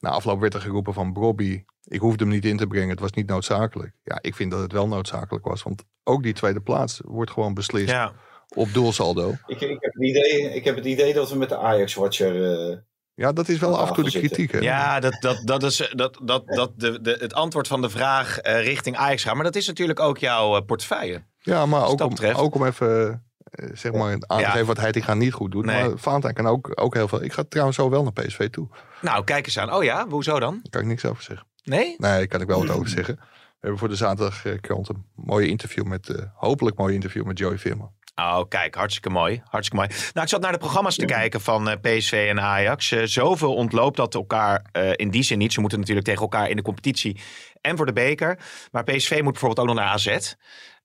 na 0.00 0.10
afloop 0.10 0.40
werd 0.40 0.54
er 0.54 0.60
geroepen 0.60 0.94
van 0.94 1.12
Bobby, 1.12 1.64
ik 1.84 2.00
hoefde 2.00 2.24
hem 2.24 2.32
niet 2.32 2.44
in 2.44 2.56
te 2.56 2.66
brengen, 2.66 2.88
het 2.88 3.00
was 3.00 3.12
niet 3.12 3.26
noodzakelijk. 3.28 3.92
Ja, 4.02 4.18
ik 4.20 4.34
vind 4.34 4.50
dat 4.50 4.60
het 4.60 4.72
wel 4.72 4.88
noodzakelijk 4.88 5.44
was, 5.44 5.62
want 5.62 5.84
ook 6.04 6.22
die 6.22 6.32
tweede 6.32 6.60
plaats 6.60 7.00
wordt 7.04 7.30
gewoon 7.30 7.54
beslist 7.54 7.90
Ja, 7.90 8.12
op 8.54 8.72
doelsaldo. 8.72 9.34
Ik, 9.46 9.60
ik, 9.60 9.76
heb 9.80 9.92
het 9.92 10.02
idee, 10.04 10.54
ik 10.54 10.64
heb 10.64 10.76
het 10.76 10.84
idee 10.84 11.14
dat 11.14 11.30
we 11.30 11.36
met 11.36 11.48
de 11.48 11.58
Ajax-watcher... 11.58 12.68
eh, 12.70 12.76
Ja, 13.14 13.32
dat 13.32 13.48
is 13.48 13.58
wel 13.58 13.78
af 13.78 13.88
en 13.88 13.94
toe 13.94 14.04
de 14.04 14.10
kritiek. 14.10 14.52
Hè? 14.52 14.58
ja 14.58 15.00
dat, 15.00 15.16
dat, 15.20 15.42
dat 15.44 15.62
is 15.62 15.90
dat, 15.94 16.20
dat, 16.22 16.46
dat 16.46 16.72
de, 16.76 17.00
de, 17.00 17.16
het 17.20 17.34
antwoord 17.34 17.68
van 17.68 17.80
de 17.82 17.90
vraag 17.90 18.38
eh, 18.38 18.62
richting 18.64 18.96
Ajax 18.96 19.22
gaat. 19.22 19.34
Maar 19.34 19.44
dat 19.44 19.56
is 19.56 19.66
natuurlijk 19.66 20.00
ook 20.00 20.18
jouw 20.18 20.56
eh, 20.56 20.64
portefeuille. 20.64 21.22
Ja, 21.38 21.66
maar 21.66 21.86
ook 21.86 21.98
dat 21.98 22.20
om, 22.20 22.34
ook 22.34 22.54
om 22.54 22.66
even 22.66 23.24
zeg 23.72 23.92
maar 23.92 24.12
aan 24.12 24.38
te 24.38 24.58
Ja. 24.58 24.64
wat 24.64 24.76
Heitinga 24.76 25.14
niet 25.14 25.32
goed 25.32 25.50
doet. 25.52 25.64
Nee. 25.64 25.88
Maar 25.88 25.98
Valentijn 25.98 26.34
kan 26.34 26.46
ook, 26.46 26.70
ook 26.74 26.94
heel 26.94 27.08
veel. 27.08 27.22
Ik 27.22 27.32
ga 27.32 27.44
trouwens 27.48 27.76
zo 27.76 27.90
wel 27.90 28.02
naar 28.02 28.12
PSV 28.12 28.48
toe. 28.50 28.68
Nou, 29.00 29.24
kijk 29.24 29.46
eens 29.46 29.58
aan. 29.58 29.72
Oh 29.72 29.84
ja, 29.84 30.08
hoezo 30.08 30.40
dan? 30.40 30.52
Daar 30.62 30.70
kan 30.70 30.80
ik 30.80 30.86
niks 30.86 31.04
over 31.04 31.22
zeggen. 31.22 31.46
Nee? 31.64 31.84
Nee, 31.84 31.96
daar 31.98 32.26
kan 32.26 32.40
ik 32.40 32.46
wel 32.46 32.66
wat 32.66 32.76
over 32.76 32.88
zeggen. 32.88 33.14
We 33.16 33.66
hebben 33.66 33.78
voor 33.78 33.88
de 33.88 33.96
zaterdagkrant 33.96 34.88
een 34.88 35.04
mooie 35.14 35.48
interview 35.48 35.84
met, 35.84 36.08
eh, 36.08 36.24
hopelijk 36.34 36.76
mooie 36.76 36.94
interview 36.94 37.24
met 37.24 37.38
Joey 37.38 37.58
Veerman. 37.58 37.92
Oh, 38.14 38.40
kijk, 38.48 38.74
hartstikke 38.74 39.10
mooi. 39.10 39.42
Hartstikke 39.44 39.86
mooi. 39.86 40.00
Nou, 40.12 40.26
ik 40.26 40.28
zat 40.28 40.40
naar 40.40 40.52
de 40.52 40.58
programma's 40.58 40.96
te 40.96 41.04
kijken 41.04 41.40
van 41.40 41.68
eh, 41.68 41.76
PSV 41.80 42.26
en 42.28 42.40
Ajax. 42.40 42.92
Eh, 42.92 43.02
zoveel 43.04 43.54
ontloopt 43.54 43.96
dat 43.96 44.14
elkaar 44.14 44.66
eh, 44.72 44.90
in 44.96 45.10
die 45.10 45.22
zin 45.22 45.38
niet. 45.38 45.52
Ze 45.52 45.60
moeten 45.60 45.78
natuurlijk 45.78 46.06
tegen 46.06 46.22
elkaar 46.22 46.48
in 46.50 46.56
de 46.56 46.62
competitie 46.62 47.20
en 47.60 47.76
voor 47.76 47.86
de 47.86 47.92
beker. 47.92 48.38
Maar 48.70 48.84
PSV 48.84 49.20
moet 49.22 49.32
bijvoorbeeld 49.32 49.68
ook 49.68 49.74
nog 49.74 49.84
naar 49.84 49.92
AZ. 49.94 50.34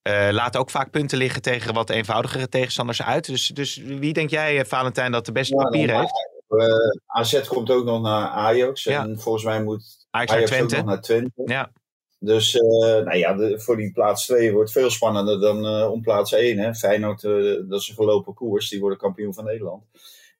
Eh 0.05 0.27
laat 0.31 0.57
ook 0.57 0.69
vaak 0.69 0.91
punten 0.91 1.17
liggen 1.17 1.41
tegen 1.41 1.73
wat 1.73 1.89
eenvoudigere 1.89 2.49
tegenstanders 2.49 3.01
uit. 3.01 3.25
Dus, 3.25 3.47
dus 3.47 3.75
wie 3.75 4.13
denk 4.13 4.29
jij, 4.29 4.59
eh, 4.59 4.65
Valentijn, 4.65 5.11
dat 5.11 5.25
de 5.25 5.31
beste 5.31 5.55
Ja, 5.55 5.63
papier 5.63 5.87
dan- 5.87 5.99
heeft? 5.99 6.13
eh, 6.47 7.01
AZ 7.05 7.47
komt 7.47 7.69
ook 7.69 7.85
nog 7.85 8.01
naar 8.01 8.27
Ajax. 8.27 8.83
Ja. 8.83 9.03
En 9.03 9.19
volgens 9.19 9.43
mij 9.43 9.63
moet 9.63 10.07
Ajax 10.09 10.61
ook 10.61 10.71
nog 10.71 10.85
naar 10.85 11.01
Twente. 11.01 11.41
Ja. 11.45 11.71
Dus 12.19 12.53
nou 12.53 13.17
ja, 13.17 13.33
de, 13.33 13.59
voor 13.59 13.77
die 13.77 13.91
plaats 13.91 14.25
2 14.25 14.51
wordt 14.53 14.71
veel 14.71 14.89
spannender 14.89 15.39
dan 15.39 15.87
om 15.91 16.01
plaats 16.01 16.31
1. 16.31 16.57
Hè. 16.57 16.73
Feyenoord, 16.75 17.21
dat 17.69 17.81
is 17.81 17.89
een 17.89 17.95
gelopen 17.95 18.33
koers. 18.33 18.69
Die 18.69 18.79
worden 18.79 18.97
kampioen 18.97 19.33
van 19.33 19.43
Nederland. 19.45 19.83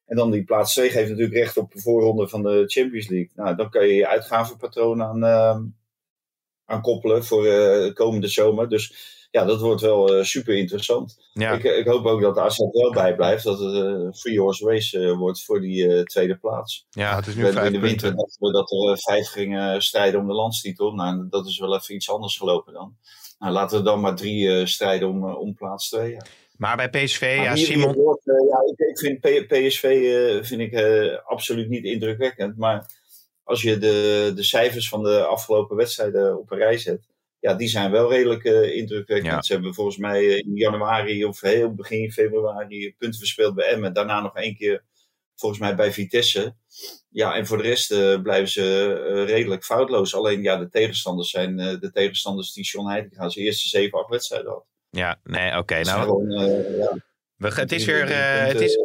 En 0.06 0.16
dan 0.16 0.30
die 0.30 0.44
plaats 0.44 0.72
2 0.72 0.90
geeft 0.90 1.08
natuurlijk 1.08 1.36
recht 1.36 1.56
op 1.56 1.72
de 1.72 1.80
voorronde 1.80 2.28
van 2.28 2.42
de 2.42 2.64
Champions 2.66 3.08
League. 3.08 3.30
Nou, 3.34 3.56
dan 3.56 3.70
kan 3.70 3.86
je 3.86 3.94
je 3.94 4.08
uitgavenpatroon 4.08 5.02
aan, 5.02 5.24
eh, 5.24 5.58
aan 6.64 6.80
koppelen 6.80 7.24
voor 7.24 7.46
eh, 7.46 7.94
komende 7.94 8.28
zomer. 8.28 8.68
Dus 8.68 9.14
ja, 9.36 9.44
dat 9.44 9.60
wordt 9.60 9.80
wel 9.80 10.14
eh, 10.16 10.24
super 10.24 10.56
interessant. 10.56 11.16
Ja. 11.32 11.52
Ik, 11.52 11.62
ik 11.62 11.86
hoop 11.86 12.04
ook 12.06 12.20
dat 12.20 12.34
de 12.34 12.40
AZ 12.40 12.58
wel 12.58 12.92
bijblijft. 12.92 13.44
Dat 13.44 13.58
het 13.58 13.74
een 13.74 14.14
free 14.14 14.38
horse 14.40 14.66
race 14.68 14.98
eh, 15.00 15.16
wordt 15.18 15.44
voor 15.44 15.60
die 15.60 15.94
eh, 15.94 16.02
tweede 16.02 16.36
plaats. 16.36 16.86
Ja, 16.90 17.16
het 17.16 17.26
is 17.26 17.34
nu 17.34 17.42
We 17.44 17.52
vijf 17.52 17.66
in 17.66 17.72
de 17.72 17.78
winter 17.78 18.16
dat, 18.16 18.36
we- 18.38 18.52
dat 18.52 18.70
er 18.72 18.90
eh, 18.90 18.96
vijf 18.96 19.28
gingen 19.28 19.82
strijden 19.82 20.20
om 20.20 20.26
de 20.26 20.32
landstitel. 20.32 20.92
Nou, 20.92 21.26
dat 21.30 21.46
is 21.46 21.58
wel 21.58 21.74
even 21.76 21.94
iets 21.94 22.10
anders 22.10 22.36
gelopen 22.36 22.72
dan. 22.72 22.96
Nou, 23.38 23.52
laten 23.52 23.78
we 23.78 23.84
dan 23.84 24.00
maar 24.00 24.16
drie 24.16 24.58
eh, 24.58 24.66
strijden 24.66 25.08
om, 25.08 25.28
eh, 25.28 25.38
om 25.40 25.54
plaats 25.54 25.88
twee. 25.88 26.10
Ja. 26.12 26.24
Maar 26.56 26.76
bij 26.76 26.90
PSV, 26.90 27.34
Maar 27.36 27.44
ja, 27.44 27.56
Simon... 27.56 27.94
wordt, 27.94 28.28
eh, 28.28 28.34
ja, 28.48 28.58
ik, 28.72 28.78
ik 28.90 28.98
vind 28.98 29.20
P- 29.20 29.48
PSV 29.48 29.82
eh, 29.84 30.44
vind 30.44 30.60
ik, 30.60 30.72
eh, 30.72 31.18
absoluut 31.24 31.68
niet 31.68 31.84
indrukwekkend. 31.84 32.56
Maar 32.56 32.90
als 33.44 33.62
je 33.62 33.78
de, 33.78 34.32
de 34.34 34.42
cijfers 34.42 34.88
van 34.88 35.02
de 35.02 35.24
afgelopen 35.24 35.76
wedstrijden 35.76 36.38
op 36.38 36.50
een 36.50 36.58
rij 36.58 36.78
zet. 36.78 37.00
Ja, 37.40 37.54
die 37.54 37.68
zijn 37.68 37.90
wel 37.90 38.10
redelijk 38.10 38.44
eh, 38.44 38.76
indrukwekkend. 38.76 39.34
Ja. 39.34 39.42
Ze 39.42 39.52
hebben 39.52 39.74
volgens 39.74 39.96
mij 39.96 40.28
eh, 40.28 40.36
in 40.36 40.54
januari 40.54 41.24
of 41.24 41.40
heel 41.40 41.74
begin 41.74 42.12
februari 42.12 42.94
punten 42.98 43.18
verspeeld 43.18 43.54
bij 43.54 43.66
Emmen. 43.66 43.92
Daarna 43.92 44.20
nog 44.20 44.36
één 44.36 44.56
keer 44.56 44.84
volgens 45.34 45.60
mij 45.60 45.74
bij 45.74 45.92
Vitesse. 45.92 46.54
Ja, 47.08 47.34
en 47.34 47.46
voor 47.46 47.56
de 47.56 47.62
rest 47.62 47.92
eh, 47.92 48.22
blijven 48.22 48.48
ze 48.48 49.24
redelijk 49.24 49.64
foutloos. 49.64 50.14
Alleen 50.14 50.42
ja, 50.42 50.56
de 50.56 50.68
tegenstanders 50.68 51.30
zijn 51.30 51.56
de 51.56 51.90
tegenstanders 51.92 52.52
die 52.52 52.64
John 52.64 52.88
Heitinga 52.88 53.28
zijn 53.28 53.44
eerste 53.44 53.68
zeven, 53.68 53.98
acht 53.98 54.10
wedstrijden 54.10 54.50
had. 54.50 54.64
Ja, 54.90 55.20
nee, 55.24 55.58
oké. 55.58 55.80
Nou, 55.80 56.02
gewoon, 56.02 56.30
ja, 56.78 56.98
we, 57.36 57.48
het, 57.48 57.72
is 57.72 57.84
weer, 57.84 58.08
het, 58.46 58.60
is, 58.60 58.78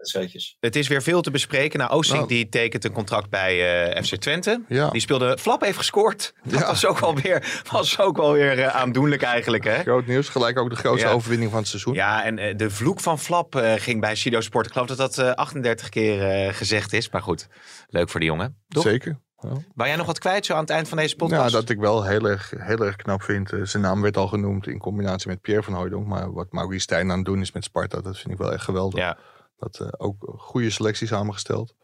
wedstrijdjes. 0.00 0.56
het 0.60 0.76
is 0.76 0.88
weer 0.88 1.02
veel 1.02 1.20
te 1.20 1.30
bespreken. 1.30 1.78
Nou, 1.78 1.90
Oosting 1.90 2.16
Nou. 2.18 2.28
die 2.28 2.48
tekent 2.48 2.84
een 2.84 2.92
contract 2.92 3.30
bij 3.30 3.84
eh, 3.94 4.02
FC 4.02 4.14
Twente. 4.16 4.62
Ja, 4.68 4.90
Die 4.90 5.00
speelde, 5.00 5.38
Flap 5.38 5.60
heeft 5.60 5.76
gescoord. 5.78 6.32
Dat 6.44 6.60
Ja. 6.60 6.66
was 6.66 6.86
ook 6.86 6.98
wel 6.98 7.14
weer, 7.16 7.62
was 7.70 7.98
ook 7.98 8.16
wel 8.16 8.32
weer 8.32 8.58
eh, 8.58 8.66
aandoenlijk 8.76 9.22
eigenlijk, 9.22 9.64
hè? 9.64 9.82
groot 9.82 10.06
nieuws. 10.06 10.28
Gelijk 10.28 10.58
ook 10.58 10.70
de 10.70 10.76
grootste 10.76 11.06
Ja. 11.08 11.12
overwinning 11.12 11.50
van 11.50 11.58
het 11.60 11.68
seizoen. 11.68 11.94
Ja, 11.94 12.24
en 12.24 12.38
eh, 12.38 12.56
de 12.56 12.70
vloek 12.70 13.00
van 13.00 13.18
Flap 13.18 13.54
eh, 13.56 13.72
ging 13.76 14.00
bij 14.00 14.14
Sido 14.14 14.40
Sport. 14.40 14.66
Ik 14.66 14.72
geloof 14.72 14.86
dat 14.88 14.96
dat 14.96 15.18
eh, 15.18 15.30
38 15.32 15.88
keer 15.88 16.54
gezegd 16.54 16.92
is. 16.92 17.10
Maar 17.10 17.22
goed, 17.22 17.48
leuk 17.88 18.08
voor 18.08 18.20
die 18.20 18.28
jongen. 18.28 18.56
Toch? 18.68 18.82
Zeker. 18.82 19.18
Ja. 19.42 19.48
Wou 19.74 19.88
jij 19.88 19.96
nog 19.96 20.06
wat 20.06 20.18
kwijt 20.18 20.46
zo 20.46 20.54
aan 20.54 20.60
het 20.60 20.70
eind 20.70 20.88
van 20.88 20.98
deze 20.98 21.10
Ja, 21.10 21.16
podcast? 21.16 21.52
dat 21.52 21.68
ik 21.68 21.78
wel 21.78 22.04
heel 22.04 22.24
erg, 22.28 22.52
heel 22.56 22.78
erg 22.84 22.96
knap 22.96 23.22
vind. 23.22 23.52
Zijn 23.62 23.82
naam 23.82 24.02
werd 24.02 24.16
al 24.16 24.26
genoemd 24.26 24.66
in 24.66 24.78
combinatie 24.78 25.28
met 25.28 25.40
Pierre 25.40 25.62
van 25.62 25.74
Hooydonk. 25.74 26.06
Maar 26.06 26.32
wat 26.32 26.52
Maurice 26.52 26.80
Stijn 26.82 27.10
aan 27.10 27.16
het 27.16 27.26
doen 27.26 27.40
is 27.40 27.52
met 27.52 27.64
Sparta, 27.64 28.00
dat 28.00 28.18
vind 28.18 28.30
ik 28.32 28.38
wel 28.38 28.52
echt 28.52 28.64
geweldig. 28.64 28.98
Ja, 28.98 29.18
Dat 29.60 29.80
eh, 29.80 29.88
ook 29.96 30.28
een 30.28 30.38
goede 30.38 30.70
selectie 30.70 31.06
samengesteld. 31.06 31.74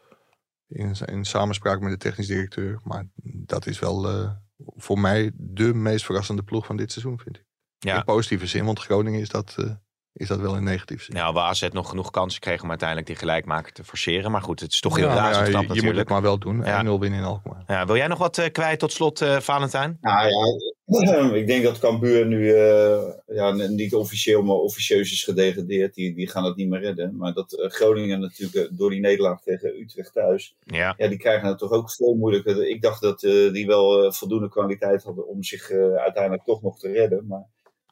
In, 0.69 0.95
in 1.05 1.25
samenspraak 1.25 1.81
met 1.81 1.91
de 1.91 1.99
technisch 1.99 2.27
directeur. 2.27 2.81
Maar 2.85 3.07
dat 3.23 3.67
is 3.67 3.79
wel 3.79 4.09
eh, 4.09 4.31
voor 4.77 4.99
mij 4.99 5.31
de 5.35 5.75
meest 5.75 6.05
verrassende 6.05 6.43
ploeg 6.43 6.67
van 6.67 6.77
dit 6.77 6.93
seizoen, 6.93 7.19
vind 7.19 7.37
ik. 7.37 7.45
Ja. 7.79 7.97
In 7.97 8.05
positieve 8.05 8.47
zin, 8.47 8.65
want 8.65 8.81
Groningen 8.81 9.21
is 9.21 9.29
dat, 9.29 9.55
eh, 9.59 9.71
is 10.13 10.29
dat 10.29 10.41
wel 10.41 10.57
in 10.57 10.63
negatieve 10.65 11.05
zin. 11.05 11.15
nou, 11.15 11.33
waar 11.35 11.49
AZ 11.49 11.69
nog 11.73 11.89
genoeg 11.89 12.11
kansen 12.11 12.41
kreeg 12.41 12.63
om 12.63 12.69
uiteindelijk 12.69 13.09
die 13.09 13.17
gelijkmaker 13.17 13.73
te 13.73 13.85
forceren. 13.85 14.31
Maar 14.31 14.43
goed, 14.43 14.61
het 14.61 14.73
is 14.73 14.81
toch 14.81 14.97
heel 14.97 15.09
Ja, 15.09 15.15
razend 15.15 15.47
ja, 15.47 15.53
knap 15.53 15.63
je, 15.63 15.69
je 15.69 15.69
moet 15.69 15.75
het 15.75 15.83
natuurlijk. 15.83 16.09
maar 16.09 16.23
wel 16.23 16.39
doen. 16.39 16.63
Ja. 16.65 16.85
1-0 16.85 16.99
winnen 17.01 17.19
in 17.19 17.25
Alkmaar. 17.25 17.63
Ja, 17.67 17.87
wil 17.87 17.97
jij 17.97 18.07
nog 18.07 18.19
wat 18.19 18.39
eh, 18.39 18.53
kwijt 18.53 18.79
tot 18.79 18.93
slot, 18.93 19.21
eh, 19.21 19.41
Valentijn? 19.41 19.99
Nou 20.01 20.29
ja, 20.29 20.66
Ik 21.35 21.47
denk 21.47 21.65
dat 21.65 21.79
Cambuur 21.79 22.27
nu 22.27 22.55
uh, 22.55 23.13
ja, 23.27 23.53
niet 23.53 23.95
officieel, 23.95 24.43
maar 24.43 24.57
officieus 24.57 25.13
is 25.13 25.25
gedegradeerd. 25.25 25.95
Die, 25.95 26.15
die 26.15 26.29
gaan 26.29 26.45
het 26.45 26.57
niet 26.57 26.69
meer 26.69 26.81
redden. 26.81 27.17
Maar 27.17 27.33
dat 27.33 27.53
uh, 27.53 27.69
Groningen 27.69 28.21
natuurlijk 28.21 28.69
door 28.73 28.91
die 28.91 29.01
nederlaag 29.01 29.43
tegen 29.43 29.81
Utrecht 29.81 30.13
thuis. 30.13 30.57
Ja. 30.65 30.95
ja 30.97 31.09
die 31.09 31.19
krijgen 31.19 31.49
het 31.49 31.59
toch 31.59 31.71
ook 31.71 31.93
veel 31.93 32.15
moeilijker. 32.15 32.69
Ik 32.69 32.83
dacht 32.83 33.03
dat 33.03 33.21
die 33.21 33.67
wel 33.67 34.13
voldoende 34.13 34.49
kwaliteit 34.49 35.03
hadden 35.03 35.27
om 35.27 35.43
zich 35.43 35.71
uiteindelijk 35.97 36.45
toch 36.45 36.63
nog 36.63 36.79
te 36.79 36.93
redden. 36.93 37.27
Maar 37.27 37.47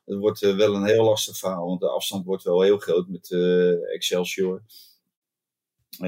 het 0.05 0.19
wordt 0.19 0.41
wel 0.41 0.75
een 0.75 0.87
heel 0.87 1.05
lastig 1.05 1.37
verhaal. 1.37 1.67
Want 1.67 1.81
de 1.81 1.89
afstand 1.89 2.25
wordt 2.25 2.43
wel 2.43 2.63
heel 2.63 2.79
groot 2.79 3.09
met 3.09 3.37
Excelsior. 3.95 4.63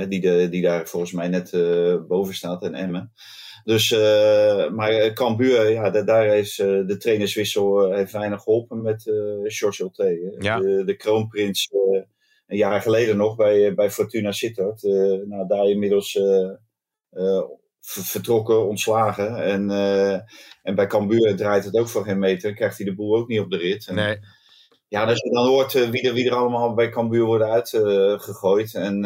die, 0.09 0.21
de, 0.21 0.49
die 0.51 0.63
daar 0.63 0.87
volgens 0.89 1.13
mij 1.13 1.29
net 1.29 1.51
boven 2.09 2.35
staat 2.35 2.63
en 2.63 2.75
Emmen. 2.75 3.13
Dus, 3.67 3.91
uh, 3.91 4.71
maar 4.71 5.13
Cambuur, 5.13 5.71
ja, 5.71 5.91
daar 5.91 6.27
is 6.27 6.59
uh, 6.59 6.87
de 6.87 6.97
trainerswissel 6.97 7.93
heeft 7.93 8.13
weinig 8.13 8.43
geholpen 8.43 8.83
met 8.83 9.07
uh, 9.07 9.15
George 9.43 9.83
Ulte. 9.83 10.37
Ja. 10.39 10.59
De, 10.59 10.85
de 10.85 10.97
kroonprins 10.97 11.69
een 12.47 12.57
jaar 12.57 12.81
geleden 12.81 13.17
nog 13.17 13.37
bij, 13.37 13.75
bij 13.75 13.91
Fortuna 13.91 14.33
Sittard. 14.33 14.83
nou, 15.27 15.47
daar 15.49 15.69
inmiddels 15.69 16.21
vertrokken, 17.81 18.69
ontslagen. 18.69 19.37
En, 19.37 19.71
en 20.63 20.75
bij 20.75 20.87
Cambuur 20.87 21.37
draait 21.37 21.65
het 21.65 21.77
ook 21.77 21.89
voor 21.89 22.05
geen 22.05 22.19
meter. 22.19 22.55
Krijgt 22.55 22.77
hij 22.77 22.87
de 22.87 22.95
boel 22.95 23.17
ook 23.17 23.29
niet 23.29 23.41
op 23.41 23.51
de 23.51 23.57
rit. 23.57 23.87
En, 23.87 23.95
nee. 23.95 24.19
Ja, 24.89 25.05
als 25.05 25.23
je 25.23 25.31
dan 25.31 25.47
hoort 25.47 25.73
wie, 25.73 26.09
er, 26.09 26.15
wie 26.15 26.27
er 26.27 26.35
allemaal 26.35 26.75
bij 26.75 26.89
Cambuur 26.89 27.25
worden 27.25 27.51
uitgegooid. 27.51 28.75
en 28.75 29.03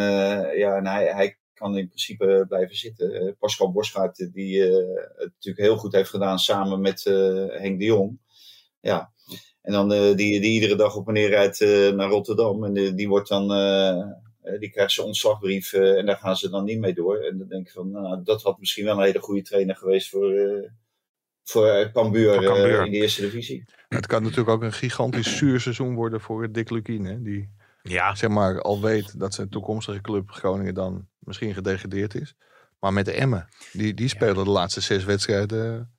ja, 0.56 0.76
en 0.76 0.86
hij, 0.86 1.06
hij 1.06 1.39
kan 1.60 1.76
in 1.76 1.86
principe 1.86 2.44
blijven 2.48 2.76
zitten. 2.76 3.36
Pascal 3.38 3.72
Boschgaard, 3.72 4.28
die 4.32 4.62
het 4.62 5.18
natuurlijk 5.18 5.66
heel 5.66 5.76
goed 5.76 5.92
heeft 5.92 6.10
gedaan 6.10 6.38
samen 6.38 6.80
met 6.80 7.04
Henk 7.48 7.78
de 7.78 7.84
Jong. 7.84 8.18
Ja. 8.80 9.12
En 9.62 9.72
dan 9.72 9.88
die, 9.88 10.14
die 10.14 10.42
iedere 10.42 10.76
dag 10.76 10.96
op 10.96 11.08
en 11.08 11.14
neer 11.14 11.28
rijdt 11.28 11.60
naar 11.94 12.08
Rotterdam. 12.08 12.64
En 12.64 12.72
die, 12.72 12.94
die 12.94 13.08
wordt 13.08 13.28
dan 13.28 13.48
die 14.58 14.70
krijgt 14.70 14.92
zijn 14.92 15.06
ontslagbrief 15.06 15.72
en 15.72 16.06
daar 16.06 16.16
gaan 16.16 16.36
ze 16.36 16.50
dan 16.50 16.64
niet 16.64 16.78
mee 16.78 16.94
door. 16.94 17.16
En 17.16 17.38
dan 17.38 17.48
denk 17.48 17.66
ik 17.66 17.72
van, 17.72 17.90
nou, 17.90 18.22
dat 18.24 18.42
had 18.42 18.58
misschien 18.58 18.84
wel 18.84 18.96
een 18.96 19.04
hele 19.04 19.20
goede 19.20 19.42
trainer 19.42 19.76
geweest 19.76 20.08
voor, 20.08 20.32
uh, 20.32 20.68
voor 21.42 21.90
Cambuur, 21.92 22.42
uh, 22.42 22.84
in 22.84 22.90
de 22.90 22.96
eerste 22.96 23.20
divisie. 23.20 23.64
Het 23.88 24.06
kan 24.06 24.22
natuurlijk 24.22 24.48
ook 24.48 24.62
een 24.62 24.72
gigantisch 24.72 25.36
zuur 25.36 25.60
seizoen 25.60 25.94
worden 25.94 26.20
voor 26.20 26.52
Dick 26.52 26.70
Lukien. 26.70 27.04
Hè? 27.04 27.22
Die 27.22 27.50
ja. 27.82 28.14
zeg 28.14 28.30
maar, 28.30 28.62
al 28.62 28.80
weet 28.80 29.18
dat 29.18 29.34
zijn 29.34 29.48
toekomstige 29.48 30.00
club 30.00 30.30
Groningen 30.30 30.74
dan 30.74 31.08
misschien 31.18 31.54
gedegradeerd 31.54 32.14
is. 32.14 32.34
Maar 32.78 32.92
met 32.92 33.04
de 33.04 33.12
Emmen, 33.12 33.48
die, 33.72 33.94
die 33.94 34.08
spelen 34.08 34.36
ja. 34.36 34.44
de 34.44 34.50
laatste 34.50 34.80
zes 34.80 35.04
wedstrijden. 35.04 35.92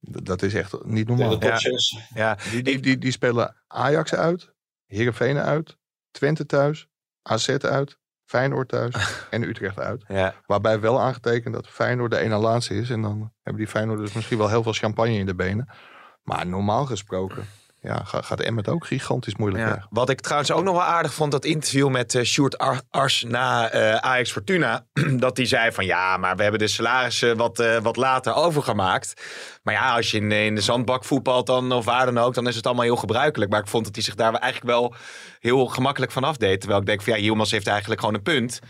Dat 0.00 0.42
is 0.42 0.54
echt 0.54 0.84
niet 0.84 1.08
normaal. 1.08 1.42
Ja. 1.42 1.58
ja. 2.14 2.38
Die, 2.50 2.62
die, 2.62 2.80
die, 2.80 2.98
die 2.98 3.12
spelen 3.12 3.56
Ajax 3.66 4.14
uit, 4.14 4.52
Heerenveen 4.86 5.38
uit, 5.38 5.76
Twente 6.10 6.46
thuis, 6.46 6.88
AZ 7.22 7.48
uit, 7.48 7.98
Feyenoord 8.24 8.68
thuis 8.68 8.94
en 9.30 9.42
Utrecht 9.42 9.78
uit. 9.78 10.04
Ja. 10.08 10.34
Waarbij 10.46 10.80
wel 10.80 11.00
aangetekend 11.00 11.54
dat 11.54 11.68
Feyenoord 11.68 12.10
de 12.10 12.18
ene 12.18 12.36
laatste 12.36 12.74
is. 12.74 12.90
En 12.90 13.02
dan 13.02 13.32
hebben 13.42 13.62
die 13.62 13.72
Feyenoord 13.72 13.98
dus 13.98 14.12
misschien 14.12 14.38
wel 14.38 14.48
heel 14.48 14.62
veel 14.62 14.72
champagne 14.72 15.18
in 15.18 15.26
de 15.26 15.34
benen. 15.34 15.68
Maar 16.22 16.46
normaal 16.46 16.86
gesproken 16.86 17.46
ja, 17.84 18.02
gaat 18.04 18.40
Emmet 18.40 18.68
ook 18.68 18.86
gigantisch 18.86 19.36
moeilijk 19.36 19.64
ja. 19.64 19.86
Wat 19.90 20.10
ik 20.10 20.20
trouwens 20.20 20.52
ook 20.52 20.64
nog 20.64 20.74
wel 20.74 20.82
aardig 20.82 21.14
vond, 21.14 21.32
dat 21.32 21.44
interview 21.44 21.88
met 21.88 22.14
uh, 22.14 22.22
Sjoerd 22.22 22.58
Ar 22.58 22.80
Ars 22.90 23.24
na 23.28 23.74
uh, 23.74 23.94
Ajax 23.94 24.32
Fortuna. 24.32 24.86
dat 25.24 25.36
hij 25.36 25.46
zei 25.46 25.72
van 25.72 25.84
ja, 25.84 26.16
maar 26.16 26.36
we 26.36 26.42
hebben 26.42 26.60
de 26.60 26.68
salarissen 26.68 27.36
wat, 27.36 27.60
uh, 27.60 27.76
wat 27.76 27.96
later 27.96 28.34
overgemaakt. 28.34 29.22
Maar 29.62 29.74
ja, 29.74 29.94
als 29.94 30.10
je 30.10 30.16
in, 30.16 30.32
in 30.32 30.54
de 30.54 30.60
zandbak 30.60 31.04
voetbalt 31.04 31.46
dan, 31.46 31.72
of 31.72 31.84
waar 31.84 32.04
dan 32.06 32.18
ook, 32.18 32.34
dan 32.34 32.48
is 32.48 32.56
het 32.56 32.66
allemaal 32.66 32.84
heel 32.84 32.96
gebruikelijk. 32.96 33.50
Maar 33.50 33.60
ik 33.60 33.68
vond 33.68 33.84
dat 33.84 33.94
hij 33.94 34.04
zich 34.04 34.14
daar 34.14 34.34
eigenlijk 34.34 34.74
wel 34.74 34.94
heel 35.40 35.66
gemakkelijk 35.66 36.12
van 36.12 36.24
afdeed. 36.24 36.60
Terwijl 36.60 36.80
ik 36.80 36.86
denk 36.86 37.02
van 37.02 37.12
ja, 37.12 37.18
Yilmaz 37.18 37.50
heeft 37.50 37.66
eigenlijk 37.66 38.00
gewoon 38.00 38.14
een 38.14 38.22
punt. 38.22 38.60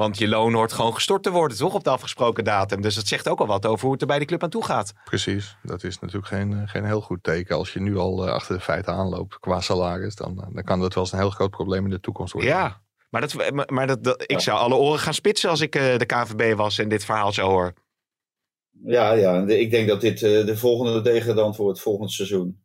Want 0.00 0.18
je 0.18 0.28
loon 0.28 0.52
hoort 0.52 0.72
gewoon 0.72 0.94
gestort 0.94 1.22
te 1.22 1.30
worden, 1.30 1.56
toch? 1.56 1.74
Op 1.74 1.84
de 1.84 1.90
afgesproken 1.90 2.44
datum. 2.44 2.80
Dus 2.80 2.94
dat 2.94 3.06
zegt 3.06 3.28
ook 3.28 3.40
al 3.40 3.46
wat 3.46 3.66
over 3.66 3.82
hoe 3.82 3.92
het 3.92 4.00
er 4.00 4.06
bij 4.06 4.18
die 4.18 4.26
club 4.26 4.42
aan 4.42 4.50
toe 4.50 4.64
gaat. 4.64 4.92
Precies. 5.04 5.56
Dat 5.62 5.84
is 5.84 5.98
natuurlijk 5.98 6.26
geen, 6.26 6.68
geen 6.68 6.84
heel 6.84 7.00
goed 7.00 7.22
teken. 7.22 7.56
Als 7.56 7.72
je 7.72 7.80
nu 7.80 7.96
al 7.96 8.26
uh, 8.26 8.32
achter 8.32 8.54
de 8.54 8.60
feiten 8.60 8.92
aanloopt 8.92 9.38
qua 9.38 9.60
salaris, 9.60 10.14
dan, 10.14 10.48
dan 10.52 10.64
kan 10.64 10.80
dat 10.80 10.94
wel 10.94 11.02
eens 11.02 11.12
een 11.12 11.18
heel 11.18 11.30
groot 11.30 11.50
probleem 11.50 11.84
in 11.84 11.90
de 11.90 12.00
toekomst 12.00 12.32
worden. 12.32 12.50
Ja, 12.50 12.80
maar, 13.10 13.20
dat, 13.20 13.66
maar 13.70 13.86
dat, 13.86 14.04
dat, 14.04 14.22
ik 14.26 14.40
zou 14.40 14.58
alle 14.58 14.74
oren 14.74 14.98
gaan 14.98 15.14
spitsen 15.14 15.50
als 15.50 15.60
ik 15.60 15.76
uh, 15.76 15.96
de 15.96 16.06
KVB 16.06 16.56
was 16.56 16.78
en 16.78 16.88
dit 16.88 17.04
verhaal 17.04 17.32
zo 17.32 17.48
hoor. 17.48 17.72
Ja, 18.84 19.12
ja. 19.12 19.46
Ik 19.46 19.70
denk 19.70 19.88
dat 19.88 20.00
dit 20.00 20.22
uh, 20.22 20.46
de 20.46 20.56
volgende 20.56 21.00
degradant 21.00 21.56
wordt 21.56 21.80
volgend 21.80 22.12
seizoen. 22.12 22.62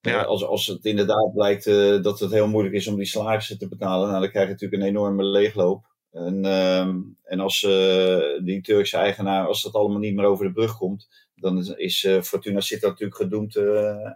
Ja. 0.00 0.22
Als, 0.22 0.44
als 0.44 0.66
het 0.66 0.84
inderdaad 0.84 1.32
blijkt 1.34 1.64
dat 2.02 2.20
het 2.20 2.30
heel 2.30 2.48
moeilijk 2.48 2.74
is 2.74 2.86
om 2.86 2.96
die 2.96 3.06
salarissen 3.06 3.58
te 3.58 3.68
betalen, 3.68 4.08
nou, 4.08 4.20
dan 4.20 4.30
krijg 4.30 4.46
je 4.46 4.52
natuurlijk 4.52 4.82
een 4.82 4.88
enorme 4.88 5.24
leegloop. 5.24 5.88
En, 6.10 6.44
um, 6.44 7.16
en 7.24 7.40
als 7.40 7.62
uh, 7.62 8.44
die 8.44 8.60
Turkse 8.60 8.96
eigenaar, 8.96 9.46
als 9.46 9.62
dat 9.62 9.74
allemaal 9.74 9.98
niet 9.98 10.14
meer 10.14 10.24
over 10.24 10.44
de 10.44 10.52
brug 10.52 10.76
komt, 10.76 11.08
dan 11.34 11.76
is, 11.76 12.04
uh, 12.04 12.20
Fortuna 12.20 12.60
Sittard 12.60 12.92
natuurlijk 12.92 13.20
gedoemd 13.20 13.56
uh, 13.56 14.10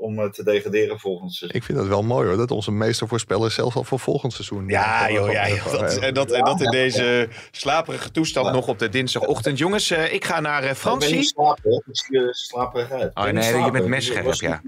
om 0.00 0.30
te 0.30 0.44
degraderen 0.44 0.98
volgend 0.98 1.32
seizoen. 1.32 1.60
Ik 1.60 1.66
vind 1.66 1.78
dat 1.78 1.86
wel 1.86 2.02
mooi 2.02 2.28
hoor, 2.28 2.36
dat 2.36 2.50
onze 2.50 2.70
meestervoorspeller 2.70 3.50
zelf 3.50 3.76
al 3.76 3.84
voor 3.84 3.98
volgend 3.98 4.32
seizoen. 4.32 4.68
Ja, 4.68 5.10
joh, 5.10 5.32
ja, 5.32 5.48
joh. 5.48 5.72
Dat, 5.72 5.96
en, 5.96 6.14
dat, 6.14 6.30
en 6.30 6.44
dat 6.44 6.60
in 6.60 6.70
deze 6.70 7.28
slaperige 7.50 8.10
toestand 8.10 8.46
ja. 8.46 8.52
nog 8.52 8.68
op 8.68 8.78
de 8.78 8.88
dinsdagochtend. 8.88 9.58
Jongens, 9.58 9.90
ik 9.90 10.24
ga 10.24 10.40
naar 10.40 10.74
Fransie. 10.74 11.08
Ik 11.08 11.10
ben 11.10 11.18
niet 11.18 11.28
slapen, 11.28 11.82
ik 12.08 12.34
slaperig 12.34 12.90
uit. 12.90 13.14
Oh 13.14 13.24
nee, 13.24 13.64
je 13.64 13.70
bent 13.70 13.86
messcherp, 13.86 14.34
ja. 14.34 14.62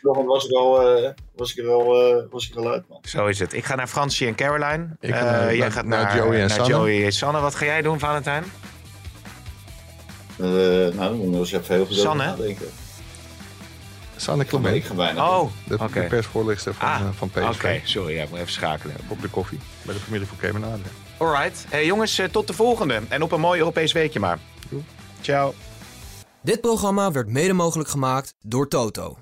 Vlog 0.00 0.24
was 0.24 0.46
ik 0.46 0.52
al, 0.52 0.80
was 1.36 1.54
ik 1.54 1.64
er 1.64 1.70
al, 1.70 2.16
uh, 2.16 2.22
was 2.30 2.48
ik 2.48 2.54
er 2.54 2.60
al 2.60 2.70
uit, 2.70 2.88
man. 2.88 2.98
Zo 3.02 3.26
is 3.26 3.38
het. 3.38 3.52
Ik 3.52 3.64
ga 3.64 3.74
naar 3.74 3.86
Francie 3.88 4.26
en 4.26 4.34
Caroline. 4.34 4.96
Ik 5.00 5.14
ga 5.14 5.24
naar, 5.24 5.50
uh, 5.50 5.58
jij 5.58 5.70
gaat 5.70 5.84
naar, 5.84 6.02
naar 6.02 6.16
Joey 6.16 6.32
en 6.32 6.38
naar 6.38 6.50
Sanne. 6.50 6.68
Joey 6.68 7.04
en 7.04 7.12
Sanne. 7.12 7.40
Wat 7.40 7.54
ga 7.54 7.64
jij 7.64 7.82
doen, 7.82 7.98
Valentijn? 7.98 8.44
Uh, 10.38 10.48
nou, 10.48 10.94
dan 10.94 11.16
moet 11.16 11.24
ik 11.24 11.30
nog 11.30 11.40
eens 11.40 11.52
even 11.52 11.74
heel 11.74 11.82
over 11.82 12.16
nadenken. 12.16 12.66
Sanne 14.16 14.42
Ik 14.42 14.48
Clement, 14.48 14.84
ga 14.84 14.94
bijna. 14.94 15.38
Oh, 15.38 15.50
de, 15.64 15.74
oké. 15.78 16.00
de 16.00 16.06
persvoorlichter 16.06 16.74
van, 16.74 16.88
Ah, 16.88 17.00
eh, 17.00 17.06
van 17.16 17.30
PSV. 17.30 17.54
Oké, 17.54 17.80
sorry, 17.84 18.14
ja, 18.14 18.22
ik 18.22 18.30
moet 18.30 18.38
even 18.38 18.52
schakelen. 18.52 18.96
Op 19.08 19.22
de 19.22 19.28
koffie, 19.28 19.58
bij 19.82 19.94
de 19.94 20.00
familie 20.00 20.26
van 20.26 20.36
Kemenade. 20.36 20.82
Alright. 21.16 21.64
Hey, 21.68 21.86
jongens, 21.86 22.18
eh, 22.18 22.26
tot 22.28 22.46
de 22.46 22.52
volgende. 22.52 23.00
En 23.08 23.22
op 23.22 23.32
een 23.32 23.40
mooi 23.40 23.58
Europees 23.58 23.92
weekje 23.92 24.20
maar. 24.20 24.38
Doei. 24.68 24.84
Ciao. 25.20 25.54
Dit 26.42 26.60
programma 26.60 27.10
werd 27.12 27.28
mede 27.28 27.52
mogelijk 27.52 27.88
gemaakt 27.88 28.34
door 28.40 28.68
Toto. 28.68 29.18